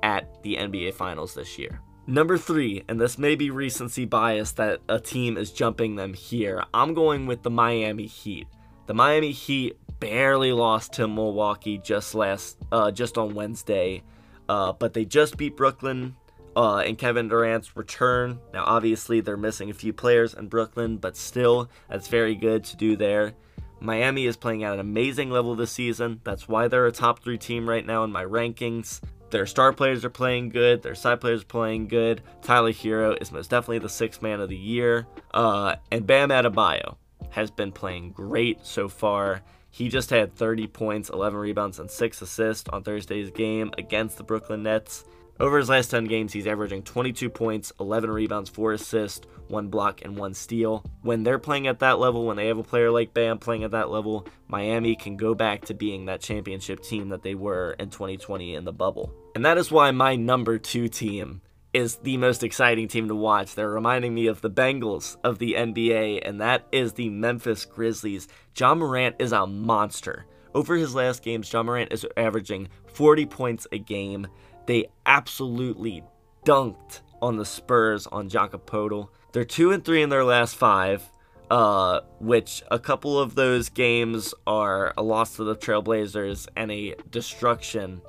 at 0.03 0.43
the 0.43 0.57
NBA 0.57 0.95
Finals 0.95 1.35
this 1.35 1.59
year. 1.59 1.81
Number 2.07 2.37
three, 2.37 2.85
and 2.89 3.01
this 3.01 3.19
may 3.19 3.35
be 3.35 3.51
recency 3.51 4.05
bias 4.05 4.53
that 4.53 4.81
a 4.89 5.01
team 5.01 5.39
is 5.39 5.51
jumping 5.51 5.97
them 5.97 6.13
here. 6.13 6.63
I'm 6.75 6.93
going 6.93 7.27
with 7.27 7.43
the 7.43 7.51
Miami 7.51 8.07
Heat. 8.07 8.47
The 8.87 8.93
Miami 8.93 9.33
Heat 9.33 9.79
barely 10.01 10.53
lost 10.53 10.93
to 10.95 11.09
Milwaukee 11.09 11.79
just 11.79 12.15
last, 12.15 12.59
uh, 12.71 12.91
just 12.91 13.17
on 13.17 13.35
Wednesday, 13.35 14.03
uh, 14.51 14.73
but 14.73 14.93
they 14.93 15.07
just 15.07 15.39
beat 15.39 15.57
Brooklyn 15.57 16.15
uh, 16.57 16.79
and 16.79 16.99
Kevin 16.99 17.29
Durant's 17.29 17.77
return. 17.77 18.39
Now, 18.53 18.65
obviously, 18.67 19.21
they're 19.21 19.37
missing 19.37 19.71
a 19.71 19.75
few 19.75 19.93
players 19.93 20.35
in 20.35 20.49
Brooklyn, 20.49 20.97
but 20.97 21.17
still, 21.17 21.69
that's 21.89 22.09
very 22.09 22.35
good 22.35 22.65
to 22.65 22.77
do 22.77 22.97
there. 22.97 23.35
Miami 23.81 24.27
is 24.27 24.37
playing 24.37 24.65
at 24.65 24.73
an 24.73 24.81
amazing 24.81 25.31
level 25.31 25.55
this 25.55 25.73
season. 25.73 26.21
That's 26.25 26.49
why 26.49 26.69
they're 26.69 26.87
a 26.87 26.93
top 26.93 27.23
three 27.23 27.39
team 27.39 27.69
right 27.69 27.85
now 27.85 28.05
in 28.05 28.13
my 28.13 28.25
rankings. 28.25 29.01
Their 29.31 29.47
star 29.47 29.73
players 29.73 30.05
are 30.05 30.11
playing 30.11 30.51
good. 30.51 30.83
Their 30.83 30.95
side 30.95 31.21
players 31.21 31.43
are 31.43 31.47
playing 31.47 31.89
good. 31.89 32.23
Tyler 32.41 32.73
Herro 32.73 33.21
is 33.21 33.33
most 33.33 33.51
definitely 33.51 33.81
the 33.81 33.89
sixth 33.89 34.23
man 34.23 34.41
of 34.41 34.49
the 34.49 34.57
year. 34.57 35.07
Uh, 35.33 35.77
and 35.91 36.07
Bam 36.07 36.29
Adebayo 36.29 36.97
has 37.31 37.51
been 37.51 37.73
playing 37.73 38.13
great 38.13 38.65
so 38.65 38.89
far. 38.89 39.43
He 39.71 39.89
just 39.89 40.11
had 40.11 40.37
30 40.37 40.69
points, 40.69 41.11
11 41.11 41.37
rebounds, 41.37 41.81
and 41.81 41.91
6 41.91 42.23
assists 42.23 42.69
on 42.69 42.85
Thursday's 42.85 43.33
game 43.33 43.73
against 43.77 44.19
the 44.19 44.23
Brooklyn 44.23 44.63
Nets. 44.63 45.05
Over 45.41 45.59
his 45.59 45.69
last 45.69 45.91
10 45.91 46.05
games, 46.05 46.33
he's 46.33 46.47
averaging 46.47 46.85
22 46.85 47.29
points, 47.29 47.73
11 47.81 48.09
rebounds, 48.09 48.49
4 48.51 48.75
assists, 48.75 49.27
1 49.49 49.67
block, 49.67 50.03
and 50.03 50.17
1 50.17 50.33
steal. 50.33 50.85
When 51.03 51.25
they're 51.25 51.41
playing 51.41 51.67
at 51.67 51.81
that 51.81 51.99
level, 51.99 52.25
when 52.25 52.37
they 52.37 52.47
have 52.47 52.59
a 52.59 52.63
player 52.63 52.91
like 52.91 53.15
Bam 53.15 53.39
playing 53.39 53.65
at 53.65 53.73
that 53.73 53.91
level, 53.91 54.29
Miami 54.47 54.95
can 54.95 55.17
go 55.17 55.35
back 55.35 55.65
to 55.65 55.75
being 55.75 56.07
that 56.07 56.21
championship 56.21 56.83
team 56.83 57.09
that 57.09 57.23
they 57.23 57.35
were 57.35 57.73
in 57.81 57.91
2020 57.91 58.55
in 58.55 58.65
the 58.65 58.73
bubble. 58.73 59.13
And 59.35 59.45
that 59.45 59.59
is 59.59 59.73
why 59.73 59.91
my 59.91 60.15
number 60.15 60.57
2 60.57 60.87
team 60.89 61.41
is 61.73 61.97
the 61.97 62.17
most 62.17 62.45
exciting 62.45 62.87
team 62.87 63.09
to 63.09 63.17
watch. 63.17 63.57
They're 63.57 63.69
reminding 63.69 64.15
me 64.15 64.29
of 64.29 64.41
the 64.41 64.51
Bengals 64.51 65.17
of 65.25 65.41
the 65.41 65.55
NBA, 65.55 66.21
and 66.25 66.41
that 66.41 66.65
is 66.71 66.93
the 66.93 67.09
Memphis 67.11 67.65
Grizzlies. 67.65 68.29
Ja 68.57 68.77
Morant 68.77 69.17
is 69.19 69.33
a 69.33 69.49
monster. 69.49 70.27
Over 70.55 70.77
his 70.77 70.95
last 70.95 71.25
games, 71.25 71.53
Ja 71.53 71.65
Morant 71.65 71.93
is 71.93 72.07
averaging 72.17 72.69
40 72.87 73.27
points 73.27 73.67
a 73.73 73.79
game. 73.79 74.29
They 74.67 74.87
absolutely 75.07 76.03
dunked 76.45 77.01
on 77.21 77.37
the 77.37 77.45
Spurs 77.45 78.07
on 78.07 78.29
Jakob 78.29 78.67
Poeltl. 78.67 79.09
They're 79.33 79.45
two 79.45 79.73
and 79.73 79.85
three 79.85 80.03
in 80.03 80.11
their 80.11 80.25
last 80.25 80.57
five, 80.57 81.11
uh, 81.51 82.01
which 82.21 82.63
a 82.71 82.79
couple 82.79 83.19
of 83.19 83.35
those 83.35 83.69
games 83.69 84.35
are 84.47 84.95
a 84.97 85.03
loss 85.03 85.37
to 85.37 85.45
the 85.45 85.57
Trailblazers 85.57 86.49
and 86.57 86.71
a 86.71 86.95
destruction 87.11 88.01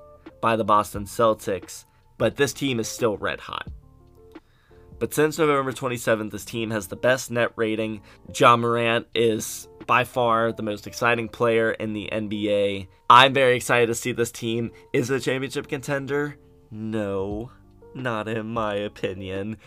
by 0.41 0.56
the 0.56 0.64
Boston 0.64 1.06
Celtics. 1.06 1.86
But 2.18 2.36
this 2.38 2.53
team 2.53 2.80
is 2.80 2.88
still 2.88 3.18
red 3.18 3.39
hot. 3.39 3.68
But 4.97 5.14
since 5.14 5.38
November 5.38 5.74
27th, 5.74 6.32
this 6.32 6.45
team 6.45 6.72
has 6.72 6.88
the 6.88 6.95
best 6.95 7.30
net 7.30 7.51
rating. 7.56 8.01
Ja 8.34 8.56
Morant 8.56 9.08
is 9.14 9.68
by 9.86 10.03
far 10.03 10.51
the 10.51 10.64
most 10.64 10.88
exciting 10.88 11.28
player 11.28 11.72
in 11.72 11.93
the 11.93 12.10
NBA. 12.12 12.88
I'm 13.10 13.34
very 13.34 13.58
excited 13.58 13.88
to 13.88 13.95
see 13.95 14.14
this 14.14 14.32
team. 14.32 14.72
Is 14.93 15.10
a 15.10 15.20
championship 15.20 15.68
contender? 15.68 16.38
No, 16.72 17.51
not 17.93 18.28
in 18.28 18.47
my 18.47 18.76
opinion. 18.76 19.57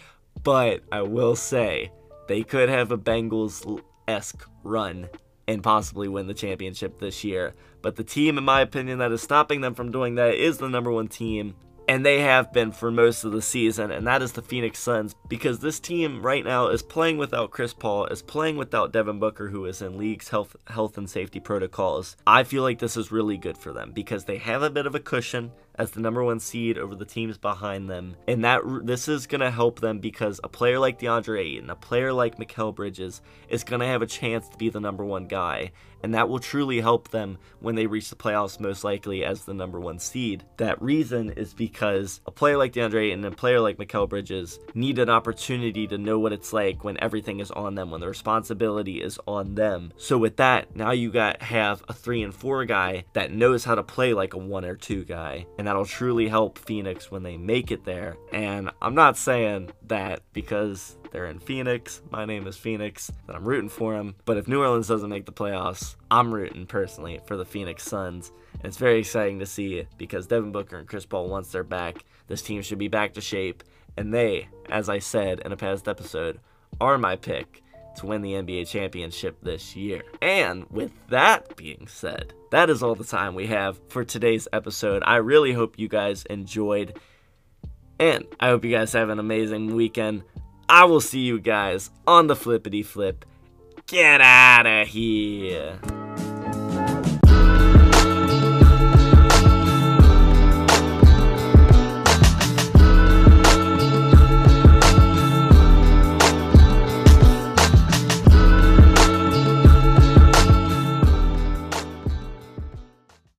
But 0.42 0.82
I 0.92 1.02
will 1.02 1.36
say, 1.36 1.90
they 2.28 2.42
could 2.42 2.68
have 2.68 2.92
a 2.92 2.98
Bengals 2.98 3.82
esque 4.06 4.46
run 4.62 5.08
and 5.46 5.62
possibly 5.62 6.08
win 6.08 6.26
the 6.26 6.34
championship 6.34 7.00
this 7.00 7.24
year. 7.24 7.54
But 7.80 7.96
the 7.96 8.04
team, 8.04 8.38
in 8.38 8.44
my 8.44 8.60
opinion, 8.60 8.98
that 8.98 9.12
is 9.12 9.22
stopping 9.22 9.60
them 9.60 9.74
from 9.74 9.90
doing 9.90 10.16
that 10.16 10.34
is 10.34 10.58
the 10.58 10.68
number 10.68 10.92
one 10.92 11.08
team 11.08 11.54
and 11.88 12.04
they 12.04 12.20
have 12.20 12.52
been 12.52 12.70
for 12.70 12.90
most 12.90 13.24
of 13.24 13.32
the 13.32 13.40
season, 13.40 13.90
and 13.90 14.06
that 14.06 14.20
is 14.20 14.32
the 14.32 14.42
Phoenix 14.42 14.78
Suns, 14.78 15.14
because 15.26 15.58
this 15.58 15.80
team 15.80 16.20
right 16.20 16.44
now 16.44 16.68
is 16.68 16.82
playing 16.82 17.16
without 17.16 17.50
Chris 17.50 17.72
Paul, 17.72 18.04
is 18.06 18.20
playing 18.20 18.58
without 18.58 18.92
Devin 18.92 19.18
Booker, 19.18 19.48
who 19.48 19.64
is 19.64 19.80
in 19.80 19.96
league's 19.96 20.28
health, 20.28 20.54
health 20.66 20.98
and 20.98 21.08
safety 21.08 21.40
protocols. 21.40 22.14
I 22.26 22.44
feel 22.44 22.62
like 22.62 22.78
this 22.78 22.98
is 22.98 23.10
really 23.10 23.38
good 23.38 23.56
for 23.56 23.72
them 23.72 23.92
because 23.92 24.26
they 24.26 24.36
have 24.36 24.62
a 24.62 24.68
bit 24.68 24.86
of 24.86 24.94
a 24.94 25.00
cushion 25.00 25.50
as 25.78 25.92
the 25.92 26.00
number 26.00 26.22
one 26.22 26.40
seed 26.40 26.76
over 26.76 26.94
the 26.94 27.04
teams 27.04 27.38
behind 27.38 27.88
them, 27.88 28.16
and 28.26 28.44
that 28.44 28.60
this 28.84 29.08
is 29.08 29.26
going 29.26 29.40
to 29.40 29.50
help 29.50 29.80
them 29.80 30.00
because 30.00 30.40
a 30.44 30.48
player 30.48 30.78
like 30.78 30.98
DeAndre 30.98 31.40
Ayton, 31.40 31.70
a 31.70 31.76
player 31.76 32.12
like 32.12 32.36
Mikal 32.36 32.74
Bridges, 32.74 33.22
is 33.48 33.64
going 33.64 33.80
to 33.80 33.86
have 33.86 34.02
a 34.02 34.06
chance 34.06 34.48
to 34.48 34.58
be 34.58 34.68
the 34.68 34.80
number 34.80 35.04
one 35.04 35.26
guy, 35.26 35.70
and 36.02 36.14
that 36.14 36.28
will 36.28 36.38
truly 36.38 36.80
help 36.80 37.08
them 37.08 37.38
when 37.60 37.74
they 37.74 37.86
reach 37.86 38.10
the 38.10 38.16
playoffs, 38.16 38.60
most 38.60 38.84
likely 38.84 39.24
as 39.24 39.44
the 39.44 39.54
number 39.54 39.80
one 39.80 39.98
seed. 39.98 40.44
That 40.56 40.80
reason 40.80 41.30
is 41.30 41.54
because 41.54 42.20
a 42.26 42.30
player 42.30 42.56
like 42.56 42.72
DeAndre 42.72 43.12
and 43.12 43.24
a 43.24 43.30
player 43.30 43.60
like 43.60 43.78
Mikal 43.78 44.08
Bridges 44.08 44.58
need 44.74 44.98
an 44.98 45.10
opportunity 45.10 45.86
to 45.88 45.98
know 45.98 46.18
what 46.18 46.32
it's 46.32 46.52
like 46.52 46.84
when 46.84 47.00
everything 47.00 47.40
is 47.40 47.50
on 47.50 47.74
them, 47.74 47.90
when 47.90 48.00
the 48.00 48.08
responsibility 48.08 49.02
is 49.02 49.18
on 49.26 49.54
them. 49.54 49.92
So 49.96 50.18
with 50.18 50.36
that, 50.36 50.74
now 50.76 50.92
you 50.92 51.10
got 51.10 51.42
have 51.42 51.82
a 51.88 51.92
three 51.92 52.22
and 52.22 52.34
four 52.34 52.64
guy 52.64 53.04
that 53.12 53.32
knows 53.32 53.64
how 53.64 53.74
to 53.74 53.82
play 53.82 54.12
like 54.12 54.34
a 54.34 54.38
one 54.38 54.64
or 54.64 54.76
two 54.76 55.04
guy, 55.04 55.46
and 55.58 55.67
that'll 55.68 55.84
truly 55.84 56.28
help 56.28 56.58
Phoenix 56.58 57.10
when 57.10 57.22
they 57.22 57.36
make 57.36 57.70
it 57.70 57.84
there. 57.84 58.16
And 58.32 58.70
I'm 58.80 58.94
not 58.94 59.18
saying 59.18 59.68
that 59.88 60.22
because 60.32 60.96
they're 61.10 61.26
in 61.26 61.40
Phoenix. 61.40 62.00
My 62.10 62.24
name 62.24 62.46
is 62.46 62.56
Phoenix, 62.56 63.12
and 63.26 63.36
I'm 63.36 63.44
rooting 63.44 63.68
for 63.68 63.92
them. 63.92 64.14
But 64.24 64.38
if 64.38 64.48
New 64.48 64.62
Orleans 64.62 64.88
doesn't 64.88 65.10
make 65.10 65.26
the 65.26 65.32
playoffs, 65.32 65.96
I'm 66.10 66.32
rooting 66.32 66.64
personally 66.64 67.20
for 67.26 67.36
the 67.36 67.44
Phoenix 67.44 67.82
Suns. 67.82 68.32
And 68.54 68.64
it's 68.64 68.78
very 68.78 69.00
exciting 69.00 69.40
to 69.40 69.46
see 69.46 69.86
because 69.98 70.26
Devin 70.26 70.52
Booker 70.52 70.78
and 70.78 70.88
Chris 70.88 71.04
Paul, 71.04 71.28
once 71.28 71.52
they're 71.52 71.64
back, 71.64 72.02
this 72.28 72.40
team 72.40 72.62
should 72.62 72.78
be 72.78 72.88
back 72.88 73.12
to 73.12 73.20
shape. 73.20 73.62
And 73.94 74.14
they, 74.14 74.48
as 74.70 74.88
I 74.88 75.00
said 75.00 75.40
in 75.40 75.52
a 75.52 75.56
past 75.58 75.86
episode, 75.86 76.40
are 76.80 76.96
my 76.96 77.16
pick 77.16 77.62
to 77.98 78.06
win 78.06 78.22
the 78.22 78.32
NBA 78.32 78.68
championship 78.68 79.38
this 79.42 79.76
year. 79.76 80.02
And 80.20 80.64
with 80.70 80.90
that 81.08 81.56
being 81.56 81.86
said, 81.88 82.32
that 82.50 82.70
is 82.70 82.82
all 82.82 82.94
the 82.94 83.04
time 83.04 83.34
we 83.34 83.46
have 83.46 83.78
for 83.88 84.04
today's 84.04 84.48
episode. 84.52 85.02
I 85.06 85.16
really 85.16 85.52
hope 85.52 85.78
you 85.78 85.88
guys 85.88 86.24
enjoyed. 86.24 86.98
And 88.00 88.26
I 88.40 88.48
hope 88.48 88.64
you 88.64 88.70
guys 88.70 88.92
have 88.92 89.08
an 89.10 89.18
amazing 89.18 89.74
weekend. 89.74 90.22
I 90.68 90.84
will 90.84 91.00
see 91.00 91.20
you 91.20 91.40
guys 91.40 91.90
on 92.06 92.26
the 92.26 92.36
flippity 92.36 92.84
flip. 92.84 93.24
Get 93.86 94.20
out 94.20 94.66
of 94.66 94.88
here. 94.88 95.78